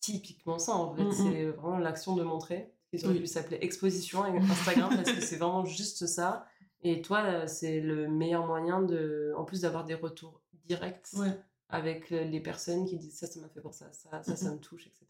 typiquement 0.00 0.58
ça, 0.58 0.74
en 0.74 0.94
fait. 0.94 1.04
Mm, 1.04 1.08
mm. 1.08 1.12
C'est 1.12 1.44
vraiment 1.50 1.78
l'action 1.78 2.16
de 2.16 2.22
montrer. 2.24 2.72
Ils 2.92 3.04
auraient 3.06 3.18
pu 3.18 3.26
s'appeler 3.26 3.58
exposition 3.62 4.24
Instagram 4.24 4.90
parce 4.94 5.12
que 5.12 5.20
c'est 5.22 5.36
vraiment 5.36 5.64
juste 5.64 6.06
ça. 6.06 6.44
Et 6.82 7.00
toi, 7.00 7.22
euh, 7.22 7.46
c'est 7.46 7.80
le 7.80 8.08
meilleur 8.08 8.46
moyen 8.46 8.82
de. 8.82 9.32
En 9.36 9.44
plus 9.44 9.60
d'avoir 9.62 9.84
des 9.84 9.94
retours 9.94 10.42
directs 10.66 11.08
Ouais. 11.16 11.38
avec 11.68 12.10
euh, 12.12 12.24
les 12.24 12.40
personnes 12.40 12.84
qui 12.84 12.98
disent 12.98 13.16
ça, 13.16 13.26
ça 13.26 13.40
m'a 13.40 13.48
fait 13.48 13.60
pour 13.60 13.72
ça, 13.74 13.90
ça, 13.92 14.22
ça, 14.22 14.36
ça 14.36 14.48
Mhm. 14.48 14.56
me 14.56 14.58
touche, 14.60 14.86
etc. 14.88 15.06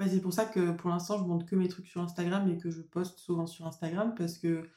Ouais, 0.00 0.08
c'est 0.10 0.20
pour 0.20 0.32
ça 0.34 0.44
que 0.44 0.72
pour 0.72 0.90
l'instant, 0.90 1.16
je 1.18 1.24
montre 1.24 1.46
que 1.46 1.56
mes 1.56 1.68
trucs 1.68 1.86
sur 1.86 2.02
Instagram 2.02 2.50
et 2.50 2.58
que 2.58 2.70
je 2.70 2.82
poste 2.82 3.18
souvent 3.18 3.46
sur 3.46 3.66
Instagram 3.66 4.14
parce 4.18 4.36
que 4.36 4.68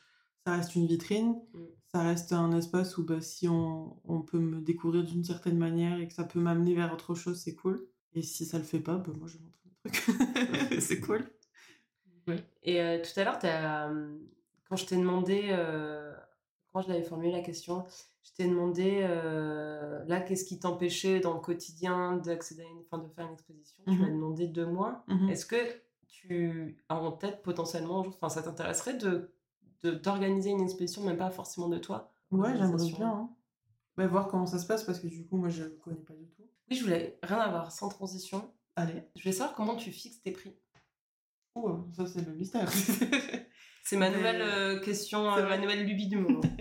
ça 0.45 0.56
reste 0.56 0.75
une 0.75 0.86
vitrine, 0.88 1.36
Mm. 1.54 1.60
ça 1.91 2.02
reste 2.04 2.34
un 2.34 2.52
espace 2.58 2.97
où 2.97 3.04
bah, 3.04 3.21
si 3.21 3.47
on, 3.47 3.97
on 4.06 4.21
peut 4.21 4.39
me 4.39 4.62
découvrir 4.62 5.04
d'une 5.04 5.23
certaine 5.23 5.58
manière 5.58 5.99
et 5.99 6.08
que 6.08 6.13
ça 6.13 6.23
peut 6.23 6.39
m'amener 6.39 6.75
vers 6.75 6.93
autre 6.93 7.15
chose, 7.15 7.39
c'est 7.41 7.56
cool. 7.56 7.88
Et 8.13 8.21
si 8.21 8.45
ça 8.45 8.58
le 8.58 8.63
fait 8.63 8.80
pas, 8.80 8.95
bah, 8.97 9.12
moi 9.17 9.28
je 9.28 9.38
montre 9.38 9.58
mes 9.65 9.91
trucs. 9.91 10.82
c'est 10.82 10.99
cool. 11.02 11.23
Ouais. 12.28 12.43
Et 12.63 12.82
euh, 12.82 12.99
tout 13.02 13.19
à 13.19 13.23
l'heure, 13.23 13.39
euh, 13.43 14.17
quand 14.67 14.75
je 14.75 14.86
t'ai 14.86 14.97
demandé, 14.97 15.47
euh, 15.49 16.13
quand 16.71 16.82
je 16.82 16.89
l'avais 16.89 17.04
formulé 17.04 17.32
la 17.32 17.41
question, 17.41 17.86
je 18.23 18.32
t'ai 18.34 18.47
demandé, 18.47 18.99
euh, 19.04 20.04
là, 20.06 20.21
qu'est-ce 20.21 20.45
qui 20.45 20.60
t'empêchait 20.60 21.19
dans 21.19 21.34
le 21.34 21.39
quotidien 21.39 22.17
d'accéder 22.17 22.63
à 22.63 22.65
une, 22.65 23.04
de 23.04 23.10
faire 23.13 23.25
une 23.28 23.34
exposition? 23.34 23.84
Tu 23.88 23.91
Mhm. 23.93 23.99
m'as 24.02 24.10
demandé 24.10 24.47
deux 24.47 24.65
mois. 24.67 25.04
Mhm. 25.08 25.30
Est-ce 25.30 25.45
que 25.45 25.56
tu 26.08 26.78
as 26.89 26.95
en 26.99 27.12
tête 27.13 27.41
potentiellement, 27.41 27.99
enfin, 27.99 28.30
ça 28.30 28.41
t'intéresserait 28.43 28.97
de- 28.97 29.32
d'organiser 29.83 30.49
une 30.51 30.61
exposition, 30.61 31.03
même 31.03 31.17
pas 31.17 31.29
forcément 31.31 31.69
de 31.69 31.77
toi 31.77 32.11
Ouais, 32.31 32.55
j'aimerais 32.57 32.85
bien. 32.91 33.07
hein. 33.09 33.29
Bah, 33.97 34.07
voir 34.07 34.27
comment 34.27 34.45
ça 34.45 34.59
se 34.59 34.65
passe 34.65 34.83
parce 34.83 34.99
que 34.99 35.07
du 35.07 35.25
coup, 35.27 35.37
moi 35.37 35.49
je 35.49 35.63
connais 35.65 35.97
pas 35.97 36.13
du 36.13 36.27
tout. 36.29 36.43
Oui, 36.69 36.77
je 36.77 36.83
voulais 36.83 37.19
rien 37.23 37.39
avoir 37.39 37.71
sans 37.71 37.89
transition. 37.89 38.53
Allez. 38.75 39.03
Je 39.15 39.23
voulais 39.23 39.33
savoir 39.33 39.55
comment 39.55 39.75
tu 39.75 39.91
fixes 39.91 40.21
tes 40.21 40.31
prix. 40.31 40.55
Ouh, 41.55 41.85
ça 41.95 42.05
c'est 42.07 42.21
le 42.25 42.33
mystère. 42.33 42.69
C'est 43.83 43.97
ma 43.97 44.11
nouvelle 44.11 44.41
euh, 44.43 44.79
question, 44.81 45.33
euh, 45.35 45.49
ma 45.49 45.57
nouvelle 45.57 45.85
lubie 45.85 46.07
du 46.07 46.17
moment. 46.17 46.41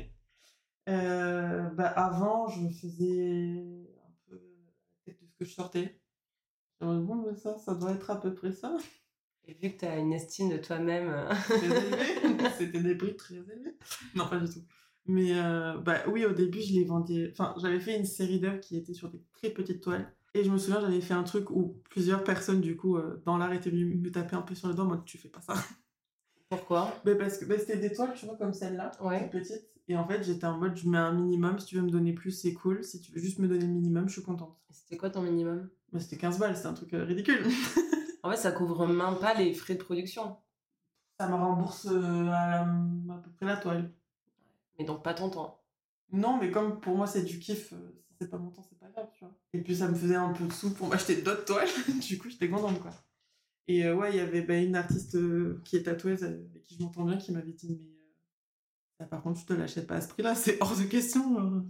Euh, 0.89 1.69
bah, 1.75 1.89
avant, 1.89 2.49
je 2.49 2.67
faisais 2.71 3.87
un 4.07 4.11
peu 4.31 4.39
de 5.07 5.13
ce 5.13 5.37
que 5.39 5.45
je 5.45 5.53
sortais. 5.53 6.01
bon, 6.81 7.27
mais 7.27 7.35
ça, 7.37 7.59
ça 7.59 7.75
doit 7.75 7.93
être 7.93 8.09
à 8.11 8.19
peu 8.19 8.35
près 8.35 8.53
ça. 8.53 8.75
Et 9.49 9.55
vu 9.55 9.73
que 9.73 9.79
tu 9.79 9.87
as 9.87 9.97
une 9.97 10.13
estime 10.13 10.51
de 10.51 10.59
toi-même. 10.59 11.09
Euh, 11.09 11.33
C'était 12.59 12.81
des 12.81 12.95
prix 12.95 13.17
très 13.17 13.35
élevés. 13.35 13.77
Non, 14.15 14.29
pas 14.29 14.39
du 14.39 14.53
tout. 14.53 14.61
Mais 15.07 15.33
euh, 15.33 15.79
bah, 15.79 16.01
oui, 16.07 16.27
au 16.27 16.33
début, 16.33 16.61
je 16.61 16.75
les 16.75 16.85
vendais. 16.85 17.31
Enfin, 17.33 17.55
j'avais 17.61 17.81
fait 17.81 17.97
une 17.97 18.05
série 18.05 18.41
d'œuvres 18.41 18.61
qui 18.61 18.77
étaient 18.77 18.93
sur 18.93 19.09
des 19.11 19.23
très 19.33 19.49
petites 19.49 19.83
toiles. 19.83 20.13
Et 20.35 20.45
je 20.45 20.51
me 20.51 20.59
souviens, 20.59 20.83
j'avais 20.83 21.01
fait 21.01 21.15
un 21.15 21.23
truc 21.23 21.51
où 21.51 21.81
plusieurs 21.89 22.23
personnes, 22.23 22.61
du 22.61 22.77
coup, 22.77 22.99
euh, 22.99 23.23
dans 23.25 23.39
l'art 23.39 23.55
étaient 23.55 23.71
venues 23.71 23.87
me 23.97 24.11
taper 24.11 24.37
un 24.37 24.43
peu 24.43 24.55
sur 24.55 24.69
le 24.69 24.75
dos 24.75 24.83
en 24.83 24.87
mode 24.87 25.05
tu 25.07 25.17
fais 25.17 25.31
pas 25.31 25.41
ça. 25.41 25.55
Pourquoi? 26.51 26.95
Bah 27.07 27.15
Parce 27.15 27.39
que 27.39 27.47
bah, 27.47 27.59
c'était 27.59 27.79
des 27.79 27.93
toiles, 27.93 28.13
tu 28.15 28.27
vois, 28.27 28.37
comme 28.37 28.53
celle-là, 28.53 28.93
ouais. 29.01 29.31
petites. 29.31 29.71
Et 29.89 29.97
en 29.97 30.07
fait, 30.07 30.23
j'étais 30.23 30.47
en 30.47 30.59
mode 30.59 30.77
je 30.77 30.87
mets 30.87 30.99
un 30.99 31.13
minimum. 31.13 31.59
Si 31.59 31.65
tu 31.65 31.77
veux 31.77 31.83
me 31.83 31.91
donner 31.91 32.13
plus, 32.13 32.33
c'est 32.33 32.53
cool. 32.53 32.85
Si 32.85 33.01
tu 33.01 33.13
veux 33.13 33.21
juste 33.21 33.39
me 33.39 33.49
donner 33.49 33.65
le 33.65 33.73
minimum, 33.73 34.09
je 34.09 34.13
suis 34.13 34.23
contente. 34.23 34.59
C'était 34.71 34.99
quoi 34.99 35.09
ton 35.09 35.23
minimum? 35.23 35.71
Bah, 35.91 36.01
C'était 36.01 36.19
15 36.19 36.39
balles, 36.39 36.55
c'était 36.55 36.69
un 36.69 36.75
truc 36.75 36.91
ridicule. 36.93 37.47
En 38.29 38.33
fait, 38.33 38.37
ça 38.37 38.53
couvre 38.53 38.87
même 38.87 39.19
pas 39.19 39.33
les 39.33 39.55
frais 39.55 39.75
de 39.75 39.83
production. 39.83 40.37
Ça 41.19 41.29
me 41.29 41.35
rembourse 41.35 41.87
euh, 41.91 42.29
à, 42.29 42.63
peu 43.25 43.31
près 43.31 43.47
la 43.47 43.57
toile. 43.57 43.91
Mais 44.79 44.85
donc 44.85 45.03
pas 45.03 45.15
ton 45.15 45.31
temps. 45.31 45.65
Non, 46.13 46.39
mais 46.39 46.51
comme 46.51 46.79
pour 46.79 46.95
moi 46.95 47.07
c'est 47.07 47.23
du 47.23 47.39
kiff, 47.39 47.73
euh, 47.73 47.77
si 48.07 48.15
c'est 48.21 48.29
pas 48.29 48.37
mon 48.37 48.51
temps, 48.51 48.63
c'est 48.69 48.79
pas 48.79 48.91
grave, 48.91 49.09
tu 49.15 49.25
vois. 49.25 49.35
Et 49.55 49.63
puis 49.63 49.75
ça 49.75 49.89
me 49.89 49.95
faisait 49.95 50.15
un 50.15 50.35
peu 50.35 50.45
de 50.45 50.53
sous 50.53 50.75
pour 50.75 50.89
m'acheter 50.89 51.23
d'autres 51.23 51.47
toiles. 51.47 51.69
du 52.07 52.19
coup, 52.19 52.29
j'étais 52.29 52.51
contente, 52.51 52.79
quoi. 52.81 52.91
Et 53.67 53.87
euh, 53.87 53.95
ouais, 53.95 54.11
il 54.11 54.17
y 54.17 54.21
avait 54.21 54.43
bah, 54.43 54.59
une 54.59 54.77
artiste 54.77 55.17
qui 55.65 55.77
est 55.77 55.85
tatoueuse 55.85 56.23
avec 56.23 56.63
qui 56.65 56.77
je 56.77 56.83
m'entends 56.83 57.05
bien 57.05 57.17
qui 57.17 57.33
m'avait 57.33 57.53
dit 57.53 57.81
Mais 59.01 59.07
par 59.07 59.23
contre, 59.23 59.41
je 59.41 59.47
te 59.47 59.55
l'achète 59.55 59.87
pas 59.87 59.97
à 59.97 60.01
ce 60.03 60.09
prix-là, 60.09 60.35
c'est 60.35 60.59
hors 60.61 60.77
de 60.77 60.85
question. 60.85 61.67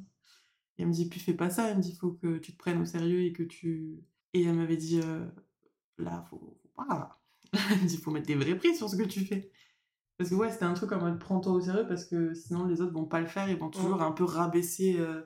Et 0.77 0.83
elle 0.83 0.89
me 0.89 0.93
dit 0.93 1.09
Puis 1.09 1.21
fais 1.21 1.35
pas 1.35 1.51
ça. 1.51 1.69
Elle 1.69 1.77
me 1.77 1.83
dit 1.83 1.95
Faut 1.95 2.15
que 2.15 2.39
tu 2.39 2.51
te 2.51 2.59
prennes 2.59 2.81
au 2.81 2.85
sérieux 2.85 3.21
et 3.21 3.33
que 3.33 3.45
tu. 3.45 4.03
Et 4.35 4.43
elle 4.43 4.57
m'avait 4.57 4.77
dit 4.77 5.01
là, 5.99 6.27
faut, 6.31 6.39
faut 6.39 6.83
pas. 6.85 7.21
Il 7.83 7.99
faut 7.99 8.11
mettre 8.11 8.27
des 8.27 8.35
vrais 8.35 8.57
prix 8.57 8.75
sur 8.75 8.89
ce 8.89 8.97
que 8.97 9.05
tu 9.05 9.25
fais. 9.25 9.51
Parce 10.19 10.31
que 10.31 10.35
ouais, 10.35 10.51
c'était 10.51 10.65
un 10.65 10.75
truc 10.75 10.91
en 10.93 10.99
mode 10.99 11.21
prends-toi 11.21 11.53
au 11.53 11.61
sérieux 11.61 11.87
parce 11.87 12.05
que 12.05 12.35
sinon 12.35 12.67
les 12.67 12.81
autres 12.81 12.93
vont 12.93 13.05
pas 13.05 13.21
le 13.21 13.29
faire, 13.29 13.49
ils 13.49 13.57
vont 13.57 13.71
toujours 13.71 14.03
un 14.03 14.11
peu 14.11 14.25
rabaisser 14.25 14.97
euh, 14.99 15.23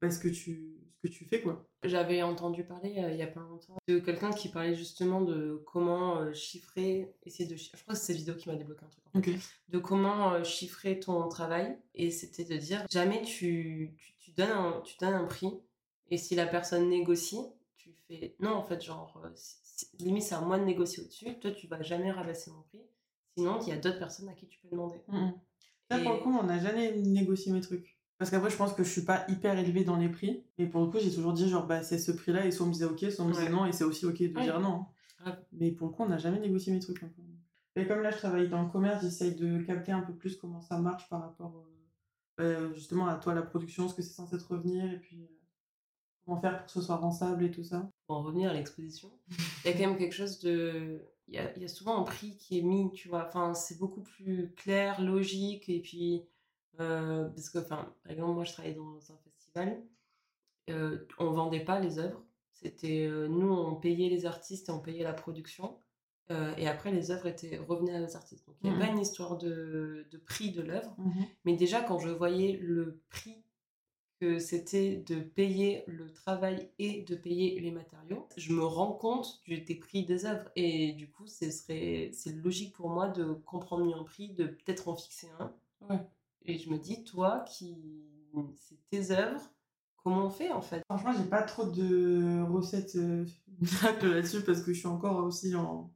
bah, 0.00 0.10
ce, 0.10 0.18
que 0.18 0.28
tu, 0.28 0.78
ce 0.94 1.06
que 1.06 1.12
tu 1.12 1.26
fais 1.26 1.42
quoi. 1.42 1.68
J'avais 1.82 2.22
entendu 2.22 2.64
parler 2.64 2.94
euh, 3.00 3.10
il 3.10 3.18
y 3.18 3.22
a 3.22 3.26
pas 3.26 3.40
longtemps 3.40 3.76
de 3.86 3.98
quelqu'un 3.98 4.30
qui 4.30 4.48
parlait 4.48 4.74
justement 4.74 5.20
de 5.20 5.62
comment 5.66 6.20
euh, 6.20 6.32
chiffrer, 6.32 7.14
essayer 7.24 7.46
de 7.46 7.54
chiffrer. 7.54 7.76
Je 7.76 7.82
crois 7.82 7.94
que 7.94 8.00
c'est 8.00 8.06
cette 8.06 8.16
vidéo 8.16 8.34
qui 8.34 8.48
m'a 8.48 8.56
débloqué 8.56 8.86
un 8.86 8.88
truc. 8.88 9.38
De 9.68 9.78
comment 9.78 10.42
chiffrer 10.42 10.98
ton 10.98 11.28
travail 11.28 11.76
et 11.94 12.10
c'était 12.10 12.44
de 12.44 12.56
dire 12.56 12.82
jamais 12.90 13.20
tu, 13.20 13.94
tu, 13.98 14.14
tu, 14.16 14.30
donnes 14.32 14.52
un, 14.52 14.80
tu 14.86 14.96
donnes 14.98 15.12
un 15.12 15.26
prix 15.26 15.52
et 16.08 16.16
si 16.16 16.34
la 16.34 16.46
personne 16.46 16.88
négocie, 16.88 17.44
tu 17.76 17.90
fais 18.08 18.36
non 18.40 18.54
en 18.54 18.62
fait 18.62 18.82
genre 18.82 19.20
limite 19.98 20.22
c'est 20.22 20.34
à 20.34 20.40
moi 20.40 20.58
de 20.58 20.64
négocier 20.64 21.02
au-dessus, 21.02 21.38
toi 21.40 21.50
tu 21.50 21.66
vas 21.66 21.82
jamais 21.82 22.10
rabasser 22.10 22.50
mon 22.50 22.62
prix, 22.62 22.82
sinon 23.36 23.58
il 23.62 23.68
y 23.68 23.72
a 23.72 23.76
d'autres 23.76 23.98
personnes 23.98 24.28
à 24.28 24.32
qui 24.32 24.46
tu 24.46 24.58
peux 24.60 24.68
demander. 24.68 25.02
Mmh 25.08 25.30
Ça 25.90 25.98
pour 25.98 26.12
le 26.12 26.18
coup 26.18 26.30
on 26.30 26.44
n'a 26.44 26.58
jamais 26.58 26.96
négocié 26.96 27.52
mes 27.52 27.60
trucs. 27.60 27.98
Parce 28.18 28.30
qu'après 28.30 28.50
je 28.50 28.56
pense 28.56 28.72
que 28.72 28.84
je 28.84 28.90
suis 28.90 29.04
pas 29.04 29.24
hyper 29.28 29.58
élevée 29.58 29.84
dans 29.84 29.96
les 29.96 30.08
prix, 30.08 30.44
et 30.58 30.66
pour 30.66 30.80
le 30.82 30.86
coup 30.88 30.98
j'ai 30.98 31.12
toujours 31.12 31.32
dit 31.32 31.48
genre 31.48 31.66
bah 31.66 31.82
c'est 31.82 31.98
ce 31.98 32.12
prix-là, 32.12 32.46
et 32.46 32.50
soit 32.52 32.64
on 32.64 32.68
me 32.68 32.72
disait 32.72 32.84
ok, 32.84 33.00
soit 33.10 33.24
on 33.24 33.28
me 33.28 33.32
disait 33.32 33.48
non, 33.48 33.66
et 33.66 33.72
c'est 33.72 33.84
aussi 33.84 34.06
ok 34.06 34.18
de 34.18 34.40
dire 34.40 34.60
non. 34.60 34.86
Mais 35.52 35.70
pour 35.72 35.88
le 35.88 35.92
coup 35.92 36.02
on 36.02 36.08
n'a 36.08 36.18
jamais 36.18 36.38
négocié 36.38 36.72
mes 36.72 36.80
trucs. 36.80 37.02
Et 37.76 37.86
comme 37.86 38.02
là 38.02 38.10
je 38.10 38.18
travaille 38.18 38.48
dans 38.48 38.62
le 38.62 38.70
commerce, 38.70 39.02
j'essaye 39.02 39.34
de 39.34 39.58
capter 39.62 39.92
un 39.92 40.02
peu 40.02 40.14
plus 40.14 40.36
comment 40.36 40.60
ça 40.60 40.78
marche 40.78 41.08
par 41.08 41.22
rapport 41.22 41.64
euh, 42.40 42.72
justement 42.74 43.06
à 43.06 43.16
toi 43.16 43.34
la 43.34 43.42
production, 43.42 43.88
ce 43.88 43.94
que 43.94 44.02
c'est 44.02 44.12
censé 44.12 44.38
te 44.38 44.44
revenir, 44.44 44.92
et 44.92 44.98
puis... 44.98 45.22
Euh, 45.22 45.43
comment 46.24 46.40
faire 46.40 46.56
pour 46.58 46.66
que 46.66 46.72
ce 46.72 46.80
soit 46.80 46.96
rentable 46.96 47.44
et 47.44 47.50
tout 47.50 47.64
ça? 47.64 47.90
Pour 48.06 48.16
en 48.16 48.22
revenir 48.22 48.50
à 48.50 48.54
l'exposition, 48.54 49.10
il 49.64 49.70
y 49.70 49.74
a 49.74 49.76
quand 49.76 49.88
même 49.88 49.98
quelque 49.98 50.14
chose 50.14 50.40
de. 50.40 51.02
Il 51.26 51.34
y 51.34 51.38
a, 51.38 51.58
y 51.58 51.64
a, 51.64 51.68
souvent 51.68 51.98
un 51.98 52.02
prix 52.02 52.36
qui 52.36 52.58
est 52.58 52.62
mis, 52.62 52.92
tu 52.92 53.08
vois. 53.08 53.26
Enfin, 53.26 53.54
c'est 53.54 53.78
beaucoup 53.78 54.02
plus 54.02 54.52
clair, 54.56 55.00
logique. 55.00 55.70
Et 55.70 55.80
puis, 55.80 56.26
euh, 56.80 57.28
parce 57.30 57.48
que, 57.48 57.58
enfin, 57.58 57.94
par 58.02 58.12
exemple, 58.12 58.34
moi, 58.34 58.44
je 58.44 58.52
travaillais 58.52 58.74
dans 58.74 58.98
un 58.98 59.16
festival. 59.24 59.82
Euh, 60.70 61.06
on 61.18 61.30
vendait 61.30 61.64
pas 61.64 61.80
les 61.80 61.98
œuvres. 61.98 62.22
C'était 62.52 63.06
euh, 63.06 63.28
nous, 63.28 63.50
on 63.50 63.74
payait 63.74 64.08
les 64.08 64.26
artistes 64.26 64.68
et 64.68 64.72
on 64.72 64.80
payait 64.80 65.02
la 65.02 65.12
production. 65.12 65.76
Euh, 66.30 66.54
et 66.56 66.66
après, 66.66 66.90
les 66.90 67.10
œuvres 67.10 67.26
étaient 67.26 67.58
revenaient 67.58 68.00
aux 68.00 68.16
artistes. 68.16 68.46
Donc, 68.46 68.56
il 68.62 68.70
n'y 68.70 68.76
a 68.76 68.78
pas 68.78 68.90
mmh 68.90 68.94
une 68.94 69.00
histoire 69.00 69.36
de, 69.36 70.06
de 70.10 70.18
prix 70.18 70.52
de 70.52 70.62
l'œuvre. 70.62 70.94
Mmh 70.98 71.22
Mais 71.44 71.56
déjà, 71.56 71.82
quand 71.82 71.98
je 71.98 72.08
voyais 72.08 72.58
le 72.62 73.02
prix 73.10 73.43
que 74.24 74.38
c'était 74.38 74.96
de 75.06 75.20
payer 75.20 75.84
le 75.86 76.10
travail 76.10 76.70
et 76.78 77.02
de 77.02 77.14
payer 77.14 77.60
les 77.60 77.70
matériaux, 77.70 78.26
je 78.38 78.54
me 78.54 78.64
rends 78.64 78.92
compte 78.92 79.42
du, 79.44 79.60
des 79.60 79.74
prix 79.74 80.04
des 80.04 80.24
œuvres. 80.24 80.48
Et 80.56 80.92
du 80.92 81.10
coup, 81.10 81.26
ce 81.26 81.50
serait, 81.50 82.10
c'est 82.14 82.32
logique 82.32 82.74
pour 82.74 82.88
moi 82.88 83.08
de 83.08 83.34
comprendre 83.44 83.84
mieux 83.84 83.94
un 83.94 84.04
prix, 84.04 84.30
de 84.30 84.46
peut-être 84.46 84.88
en 84.88 84.96
fixer 84.96 85.28
un. 85.38 85.52
Et 86.46 86.58
je 86.58 86.70
me 86.70 86.78
dis, 86.78 87.04
toi, 87.04 87.44
qui 87.46 87.76
c'est 88.56 88.78
tes 88.88 89.10
œuvres, 89.10 89.42
comment 90.02 90.26
on 90.26 90.30
fait 90.30 90.50
en 90.50 90.62
fait? 90.62 90.82
Franchement, 90.88 91.12
j'ai 91.16 91.28
pas 91.28 91.42
trop 91.42 91.66
de 91.66 92.42
recettes 92.50 92.96
euh, 92.96 93.26
là-dessus 94.02 94.42
parce 94.42 94.62
que 94.62 94.72
je 94.72 94.78
suis 94.78 94.88
encore 94.88 95.22
aussi 95.22 95.54
en, 95.54 95.92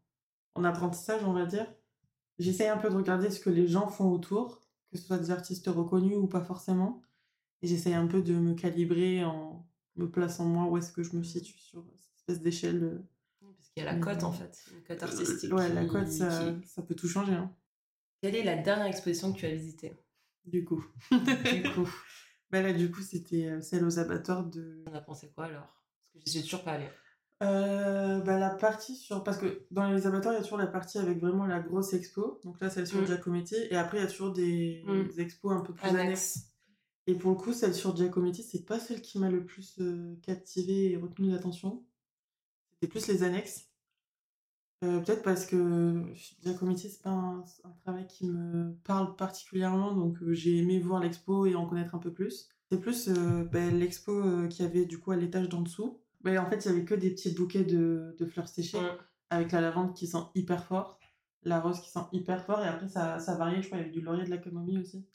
en 0.54 0.64
apprentissage, 0.64 1.24
on 1.24 1.32
va 1.32 1.46
dire. 1.46 1.66
J'essaye 2.38 2.68
un 2.68 2.76
peu 2.76 2.90
de 2.90 2.96
regarder 2.96 3.30
ce 3.30 3.40
que 3.40 3.50
les 3.50 3.66
gens 3.66 3.88
font 3.88 4.12
autour, 4.12 4.60
que 4.90 4.98
ce 4.98 5.04
soit 5.04 5.18
des 5.18 5.30
artistes 5.30 5.66
reconnus 5.66 6.16
ou 6.18 6.26
pas 6.28 6.42
forcément. 6.42 7.02
Et 7.62 7.66
j'essaye 7.66 7.94
un 7.94 8.06
peu 8.06 8.22
de 8.22 8.34
me 8.34 8.54
calibrer 8.54 9.24
en 9.24 9.66
me 9.96 10.08
plaçant 10.10 10.44
moi 10.44 10.70
où 10.70 10.76
est-ce 10.76 10.92
que 10.92 11.02
je 11.02 11.16
me 11.16 11.22
situe 11.22 11.58
sur 11.58 11.84
cette 11.96 12.16
espèce 12.16 12.40
d'échelle. 12.40 13.02
Parce 13.40 13.68
qu'il 13.70 13.82
y 13.82 13.86
a 13.86 13.92
la 13.92 13.98
cote 13.98 14.22
en 14.22 14.32
fait, 14.32 14.64
une 14.72 14.82
cote 14.84 15.02
artistique. 15.02 15.52
Ouais, 15.52 15.68
la 15.72 15.84
cote, 15.86 16.08
ça, 16.08 16.54
ça, 16.64 16.82
peut 16.82 16.94
tout 16.94 17.08
changer. 17.08 17.34
Hein. 17.34 17.52
Quelle 18.20 18.36
est 18.36 18.44
la 18.44 18.56
dernière 18.56 18.86
exposition 18.86 19.32
que 19.32 19.38
tu 19.38 19.46
as 19.46 19.54
visitée? 19.54 19.96
Du 20.44 20.64
coup. 20.64 20.84
du 21.10 21.62
coup. 21.74 21.88
Bah 22.50 22.62
là, 22.62 22.72
du 22.72 22.90
coup, 22.90 23.02
c'était 23.02 23.46
euh, 23.46 23.60
celle 23.60 23.84
aux 23.84 23.98
abattoirs 23.98 24.44
de. 24.44 24.82
On 24.86 24.94
a 24.94 25.00
pensé 25.00 25.30
quoi 25.34 25.44
alors? 25.44 25.84
Parce 26.12 26.24
que 26.24 26.30
j'ai 26.30 26.42
toujours 26.42 26.64
pas 26.64 26.72
allé. 26.72 26.86
Euh, 27.42 28.20
bah, 28.20 28.38
la 28.38 28.50
partie 28.50 28.96
sur. 28.96 29.22
Parce 29.22 29.38
que 29.38 29.66
dans 29.70 29.90
les 29.90 30.06
abattoirs, 30.06 30.34
il 30.34 30.38
y 30.38 30.40
a 30.40 30.42
toujours 30.42 30.58
la 30.58 30.66
partie 30.66 30.98
avec 30.98 31.20
vraiment 31.20 31.46
la 31.46 31.60
grosse 31.60 31.92
expo. 31.92 32.40
Donc 32.44 32.60
là, 32.60 32.70
celle 32.70 32.86
sur 32.86 33.02
mmh. 33.02 33.06
Giacometti. 33.06 33.56
Et 33.70 33.76
après, 33.76 33.98
il 33.98 34.00
y 34.00 34.04
a 34.04 34.08
toujours 34.08 34.32
des, 34.32 34.82
mmh. 34.86 35.20
expos 35.20 35.52
un 35.52 35.60
peu 35.60 35.74
plus 35.74 35.88
annexes. 35.88 36.50
Et 37.08 37.14
pour 37.14 37.30
le 37.30 37.38
coup, 37.38 37.54
celle 37.54 37.74
sur 37.74 37.96
Giacometti, 37.96 38.42
c'est 38.42 38.66
pas 38.66 38.78
celle 38.78 39.00
qui 39.00 39.18
m'a 39.18 39.30
le 39.30 39.42
plus 39.42 39.76
euh, 39.80 40.14
captivé 40.20 40.92
et 40.92 40.96
retenu 40.98 41.30
l'attention. 41.30 41.82
C'était 42.70 42.86
plus 42.86 43.08
les 43.08 43.22
annexes. 43.22 43.70
Euh, 44.84 45.00
peut-être 45.00 45.22
parce 45.22 45.46
que 45.46 46.04
Giacometti, 46.42 46.90
c'est 46.90 47.00
pas 47.00 47.08
un, 47.08 47.44
travail 47.82 48.06
qui 48.06 48.26
me 48.26 48.74
parle 48.84 49.16
particulièrement, 49.16 49.94
donc 49.94 50.22
euh, 50.22 50.34
j'ai 50.34 50.58
aimé 50.58 50.78
voir 50.80 51.00
l'expo 51.00 51.46
et 51.46 51.54
en 51.54 51.66
connaître 51.66 51.94
un 51.94 51.98
peu 51.98 52.12
plus. 52.12 52.50
C'est 52.70 52.78
plus 52.78 53.08
ben, 53.08 53.78
l'expo 53.78 54.46
qui 54.50 54.62
avait 54.62 54.84
du 54.84 54.98
coup 54.98 55.10
à 55.10 55.16
l'étage 55.16 55.48
d'en 55.48 55.62
dessous. 55.62 56.02
Ben, 56.20 56.38
en 56.38 56.50
fait, 56.50 56.66
il 56.66 56.68
y 56.68 56.70
avait 56.70 56.84
que 56.84 56.94
des 56.94 57.10
petits 57.10 57.30
bouquets 57.30 57.64
de, 57.64 58.14
fleurs 58.30 58.48
séchées, 58.48 58.86
avec 59.30 59.52
la 59.52 59.62
lavande 59.62 59.94
qui 59.94 60.06
sent 60.06 60.24
hyper 60.34 60.62
fort, 60.62 60.98
la 61.44 61.58
rose 61.58 61.80
qui 61.80 61.88
sent 61.88 62.04
hyper 62.12 62.44
fort, 62.44 62.62
et 62.62 62.68
après 62.68 62.88
ça, 62.88 63.18
ça 63.18 63.34
variait, 63.36 63.62
je 63.62 63.68
crois, 63.68 63.78
il 63.78 63.80
y 63.80 63.84
avait 63.84 63.94
du 63.94 64.02
laurier 64.02 64.24
de 64.24 64.30
la 64.30 64.36
camomille 64.36 64.78
aussi. 64.78 65.06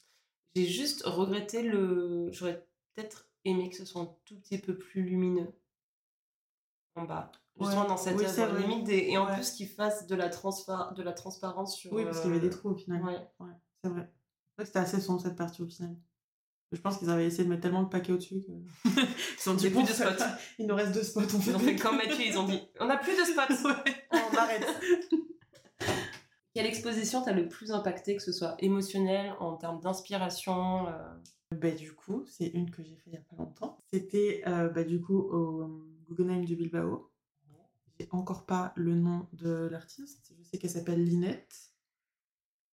J'ai 0.56 0.66
juste 0.66 1.04
regretté 1.06 1.64
le. 1.64 2.32
J'aurais 2.32 2.68
peut-être 2.96 3.30
aimé 3.46 3.70
que 3.70 3.76
ce 3.76 3.86
soit 3.86 4.02
un 4.02 4.16
tout 4.26 4.36
petit 4.40 4.58
peu 4.58 4.78
plus 4.78 5.04
lumineux 5.04 5.52
en 6.96 7.04
bas. 7.04 7.32
Justement 7.60 7.86
dans 7.86 7.98
cette 7.98 8.20
œuvre 8.40 8.58
limite 8.58 8.90
et 8.90 9.16
en 9.18 9.32
plus 9.32 9.52
qu'il 9.52 9.68
fasse 9.68 10.08
de 10.08 10.16
la, 10.16 10.30
de 10.30 11.04
la 11.04 11.14
transparence 11.14 11.78
sur. 11.78 11.94
Oui, 11.94 12.04
parce 12.04 12.22
qu'il 12.22 12.30
y 12.30 12.34
avait 12.34 12.42
des 12.42 12.50
trous 12.50 12.70
au 12.70 12.76
final. 12.76 13.04
Ouais, 13.04 13.20
c'est 13.84 13.90
vrai. 13.90 14.10
C'est 14.10 14.62
vrai 14.62 14.64
que 14.64 14.66
c'était 14.66 14.80
assez 14.80 15.02
sombre 15.02 15.22
cette 15.22 15.36
partie 15.36 15.62
au 15.62 15.68
final. 15.68 15.96
Je 16.72 16.82
pense 16.82 16.98
qu'ils 16.98 17.10
avaient 17.12 17.28
essayé 17.28 17.44
de 17.44 17.50
mettre 17.50 17.62
tellement 17.62 17.84
de 17.84 17.90
paquets 17.90 18.12
au-dessus 18.12 18.42
que. 18.42 18.90
ils 19.46 19.50
ont 19.50 19.54
dit 19.54 19.70
plus 19.70 19.84
de 19.84 19.88
spots. 19.88 20.24
Il 20.60 20.66
nous 20.66 20.76
reste 20.76 20.94
deux 20.94 21.04
spots. 21.04 21.22
On 21.22 21.40
fait 21.40 21.52
ils 21.52 21.56
ont 21.56 21.60
fait 21.60 21.76
comme 21.76 21.98
Mathieu, 21.98 22.26
ils 22.26 22.38
ont 22.38 22.48
dit 22.48 22.60
on 22.80 22.90
a 22.90 22.98
plus 22.98 23.16
de 23.16 23.24
spots. 23.24 23.70
on 24.12 24.38
arrête. 24.38 24.66
Quelle 26.54 26.68
exposition 26.68 27.24
t'a 27.24 27.34
le 27.34 27.48
plus 27.48 27.72
impacté, 27.72 28.16
que 28.16 28.22
ce 28.22 28.32
soit 28.32 28.56
émotionnel, 28.60 29.34
en 29.40 29.58
termes 29.58 29.80
d'inspiration 29.80 30.88
euh? 30.88 31.14
bah, 31.56 31.72
Du 31.72 31.94
coup, 31.94 32.26
c'est 32.28 32.48
une 32.48 32.70
que 32.70 32.84
j'ai 32.84 32.96
fait 32.96 33.08
il 33.08 33.14
n'y 33.14 33.18
a 33.18 33.22
pas 33.22 33.36
longtemps. 33.38 33.80
C'était 33.92 34.44
euh, 34.48 34.70
bah, 34.70 34.84
du 34.84 35.02
coup 35.02 35.18
au 35.18 35.84
Guggenheim 36.08 36.46
de 36.46 36.56
Bilbao. 36.56 37.12
J'ai 38.00 38.08
encore 38.12 38.46
pas 38.46 38.74
le 38.76 38.96
nom 38.96 39.28
de 39.34 39.68
l'artiste. 39.72 40.34
Je 40.38 40.44
sais 40.44 40.58
qu'elle 40.58 40.70
s'appelle 40.70 41.04
Linette. 41.04 41.74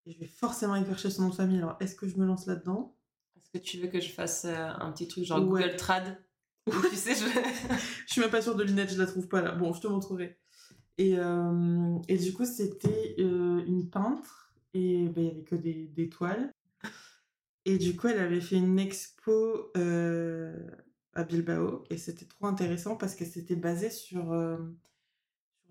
Et 0.05 0.11
je 0.11 0.19
vais 0.19 0.27
forcément 0.27 0.75
y 0.75 0.85
chercher 0.85 1.09
son 1.09 1.23
nom 1.23 1.29
de 1.29 1.35
famille. 1.35 1.57
Alors, 1.57 1.77
est-ce 1.79 1.95
que 1.95 2.07
je 2.07 2.17
me 2.17 2.25
lance 2.25 2.47
là-dedans? 2.47 2.95
Est-ce 3.35 3.49
que 3.51 3.63
tu 3.63 3.77
veux 3.79 3.87
que 3.87 3.99
je 3.99 4.11
fasse 4.11 4.45
euh, 4.45 4.55
un 4.55 4.91
petit 4.91 5.07
truc 5.07 5.25
genre 5.25 5.41
Google 5.41 5.75
Trad? 5.75 6.23
Tu 6.69 6.95
sais, 6.95 7.15
je... 7.15 7.25
je 8.07 8.11
suis 8.11 8.21
même 8.21 8.29
pas 8.29 8.41
sûre 8.41 8.55
de 8.55 8.63
Linette, 8.63 8.91
je 8.91 8.99
la 8.99 9.07
trouve 9.07 9.27
pas 9.27 9.41
là. 9.41 9.51
Bon, 9.53 9.73
je 9.73 9.81
te 9.81 9.87
montrerai. 9.87 10.39
Et, 11.01 11.15
euh, 11.17 11.97
et 12.07 12.17
du 12.17 12.31
coup, 12.31 12.45
c'était 12.45 13.15
euh, 13.17 13.65
une 13.65 13.89
peintre 13.89 14.53
et 14.75 15.07
ben, 15.09 15.23
il 15.23 15.23
n'y 15.23 15.31
avait 15.31 15.43
que 15.43 15.55
des, 15.55 16.09
toiles. 16.09 16.53
Et 17.65 17.79
du 17.79 17.95
coup, 17.95 18.07
elle 18.07 18.19
avait 18.19 18.39
fait 18.39 18.57
une 18.57 18.77
expo 18.77 19.71
euh, 19.77 20.55
à 21.13 21.23
Bilbao 21.23 21.85
et 21.89 21.97
c'était 21.97 22.27
trop 22.27 22.45
intéressant 22.45 22.97
parce 22.97 23.15
que 23.15 23.25
c'était 23.25 23.55
basé 23.55 23.89
sur 23.89 24.31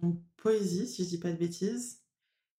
une 0.03 0.21
poésie, 0.37 0.88
si 0.88 1.05
je 1.05 1.11
dis 1.11 1.21
pas 1.21 1.31
de 1.31 1.37
bêtises. 1.37 2.03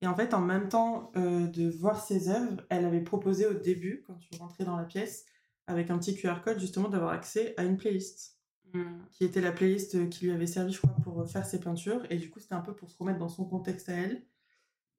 Et 0.02 0.08
en 0.08 0.16
fait, 0.16 0.34
en 0.34 0.42
même 0.42 0.70
temps 0.70 1.12
de 1.16 1.70
voir 1.70 2.02
ses 2.02 2.30
œuvres, 2.30 2.66
elle 2.70 2.86
avait 2.86 3.04
proposé 3.04 3.48
au 3.48 3.54
début, 3.54 4.06
quand 4.08 4.16
tu 4.16 4.38
rentrais 4.40 4.64
dans 4.64 4.78
la 4.78 4.86
pièce, 4.86 5.26
avec 5.68 5.90
un 5.90 5.98
petit 5.98 6.16
QR 6.16 6.42
code, 6.42 6.60
justement, 6.60 6.88
d'avoir 6.88 7.12
accès 7.12 7.54
à 7.58 7.66
une 7.66 7.76
playlist. 7.76 8.41
Hmm. 8.74 9.00
Qui 9.12 9.26
était 9.26 9.42
la 9.42 9.52
playlist 9.52 10.10
qui 10.10 10.26
lui 10.26 10.32
avait 10.32 10.48
servi, 10.48 10.72
je 10.74 10.80
crois, 10.80 10.96
pour 11.04 11.28
faire 11.30 11.46
ses 11.46 11.60
peintures. 11.60 12.02
Et 12.10 12.18
du 12.18 12.30
coup, 12.30 12.40
c'était 12.40 12.54
un 12.56 12.62
peu 12.62 12.74
pour 12.74 12.90
se 12.90 12.98
remettre 12.98 13.20
dans 13.20 13.30
son 13.30 13.46
contexte 13.46 13.90
à 13.90 13.94
elle. 13.94 14.24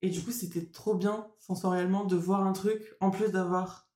Et 0.02 0.10
du 0.10 0.20
coup, 0.22 0.30
c'était 0.32 0.66
trop 0.66 0.94
bien, 0.94 1.28
sensoriellement, 1.38 2.04
de 2.04 2.16
voir 2.16 2.44
un 2.46 2.52
truc, 2.52 2.94
en 3.00 3.10
plus 3.10 3.30
d'avoir 3.30 3.88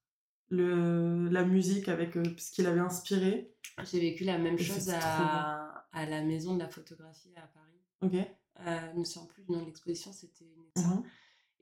le, 0.48 1.28
la 1.28 1.44
musique 1.44 1.88
avec 1.88 2.16
euh, 2.16 2.22
ce 2.38 2.52
qu'il 2.52 2.66
avait 2.66 2.80
inspiré. 2.80 3.52
J'ai 3.84 4.00
vécu 4.00 4.24
la 4.24 4.38
même 4.38 4.54
Et 4.54 4.58
chose 4.62 4.90
à, 4.90 5.86
à 5.92 6.06
la 6.06 6.22
maison 6.22 6.54
de 6.54 6.60
la 6.60 6.68
photographie 6.68 7.34
à 7.36 7.46
Paris. 7.48 7.80
Ok. 8.02 8.14
Euh, 8.60 8.92
je 8.94 8.98
me 8.98 9.04
souviens 9.04 9.26
plus 9.26 9.42
du 9.42 9.52
nom 9.52 9.60
de 9.60 9.66
l'exposition, 9.66 10.12
c'était 10.12 10.44
une 10.44 10.82
Mhm. 10.82 11.02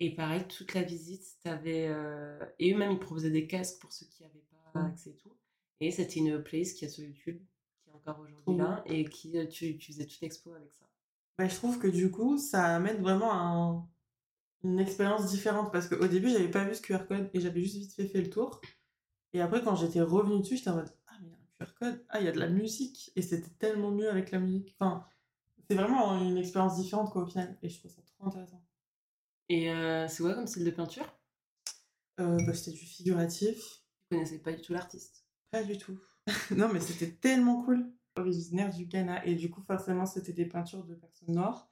Et 0.00 0.14
pareil, 0.14 0.44
toute 0.48 0.74
la 0.74 0.82
visite, 0.82 1.22
t'avais. 1.42 1.86
euh, 1.88 2.38
Et 2.58 2.72
eux-mêmes, 2.74 2.92
ils 2.92 2.98
proposaient 2.98 3.30
des 3.30 3.46
casques 3.46 3.80
pour 3.80 3.92
ceux 3.92 4.06
qui 4.06 4.22
n'avaient 4.24 4.44
pas 4.72 4.80
Mm. 4.80 4.86
accès 4.86 5.10
et 5.10 5.16
tout. 5.16 5.32
Et 5.80 5.90
c'était 5.92 6.20
une 6.20 6.42
playlist 6.42 6.76
qui 6.78 6.84
est 6.84 6.88
sur 6.88 7.04
YouTube, 7.04 7.40
encore 8.04 8.20
aujourd'hui 8.20 8.56
là, 8.56 8.82
et 8.86 9.04
qui 9.04 9.32
tu, 9.48 9.76
tu 9.78 9.92
faisais 9.92 10.06
toute 10.06 10.20
l'expo 10.20 10.52
avec 10.52 10.72
ça? 10.72 10.84
Bah, 11.38 11.48
je 11.48 11.54
trouve 11.56 11.78
que 11.78 11.88
du 11.88 12.10
coup, 12.10 12.38
ça 12.38 12.76
amène 12.76 13.02
vraiment 13.02 13.32
un- 13.32 13.88
une 14.64 14.80
expérience 14.80 15.30
différente 15.30 15.72
parce 15.72 15.88
qu'au 15.88 16.08
début, 16.08 16.30
j'avais 16.30 16.50
pas 16.50 16.64
vu 16.64 16.74
ce 16.74 16.82
QR 16.82 17.06
code 17.08 17.30
et 17.34 17.40
j'avais 17.40 17.62
juste 17.62 17.76
vite 17.76 17.94
fait 17.94 18.06
fait 18.08 18.22
le 18.22 18.30
tour. 18.30 18.60
Et 19.34 19.40
après, 19.42 19.62
quand 19.64 19.76
j'étais 19.76 20.02
revenue 20.02 20.40
dessus, 20.40 20.56
j'étais 20.58 20.70
en 20.70 20.76
mode 20.76 20.92
Ah, 21.08 21.14
mais 21.22 21.28
il 21.28 21.30
y 21.30 21.34
a 21.34 21.36
un 21.36 21.66
QR 21.66 21.74
code, 21.76 22.06
ah, 22.10 22.20
il 22.20 22.26
y 22.26 22.28
a 22.28 22.32
de 22.32 22.40
la 22.40 22.48
musique. 22.48 23.12
Et 23.16 23.22
c'était 23.22 23.50
tellement 23.58 23.92
mieux 23.92 24.10
avec 24.10 24.30
la 24.32 24.40
musique. 24.40 24.76
Enfin, 24.80 25.06
c'est 25.70 25.76
vraiment 25.76 26.20
une 26.22 26.38
expérience 26.38 26.76
différente 26.78 27.12
quoi, 27.12 27.22
au 27.24 27.26
final. 27.26 27.58
Et 27.62 27.68
je 27.70 27.78
trouve 27.80 27.90
ça 27.92 28.02
trop 28.02 28.26
intéressant. 28.28 28.64
Et 29.48 29.70
euh, 29.72 30.08
c'est 30.08 30.22
quoi 30.22 30.34
comme 30.34 30.46
style 30.48 30.64
de 30.64 30.70
peinture? 30.70 31.06
Euh, 32.20 32.38
bah, 32.44 32.54
c'était 32.54 32.72
du 32.76 32.84
figuratif. 32.84 33.84
Je 34.10 34.16
connaissais 34.16 34.38
pas 34.38 34.52
du 34.54 34.62
tout 34.62 34.72
l'artiste? 34.72 35.26
Pas 35.50 35.62
du 35.64 35.78
tout. 35.78 35.98
non, 36.56 36.68
mais 36.72 36.80
c'était 36.80 37.10
tellement 37.10 37.62
cool. 37.62 37.90
Originaire 38.16 38.70
du 38.70 38.86
Ghana. 38.86 39.26
Et 39.26 39.34
du 39.34 39.50
coup, 39.50 39.62
forcément, 39.62 40.06
c'était 40.06 40.32
des 40.32 40.46
peintures 40.46 40.84
de 40.84 40.94
personnes 40.94 41.34
noires. 41.34 41.70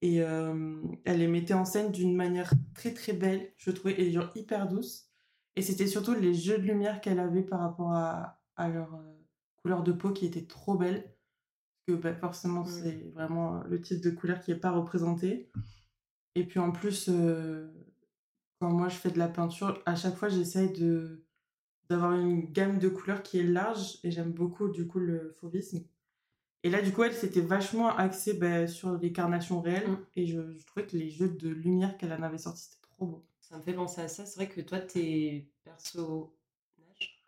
Et 0.00 0.22
euh, 0.22 0.80
elle 1.04 1.18
les 1.18 1.26
mettait 1.26 1.54
en 1.54 1.64
scène 1.64 1.90
d'une 1.90 2.14
manière 2.14 2.52
très 2.74 2.94
très 2.94 3.12
belle, 3.12 3.52
je 3.56 3.72
trouvais, 3.72 4.00
et 4.00 4.12
genre 4.12 4.30
hyper 4.36 4.68
douce. 4.68 5.10
Et 5.56 5.62
c'était 5.62 5.88
surtout 5.88 6.14
les 6.14 6.34
jeux 6.34 6.58
de 6.58 6.62
lumière 6.62 7.00
qu'elle 7.00 7.18
avait 7.18 7.42
par 7.42 7.58
rapport 7.60 7.92
à, 7.92 8.40
à 8.54 8.68
leur 8.68 8.94
euh, 8.94 9.18
couleur 9.56 9.82
de 9.82 9.90
peau 9.92 10.12
qui 10.12 10.26
était 10.26 10.46
trop 10.46 10.76
belle. 10.76 11.02
Parce 11.86 11.98
que 11.98 12.02
bah, 12.02 12.14
forcément, 12.14 12.64
c'est 12.64 13.10
vraiment 13.12 13.62
le 13.64 13.80
type 13.80 14.00
de 14.00 14.10
couleur 14.10 14.40
qui 14.40 14.52
n'est 14.52 14.60
pas 14.60 14.70
représenté. 14.70 15.50
Et 16.36 16.44
puis 16.44 16.60
en 16.60 16.70
plus, 16.70 17.08
euh, 17.08 17.68
quand 18.60 18.70
moi 18.70 18.88
je 18.88 18.96
fais 18.96 19.10
de 19.10 19.18
la 19.18 19.28
peinture, 19.28 19.82
à 19.86 19.96
chaque 19.96 20.14
fois 20.14 20.28
j'essaye 20.28 20.72
de 20.72 21.26
d'avoir 21.88 22.12
une 22.12 22.50
gamme 22.52 22.78
de 22.78 22.88
couleurs 22.88 23.22
qui 23.22 23.38
est 23.38 23.44
large 23.44 23.98
et 24.04 24.10
j'aime 24.10 24.32
beaucoup 24.32 24.68
du 24.68 24.86
coup 24.86 24.98
le 24.98 25.34
fauvisme. 25.40 25.84
Et 26.64 26.70
là 26.70 26.82
du 26.82 26.92
coup 26.92 27.02
elle 27.04 27.14
s'était 27.14 27.40
vachement 27.40 27.88
axée 27.96 28.34
bah, 28.34 28.66
sur 28.66 28.96
les 28.98 29.12
carnations 29.12 29.60
réelles 29.60 29.88
Mm. 29.90 29.98
et 30.16 30.26
je, 30.26 30.56
je 30.56 30.66
trouvais 30.66 30.86
que 30.86 30.96
les 30.96 31.08
jeux 31.10 31.28
de 31.28 31.48
lumière 31.48 31.96
qu'elle 31.96 32.12
en 32.12 32.22
avait 32.22 32.38
sortis 32.38 32.64
c'était 32.64 32.82
trop 32.82 33.06
beau. 33.06 33.24
Ça 33.40 33.56
me 33.56 33.62
fait 33.62 33.72
penser 33.72 34.00
à 34.02 34.08
ça. 34.08 34.26
C'est 34.26 34.36
vrai 34.36 34.48
que 34.48 34.60
toi, 34.60 34.78
tes 34.78 35.48
personnages, 35.64 36.26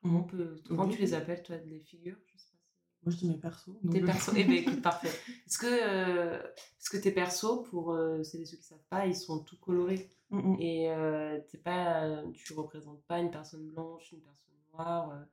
Mhm. 0.03 0.17
on 0.17 0.23
peut... 0.25 0.57
comment 0.67 0.85
Oui. 0.87 0.95
tu 0.95 1.01
les 1.01 1.15
appelles, 1.15 1.43
toi, 1.43 1.57
des 1.59 1.81
figures? 1.81 2.17
Je 2.27 2.33
sais 2.33 2.37
pas 2.37 2.39
si- 2.39 2.57
Moi 3.05 3.13
je 3.13 3.17
dis 3.17 3.29
mes 3.29 3.39
persos. 3.39 3.71
Tes 3.91 4.01
persos, 4.03 4.35
eh 4.37 4.45
ben 4.45 4.53
écoute, 4.77 4.83
parfait. 4.83 5.09
Est-ce 5.47 5.59
que, 5.59 5.67
euh, 5.67 6.43
est-ce 6.79 6.91
que 6.91 6.97
tes 6.99 7.11
persos, 7.13 7.65
pour 7.71 7.93
euh, 7.93 8.23
celles 8.23 8.43
et 8.43 8.47
ceux 8.47 8.57
qui 8.59 8.65
savent 8.65 8.85
pas, 8.91 9.07
ils 9.07 9.15
sont 9.17 9.39
tout 9.45 9.57
colorés? 9.59 10.11
Mm, 10.31 10.39
mm. 10.39 10.57
et 10.61 10.91
euh, 10.91 11.39
t'es 11.51 11.59
pas, 11.59 12.23
tu 12.35 12.53
représentes 12.53 13.03
pas 13.05 13.19
une 13.19 13.31
personne 13.31 13.67
blanche, 13.69 14.13
une 14.13 14.21
personne 14.21 14.50
euh, 14.79 15.25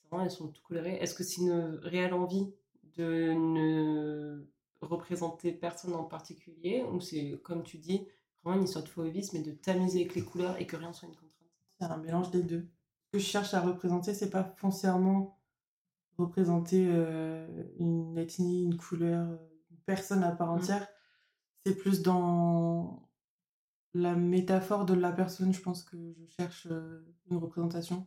c'est 0.00 0.08
vraiment, 0.08 0.24
elles 0.24 0.30
sont 0.30 0.48
tout 0.48 0.62
colorées. 0.62 0.94
Est-ce 0.96 1.14
que 1.14 1.24
c'est 1.24 1.40
une 1.40 1.78
réelle 1.82 2.14
envie 2.14 2.52
de 2.96 3.32
ne 3.32 4.46
représenter 4.80 5.52
personne 5.52 5.94
en 5.94 6.04
particulier 6.04 6.84
ou 6.92 7.00
c'est, 7.00 7.40
comme 7.42 7.62
tu 7.62 7.78
dis, 7.78 8.06
vraiment 8.42 8.58
une 8.58 8.64
histoire 8.64 8.84
de 8.84 8.88
fauvisme 8.88 9.38
mais 9.38 9.42
de 9.44 9.52
t'amuser 9.52 10.00
avec 10.00 10.14
les 10.14 10.24
couleurs 10.24 10.60
et 10.60 10.66
que 10.66 10.76
rien 10.76 10.92
soit 10.92 11.08
une 11.08 11.14
contrainte? 11.14 11.30
C'est 11.78 11.84
un 11.84 11.96
mélange 11.96 12.30
des 12.30 12.42
deux. 12.42 12.68
Ce 13.06 13.12
que 13.12 13.18
je 13.18 13.24
cherche 13.24 13.54
à 13.54 13.60
représenter, 13.60 14.14
c'est 14.14 14.30
pas 14.30 14.44
foncièrement 14.56 15.38
représenter 16.18 16.86
euh, 16.88 17.46
une 17.78 18.18
ethnie, 18.18 18.64
une 18.64 18.76
couleur, 18.76 19.26
une 19.70 19.78
personne 19.86 20.22
à 20.22 20.32
part 20.32 20.48
Mm. 20.52 20.58
entière. 20.58 20.88
C'est 21.64 21.74
plus 21.76 22.02
dans 22.02 23.08
la 23.94 24.14
métaphore 24.14 24.84
de 24.84 24.94
la 24.94 25.12
personne, 25.12 25.52
je 25.52 25.60
pense 25.60 25.82
que 25.82 25.96
je 25.96 26.26
cherche 26.26 26.66
euh, 26.70 27.04
une 27.30 27.36
représentation. 27.36 28.06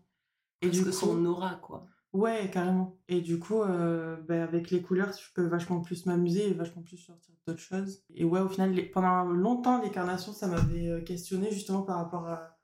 Et 0.62 0.68
Parce 0.68 0.78
du 0.80 0.84
que 0.86 0.90
coup, 0.90 0.96
son 0.96 1.26
aura, 1.26 1.56
quoi. 1.56 1.86
ouais, 2.14 2.50
carrément. 2.52 2.98
Et 3.08 3.22
du 3.22 3.40
coup, 3.40 3.62
euh, 3.62 4.18
bah, 4.28 4.44
avec 4.44 4.72
les 4.72 4.82
couleurs, 4.82 5.12
je 5.14 5.34
peux 5.34 5.46
vachement 5.46 5.82
plus 5.82 6.06
m'amuser 6.06 6.50
et 6.50 6.54
vachement 6.54 6.82
plus 6.82 6.98
sortir 6.98 7.36
d'autres 7.46 7.60
choses. 7.60 8.04
Et 8.14 8.24
ouais, 8.24 8.40
au 8.40 8.50
final, 8.50 8.72
les- 8.74 8.84
pendant 8.86 9.24
longtemps, 9.26 9.82
les 9.82 9.92
carnations, 9.92 10.34
ça 10.34 10.48
m'avait 10.48 10.88
euh, 10.88 11.02
questionné 11.02 11.52
justement 11.52 11.84
par 11.84 11.98
rapport 11.98 12.28
à, 12.28 12.58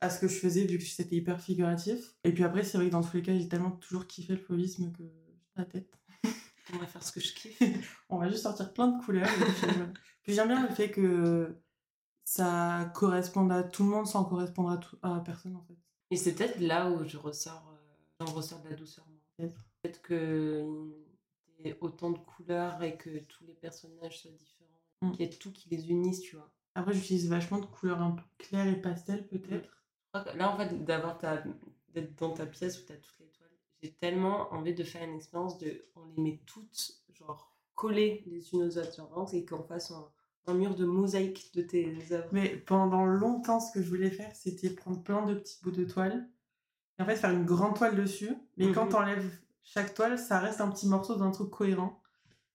à 0.00 0.10
ce 0.10 0.18
que 0.20 0.28
je 0.28 0.38
faisais, 0.38 0.64
vu 0.66 0.76
que 0.78 0.84
c'était 0.84 1.16
hyper 1.16 1.40
figuratif. 1.40 2.14
Et 2.24 2.32
puis 2.32 2.44
après, 2.44 2.62
c'est 2.64 2.76
vrai 2.78 2.88
que 2.88 2.92
dans 2.92 3.02
tous 3.02 3.16
les 3.16 3.22
cas, 3.22 3.32
j'ai 3.38 3.48
tellement 3.48 3.70
toujours 3.70 4.06
kiffé 4.06 4.34
le 4.34 4.40
fauvisme 4.40 4.92
que 4.92 5.04
j'ai 5.04 5.38
la 5.56 5.64
tête. 5.64 5.98
On 6.74 6.78
va 6.78 6.86
faire 6.86 7.02
ce 7.02 7.12
que 7.12 7.20
je 7.20 7.32
kiffe. 7.32 7.62
On 8.10 8.18
va 8.18 8.28
juste 8.28 8.42
sortir 8.42 8.72
plein 8.74 8.88
de 8.88 9.02
couleurs. 9.04 9.28
et 9.28 9.92
puis, 10.24 10.34
j'aime 10.34 10.48
bien 10.48 10.66
le 10.68 10.74
fait 10.74 10.90
que 10.90 11.56
ça 12.24 12.90
corresponde 12.94 13.52
à 13.52 13.62
tout 13.62 13.84
le 13.84 13.90
monde 13.90 14.06
sans 14.06 14.24
correspondre 14.24 14.70
à, 14.70 14.78
tout- 14.78 14.98
à 15.00 15.20
personne 15.20 15.54
en 15.56 15.62
fait. 15.62 15.78
Et 16.10 16.16
c'est 16.16 16.34
peut-être 16.34 16.60
là 16.60 16.90
où 16.90 17.04
je 17.04 17.16
ressors, 17.16 17.68
euh, 17.72 18.24
j'en 18.24 18.32
ressors 18.32 18.60
de 18.62 18.68
la 18.70 18.76
douceur. 18.76 19.04
Peut-être. 19.36 19.56
Peut-être 19.82 20.02
que 20.02 20.64
y 21.58 21.68
ait 21.68 21.78
autant 21.80 22.10
de 22.10 22.18
couleurs 22.18 22.82
et 22.82 22.96
que 22.96 23.18
tous 23.20 23.44
les 23.44 23.54
personnages 23.54 24.20
soient 24.20 24.30
différents, 24.30 24.66
Mm. 25.02 25.12
qu'il 25.12 25.20
y 25.20 25.24
ait 25.28 25.30
tout 25.38 25.52
qui 25.52 25.68
les 25.68 25.90
unisse, 25.90 26.20
tu 26.20 26.36
vois. 26.36 26.50
Après, 26.74 26.92
j'utilise 26.94 27.28
vachement 27.28 27.58
de 27.58 27.66
couleurs 27.66 28.00
un 28.00 28.12
peu 28.12 28.22
claires 28.38 28.66
et 28.66 28.80
pastel 28.80 29.26
peut-être. 29.28 29.82
Crois 30.12 30.24
que 30.24 30.36
Là, 30.36 30.50
en 30.52 30.56
fait, 30.56 30.84
d'avoir 30.84 31.18
ta, 31.18 31.42
d'être 31.92 32.14
dans 32.18 32.32
ta 32.32 32.46
pièce 32.46 32.80
où 32.80 32.86
tu 32.86 32.92
as 32.92 32.96
toutes 32.96 33.18
les 33.20 33.28
toiles, 33.28 33.50
j'ai 33.82 33.92
tellement 33.92 34.52
envie 34.52 34.74
de 34.74 34.84
faire 34.84 35.02
une 35.02 35.16
expérience 35.16 35.58
de, 35.58 35.84
on 35.96 36.04
les 36.06 36.22
met 36.22 36.40
toutes, 36.46 37.02
genre, 37.14 37.52
collées 37.74 38.22
les 38.26 38.52
unes 38.52 38.62
aux 38.64 38.78
autres, 38.78 38.94
genre, 38.96 39.28
et 39.34 39.44
qu'on 39.44 39.62
fasse 39.62 39.90
un, 39.90 40.10
un 40.46 40.54
mur 40.54 40.74
de 40.74 40.84
mosaïque 40.84 41.50
de 41.54 41.62
tes 41.62 41.96
œuvres. 42.12 42.28
Mais 42.32 42.48
pendant 42.56 43.04
longtemps, 43.04 43.60
ce 43.60 43.72
que 43.72 43.82
je 43.82 43.88
voulais 43.88 44.10
faire, 44.10 44.34
c'était 44.34 44.70
prendre 44.70 45.02
plein 45.02 45.24
de 45.26 45.34
petits 45.34 45.58
bouts 45.62 45.70
de 45.72 45.84
toile 45.84 46.28
et 46.98 47.02
en 47.02 47.06
fait 47.06 47.16
faire 47.16 47.30
une 47.30 47.44
grande 47.44 47.76
toile 47.76 47.96
dessus. 47.96 48.30
Mais 48.56 48.70
quand 48.72 48.84
Mhm. 48.84 48.90
t'enlèves 48.90 49.38
chaque 49.62 49.94
toile, 49.94 50.18
ça 50.18 50.38
reste 50.38 50.60
un 50.60 50.70
petit 50.70 50.86
morceau 50.86 51.16
d'un 51.16 51.30
truc 51.30 51.50
cohérent. 51.50 52.00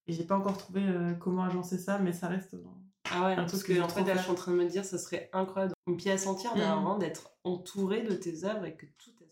Et 0.08 0.14
j'ai 0.14 0.24
pas 0.24 0.38
encore 0.38 0.58
trouvé 0.58 0.82
euh, 0.84 1.14
comment 1.14 1.44
agencer 1.44 1.78
ça, 1.78 2.00
mais 2.00 2.14
ça 2.14 2.28
reste. 2.28 2.56
dans- 2.56 2.78
Ah 3.14 3.26
ouais, 3.26 3.34
Un 3.34 3.36
parce 3.36 3.52
truc 3.64 3.76
que 3.76 3.82
en 3.82 3.90
fait, 3.90 4.04
là, 4.06 4.16
je 4.16 4.22
suis 4.22 4.32
en 4.32 4.36
train 4.36 4.52
de 4.54 4.58
me 4.58 4.66
dire, 4.70 4.86
ça 4.86 4.98
serait 4.98 5.30
incroyable. 5.34 5.74
Une 5.88 5.98
pièce 5.98 6.28
entière, 6.28 6.56
Mm. 6.56 6.60
vraiment, 6.60 6.98
d'être 6.98 7.32
entourée 7.44 8.04
de 8.04 8.14
tes 8.16 8.46
œuvres 8.46 8.66
et 8.66 8.76
que 8.76 8.86
tout, 8.98 9.12
elle 9.20 9.28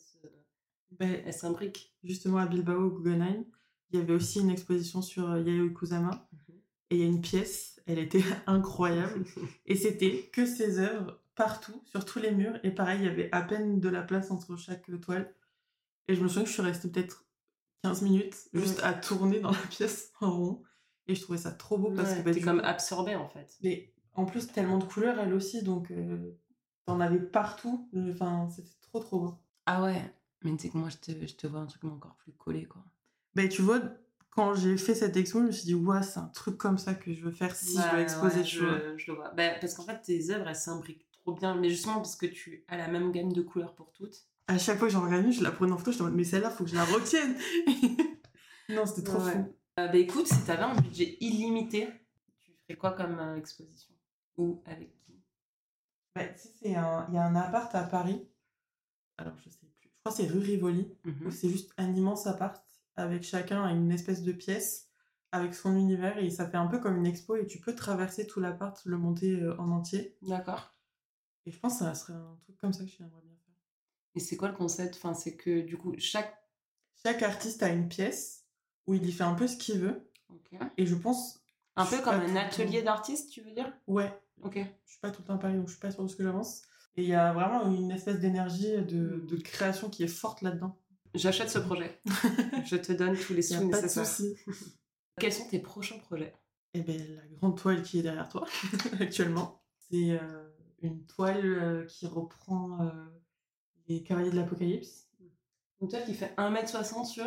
Ben, 0.97 1.21
elle 1.25 1.33
s'imbrique. 1.33 1.95
justement 2.03 2.39
à 2.39 2.45
Bilbao, 2.45 2.87
au 2.87 2.89
Guggenheim, 2.89 3.45
il 3.91 3.99
y 3.99 4.01
avait 4.01 4.13
aussi 4.13 4.41
une 4.41 4.49
exposition 4.49 5.01
sur 5.01 5.29
euh, 5.29 5.39
Yayoi 5.41 5.69
Kusama. 5.69 6.27
Mhm. 6.33 6.55
Et 6.89 6.95
il 6.95 7.01
y 7.01 7.03
a 7.03 7.07
une 7.07 7.21
pièce, 7.21 7.78
elle 7.91 7.99
était 7.99 8.23
incroyable. 8.47 9.25
Et 9.65 9.75
c'était 9.75 10.29
que 10.33 10.45
ses 10.45 10.79
œuvres 10.79 11.19
partout, 11.35 11.81
sur 11.85 12.05
tous 12.05 12.19
les 12.19 12.31
murs. 12.31 12.59
Et 12.63 12.71
pareil, 12.71 12.99
il 13.01 13.05
y 13.05 13.09
avait 13.09 13.29
à 13.31 13.41
peine 13.41 13.79
de 13.79 13.89
la 13.89 14.01
place 14.01 14.31
entre 14.31 14.55
chaque 14.57 14.89
toile. 15.01 15.33
Et 16.07 16.15
je 16.15 16.21
me 16.21 16.27
souviens 16.27 16.43
que 16.43 16.49
je 16.49 16.53
suis 16.53 16.61
restée 16.61 16.89
peut-être 16.89 17.25
15 17.83 18.01
minutes 18.01 18.35
juste 18.53 18.79
Ouais. 18.79 18.83
à 18.85 18.93
tourner 18.93 19.39
dans 19.39 19.51
la 19.51 19.57
pièce 19.69 20.11
en 20.21 20.31
rond. 20.31 20.63
Et 21.07 21.15
je 21.15 21.21
trouvais 21.21 21.37
ça 21.39 21.51
trop 21.51 21.77
beau 21.77 21.91
parce 21.91 22.09
Ouais, 22.11 22.17
que 22.19 22.23
bah, 22.23 22.33
t'es 22.33 22.41
comme 22.41 22.59
coup- 22.59 22.65
absorbée, 22.67 23.15
en 23.15 23.27
fait. 23.29 23.57
Mais 23.63 23.93
en 24.13 24.25
plus, 24.25 24.47
tellement 24.47 24.77
de 24.77 24.83
couleurs, 24.83 25.17
elle 25.19 25.33
aussi. 25.33 25.63
Donc, 25.63 25.89
euh, 25.91 26.31
t'en 26.85 26.99
avais 26.99 27.19
partout. 27.19 27.89
Enfin, 28.11 28.49
c'était 28.49 28.75
trop 28.81 28.99
trop 28.99 29.19
beau. 29.19 29.33
Ah 29.65 29.81
ouais, 29.83 30.01
mais 30.43 30.51
tu 30.57 30.63
sais 30.63 30.69
que 30.69 30.77
moi, 30.77 30.89
je 30.89 30.97
te, 30.97 31.25
je 31.25 31.33
te 31.35 31.47
vois 31.47 31.61
un 31.61 31.65
truc 31.67 31.83
encore 31.85 32.15
plus 32.17 32.33
collé, 32.33 32.65
quoi. 32.65 32.83
Mais 33.35 33.47
tu 33.49 33.61
vois, 33.61 33.79
quand 34.29 34.53
j'ai 34.53 34.77
fait 34.77 34.95
cette 34.95 35.17
expo, 35.17 35.39
je 35.39 35.45
me 35.45 35.51
suis 35.51 35.65
dit, 35.65 35.75
ouais, 35.75 36.03
c'est 36.03 36.19
un 36.19 36.27
truc 36.27 36.57
comme 36.57 36.77
ça 36.77 36.93
que 36.93 37.13
je 37.13 37.21
veux 37.23 37.31
faire 37.31 37.55
si 37.55 37.77
je 37.77 37.95
veux 37.95 38.01
exposer. 38.01 38.39
ouais, 38.39 38.43
je, 38.97 39.11
le 39.11 39.15
vois. 39.15 39.29
Bah, 39.31 39.49
parce 39.59 39.73
qu'en 39.73 39.83
fait, 39.83 40.01
tes 40.01 40.29
œuvres, 40.31 40.47
elles 40.47 40.55
s'imbriquent 40.55 41.09
trop 41.11 41.33
bien. 41.33 41.55
Mais 41.55 41.69
justement, 41.69 41.95
parce 41.95 42.15
que 42.15 42.25
tu 42.25 42.63
as 42.67 42.77
la 42.77 42.87
même 42.87 43.11
gamme 43.11 43.33
de 43.33 43.41
couleurs 43.41 43.75
pour 43.75 43.91
toutes. 43.91 44.27
À 44.47 44.57
chaque 44.57 44.77
fois 44.79 44.87
que 44.87 44.93
j'en 44.93 45.03
regarde 45.03 45.25
une, 45.25 45.31
je 45.31 45.43
la 45.43 45.51
prenais 45.51 45.71
en 45.71 45.77
photo, 45.77 45.91
je 45.91 46.03
me 46.03 46.09
mais 46.11 46.23
celle-là, 46.23 46.49
faut 46.49 46.63
que 46.63 46.69
je 46.69 46.75
la 46.75 46.85
retienne. 46.85 47.35
non, 48.69 48.85
c'était 48.85 49.03
trop 49.03 49.19
Ouais. 49.19 49.31
fou. 49.31 49.55
Euh, 49.79 49.87
bah 49.87 49.97
écoute, 49.97 50.27
si 50.27 50.43
t'avais 50.43 50.63
un 50.63 50.75
budget 50.75 51.17
illimité, 51.21 51.87
tu 52.41 52.51
ferais 52.63 52.77
quoi 52.77 52.91
comme 52.91 53.17
euh, 53.19 53.35
exposition? 53.37 53.93
Ou 54.37 54.61
avec 54.65 54.95
qui? 55.05 55.21
Bah, 56.15 56.25
tu 56.29 56.39
sais, 56.39 56.51
il 56.65 56.71
y 56.71 56.75
a 56.75 57.05
un 57.05 57.35
appart 57.35 57.73
à 57.75 57.83
Paris. 57.83 58.27
Alors, 59.17 59.33
je 59.43 59.49
sais 59.49 59.57
plus. 59.59 59.67
Je 59.81 59.87
crois 60.03 60.11
que 60.11 60.23
c'est 60.23 60.27
rue 60.31 60.39
Rivoli. 60.39 60.91
Mhm. 61.05 61.27
où 61.27 61.31
c'est 61.31 61.49
juste 61.49 61.71
un 61.77 61.93
immense 61.93 62.25
appart 62.25 62.63
avec 62.99 63.23
chacun 63.23 63.67
une 63.69 63.91
espèce 63.91 64.21
de 64.23 64.31
pièce 64.31 64.89
avec 65.31 65.53
son 65.53 65.75
univers 65.75 66.17
et 66.17 66.29
ça 66.29 66.49
fait 66.49 66.57
un 66.57 66.67
peu 66.67 66.79
comme 66.79 66.97
une 66.97 67.05
expo 67.05 67.35
et 67.35 67.45
tu 67.45 67.59
peux 67.59 67.75
traverser 67.75 68.25
tout 68.27 68.39
l'appart, 68.39 68.79
le 68.85 68.97
monter 68.97 69.41
euh, 69.41 69.59
en 69.59 69.71
entier. 69.71 70.17
D'accord. 70.21 70.73
Et 71.45 71.51
je 71.51 71.59
pense 71.59 71.79
que 71.79 71.85
ça 71.85 71.95
serait 71.95 72.13
un 72.13 72.37
truc 72.43 72.57
comme 72.57 72.73
ça 72.73 72.83
que 72.83 72.89
j'aimerais 72.89 73.21
bien 73.23 73.35
faire. 73.45 73.55
Et 74.15 74.19
c'est 74.19 74.37
quoi 74.37 74.49
le 74.49 74.55
concept? 74.55 74.95
Enfin, 74.95 75.13
c'est 75.13 75.35
que 75.35 75.61
du 75.61 75.77
coup, 75.77 75.93
chaque. 75.97 76.35
Chaque 77.01 77.23
artiste 77.23 77.63
a 77.63 77.69
une 77.69 77.87
pièce 77.87 78.45
où 78.85 78.93
il 78.93 79.05
y 79.05 79.11
fait 79.13 79.23
un 79.23 79.33
peu 79.35 79.47
ce 79.47 79.55
qu'il 79.55 79.79
veut. 79.79 80.11
Et 80.77 80.85
je 80.85 80.95
pense. 80.95 81.39
Un 81.77 81.85
peu 81.85 82.01
comme 82.01 82.15
un 82.15 82.35
atelier 82.35 82.81
d'artiste, 82.81 83.31
tu 83.31 83.41
veux 83.41 83.51
dire? 83.51 83.71
Ouais, 83.87 84.11
Ok. 84.43 84.55
je 84.85 84.91
suis 84.91 84.99
pas 84.99 85.11
tout 85.11 85.21
le 85.21 85.27
temps 85.27 85.35
à 85.35 85.37
Paris 85.37 85.55
donc 85.55 85.67
je 85.67 85.71
suis 85.71 85.79
pas 85.79 85.91
sûre 85.91 86.03
de 86.03 86.09
ce 86.09 86.15
que 86.17 86.23
j'avance. 86.23 86.63
Et 86.97 87.03
il 87.03 87.07
y 87.07 87.13
a 87.13 87.31
vraiment 87.31 87.71
une 87.71 87.91
espèce 87.91 88.19
d'énergie 88.19 88.73
de, 88.81 89.23
de 89.25 89.35
création 89.37 89.89
qui 89.89 90.03
est 90.03 90.07
forte 90.09 90.41
là-dedans. 90.41 90.77
J'achète 91.15 91.49
ce 91.49 91.59
projet. 91.59 91.99
Je 92.65 92.75
te 92.75 92.91
donne 92.93 93.17
tous 93.17 93.33
les 93.33 93.41
sous 93.41 93.63
nécessaires. 93.63 94.27
Quels 95.19 95.33
sont 95.33 95.47
tes 95.49 95.59
prochains 95.59 95.97
projets? 95.97 96.33
Et 96.73 96.81
ben 96.81 96.97
la 97.15 97.21
grande 97.37 97.57
toile 97.57 97.81
qui 97.81 97.99
est 97.99 98.03
derrière 98.03 98.29
toi 98.29 98.45
actuellement, 98.99 99.63
c'est 99.89 100.11
euh, 100.11 100.47
une 100.81 101.05
toile 101.07 101.43
euh, 101.45 101.85
qui 101.85 102.05
reprend 102.05 102.79
euh, 102.85 102.91
les 103.87 104.03
cavaliers 104.03 104.29
de 104.29 104.35
l'Apocalypse. 104.35 105.09
Donc, 105.81 105.89
toi 105.89 105.99
qui 106.01 106.13
fais 106.13 106.33
1m60 106.37 107.05
sur. 107.05 107.25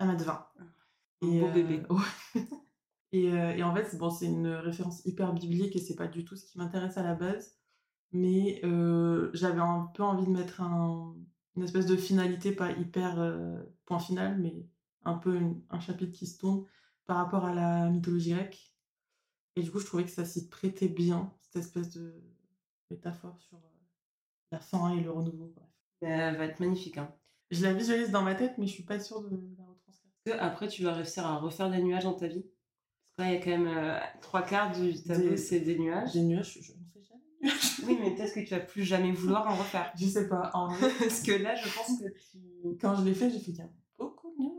1m20. 0.00 0.30
Un 1.22 1.26
beau 1.40 1.50
bébé. 1.52 1.82
ouais. 1.90 2.42
et, 3.12 3.26
et 3.26 3.62
en 3.64 3.74
fait, 3.74 3.84
c'est- 3.86 3.98
bon, 3.98 4.08
c'est 4.10 4.26
une 4.26 4.46
référence 4.48 5.04
hyper 5.04 5.32
biblique 5.34 5.74
et 5.76 5.80
c'est 5.80 5.96
pas 5.96 6.06
du 6.06 6.24
tout 6.24 6.36
ce 6.36 6.46
qui 6.46 6.56
m'intéresse 6.58 6.96
à 6.96 7.02
la 7.02 7.14
base. 7.14 7.58
Mais 8.12 8.60
j'avais 9.34 9.60
un 9.60 9.90
peu 9.94 10.02
envie 10.02 10.24
de 10.26 10.30
mettre 10.30 10.60
un- 10.62 11.14
une 11.58 11.64
espèce 11.64 11.86
de 11.86 11.96
finalité, 11.96 12.52
pas 12.52 12.70
hyper 12.72 13.18
euh, 13.20 13.60
point 13.84 13.98
final, 13.98 14.38
mais 14.40 14.54
un 15.04 15.14
peu 15.18 15.34
une- 15.36 15.62
un 15.70 15.80
chapitre 15.80 16.12
qui 16.16 16.26
se 16.26 16.38
tourne 16.38 16.64
par 17.06 17.16
rapport 17.16 17.44
à 17.44 17.54
la 17.54 17.90
mythologie 17.90 18.30
grecque. 18.32 18.74
Et 19.56 19.62
du 19.62 19.70
coup, 19.70 19.78
je 19.80 19.86
trouvais 19.86 20.04
que 20.04 20.10
ça 20.10 20.24
s'y 20.24 20.48
prêtait 20.48 20.88
bien, 20.88 21.34
cette 21.40 21.56
espèce 21.64 21.90
de 21.90 22.14
métaphore 22.90 23.38
sur 23.40 23.56
euh, 23.58 23.70
la 24.52 24.60
fin 24.60 24.90
et 24.96 25.00
le 25.02 25.10
renouveau. 25.10 25.52
bref. 25.54 25.68
Elle 26.00 26.36
va 26.36 26.44
être 26.44 26.60
magnifique. 26.60 26.98
Hein. 26.98 27.12
Je 27.50 27.62
la 27.64 27.72
visualise 27.72 28.10
dans 28.10 28.22
ma 28.22 28.34
tête, 28.34 28.56
mais 28.58 28.66
je 28.66 28.72
suis 28.72 28.84
pas 28.84 29.00
sûre 29.00 29.20
de 29.22 29.30
la 29.58 29.64
retranscrire. 29.64 30.12
Que 30.24 30.30
après, 30.32 30.68
tu 30.68 30.84
vas 30.84 30.92
réussir 30.94 31.26
à 31.26 31.38
refaire 31.38 31.70
des 31.70 31.82
nuages 31.82 32.04
dans 32.04 32.14
ta 32.14 32.28
vie 32.28 32.42
Parce 32.42 33.16
que 33.16 33.22
là, 33.22 33.28
il 33.28 33.34
y 33.34 33.36
a 33.36 33.44
quand 33.44 33.50
même 33.62 33.66
euh, 33.76 33.98
trois 34.20 34.42
quarts 34.42 34.70
du 34.78 35.02
tableau, 35.02 35.30
Des- 35.30 35.36
c'est 35.36 35.60
des 35.60 35.78
nuages. 35.78 36.12
Des 36.12 36.22
nuages, 36.22 36.58
je, 36.62 36.72
ne. 36.72 36.97
Oui, 37.42 37.96
mais 38.00 38.14
peut-être 38.14 38.34
que 38.34 38.40
tu 38.40 38.50
vas 38.50 38.60
plus 38.60 38.82
jamais 38.82 39.12
vouloir 39.12 39.46
en 39.48 39.54
refaire. 39.56 39.92
Je 39.96 40.06
sais 40.06 40.28
pas. 40.28 40.50
En 40.54 40.68
vrai, 40.68 40.90
Parce 40.98 41.22
que 41.22 41.32
là, 41.32 41.54
je 41.54 41.68
pense 41.74 41.98
que 42.00 42.08
tu. 42.08 42.76
quand 42.80 42.96
je 42.96 43.04
l'ai 43.04 43.14
fait, 43.14 43.30
j'ai 43.30 43.38
fait 43.38 43.62
a 43.62 43.66
beaucoup 43.96 44.30
de 44.36 44.42
nuages. 44.42 44.54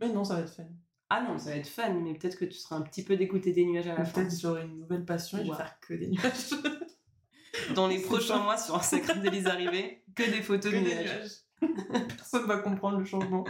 Mais 0.00 0.08
non, 0.12 0.24
ça 0.24 0.34
va 0.36 0.40
être 0.42 0.52
fun. 0.54 0.64
Ah 1.08 1.22
non, 1.22 1.38
ça 1.38 1.50
va 1.50 1.56
être 1.56 1.68
fun, 1.68 1.92
mais 1.94 2.14
peut-être 2.14 2.36
que 2.38 2.44
tu 2.44 2.58
seras 2.58 2.76
un 2.76 2.82
petit 2.82 3.02
peu 3.04 3.16
dégoûté 3.16 3.52
des 3.52 3.64
nuages 3.64 3.86
à 3.86 3.94
la 3.96 4.04
fin. 4.04 4.22
Peut-être 4.22 4.38
j'aurai 4.40 4.64
une 4.64 4.78
nouvelle 4.80 5.04
passion 5.04 5.38
et 5.38 5.44
je 5.44 5.50
vais 5.50 5.56
faire 5.56 5.78
que 5.80 5.94
des 5.94 6.08
nuages. 6.08 6.50
Dans 7.74 7.86
les 7.88 8.00
prochains 8.00 8.38
pas- 8.38 8.44
mois 8.44 8.58
sur 8.58 8.74
Instagram 8.76 9.20
d'Élise 9.20 9.46
Arrivée, 9.46 10.04
que 10.14 10.22
des 10.24 10.42
photos 10.42 10.72
que 10.72 10.76
de 10.78 10.82
des 10.84 10.94
nuages. 10.94 11.42
nuages. 11.60 12.06
Personne 12.16 12.46
va 12.46 12.58
comprendre 12.58 12.98
le 12.98 13.04
changement. 13.04 13.44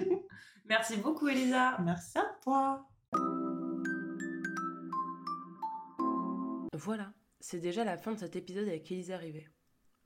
Merci 0.66 0.96
beaucoup, 0.98 1.28
Elisa. 1.28 1.78
Merci 1.82 2.18
à 2.18 2.26
toi. 2.42 2.86
Voilà, 6.78 7.12
c'est 7.40 7.58
déjà 7.58 7.82
la 7.82 7.98
fin 7.98 8.12
de 8.12 8.20
cet 8.20 8.36
épisode 8.36 8.68
avec 8.68 8.92
Élise 8.92 9.10
Arrivé. 9.10 9.48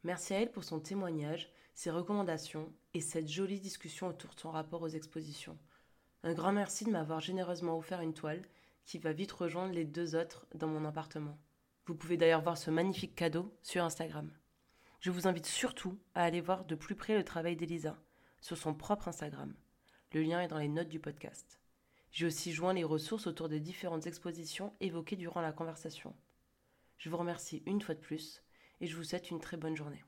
Merci 0.04 0.32
à 0.32 0.40
elle 0.40 0.50
pour 0.50 0.64
son 0.64 0.80
témoignage, 0.80 1.52
ses 1.74 1.90
recommandations 1.90 2.72
et 2.94 3.02
cette 3.02 3.28
jolie 3.28 3.60
discussion 3.60 4.08
autour 4.08 4.32
de 4.32 4.40
son 4.40 4.50
rapport 4.50 4.80
aux 4.80 4.88
expositions. 4.88 5.58
Un 6.22 6.32
grand 6.32 6.50
merci 6.50 6.86
de 6.86 6.90
m'avoir 6.90 7.20
généreusement 7.20 7.76
offert 7.76 8.00
une 8.00 8.14
toile 8.14 8.40
qui 8.86 8.96
va 8.96 9.12
vite 9.12 9.32
rejoindre 9.32 9.74
les 9.74 9.84
deux 9.84 10.16
autres 10.16 10.46
dans 10.54 10.66
mon 10.66 10.86
appartement. 10.86 11.36
Vous 11.84 11.94
pouvez 11.94 12.16
d'ailleurs 12.16 12.40
voir 12.40 12.56
ce 12.56 12.70
magnifique 12.70 13.14
cadeau 13.14 13.54
sur 13.62 13.84
Instagram. 13.84 14.32
Je 15.00 15.10
vous 15.10 15.28
invite 15.28 15.44
surtout 15.44 15.98
à 16.14 16.24
aller 16.24 16.40
voir 16.40 16.64
de 16.64 16.74
plus 16.74 16.94
près 16.94 17.18
le 17.18 17.24
travail 17.24 17.54
d'Elisa 17.54 17.98
sur 18.40 18.56
son 18.56 18.72
propre 18.72 19.08
Instagram. 19.08 19.54
Le 20.12 20.22
lien 20.22 20.40
est 20.40 20.48
dans 20.48 20.56
les 20.56 20.68
notes 20.68 20.88
du 20.88 21.00
podcast. 21.00 21.60
J'ai 22.12 22.24
aussi 22.24 22.50
joint 22.50 22.72
les 22.72 22.82
ressources 22.82 23.26
autour 23.26 23.50
des 23.50 23.60
différentes 23.60 24.06
expositions 24.06 24.72
évoquées 24.80 25.16
durant 25.16 25.42
la 25.42 25.52
conversation. 25.52 26.14
Je 27.02 27.10
vous 27.10 27.16
remercie 27.16 27.64
une 27.66 27.80
fois 27.80 27.96
de 27.96 28.00
plus 28.00 28.44
et 28.80 28.86
je 28.86 28.96
vous 28.96 29.02
souhaite 29.02 29.32
une 29.32 29.40
très 29.40 29.56
bonne 29.56 29.74
journée. 29.74 30.04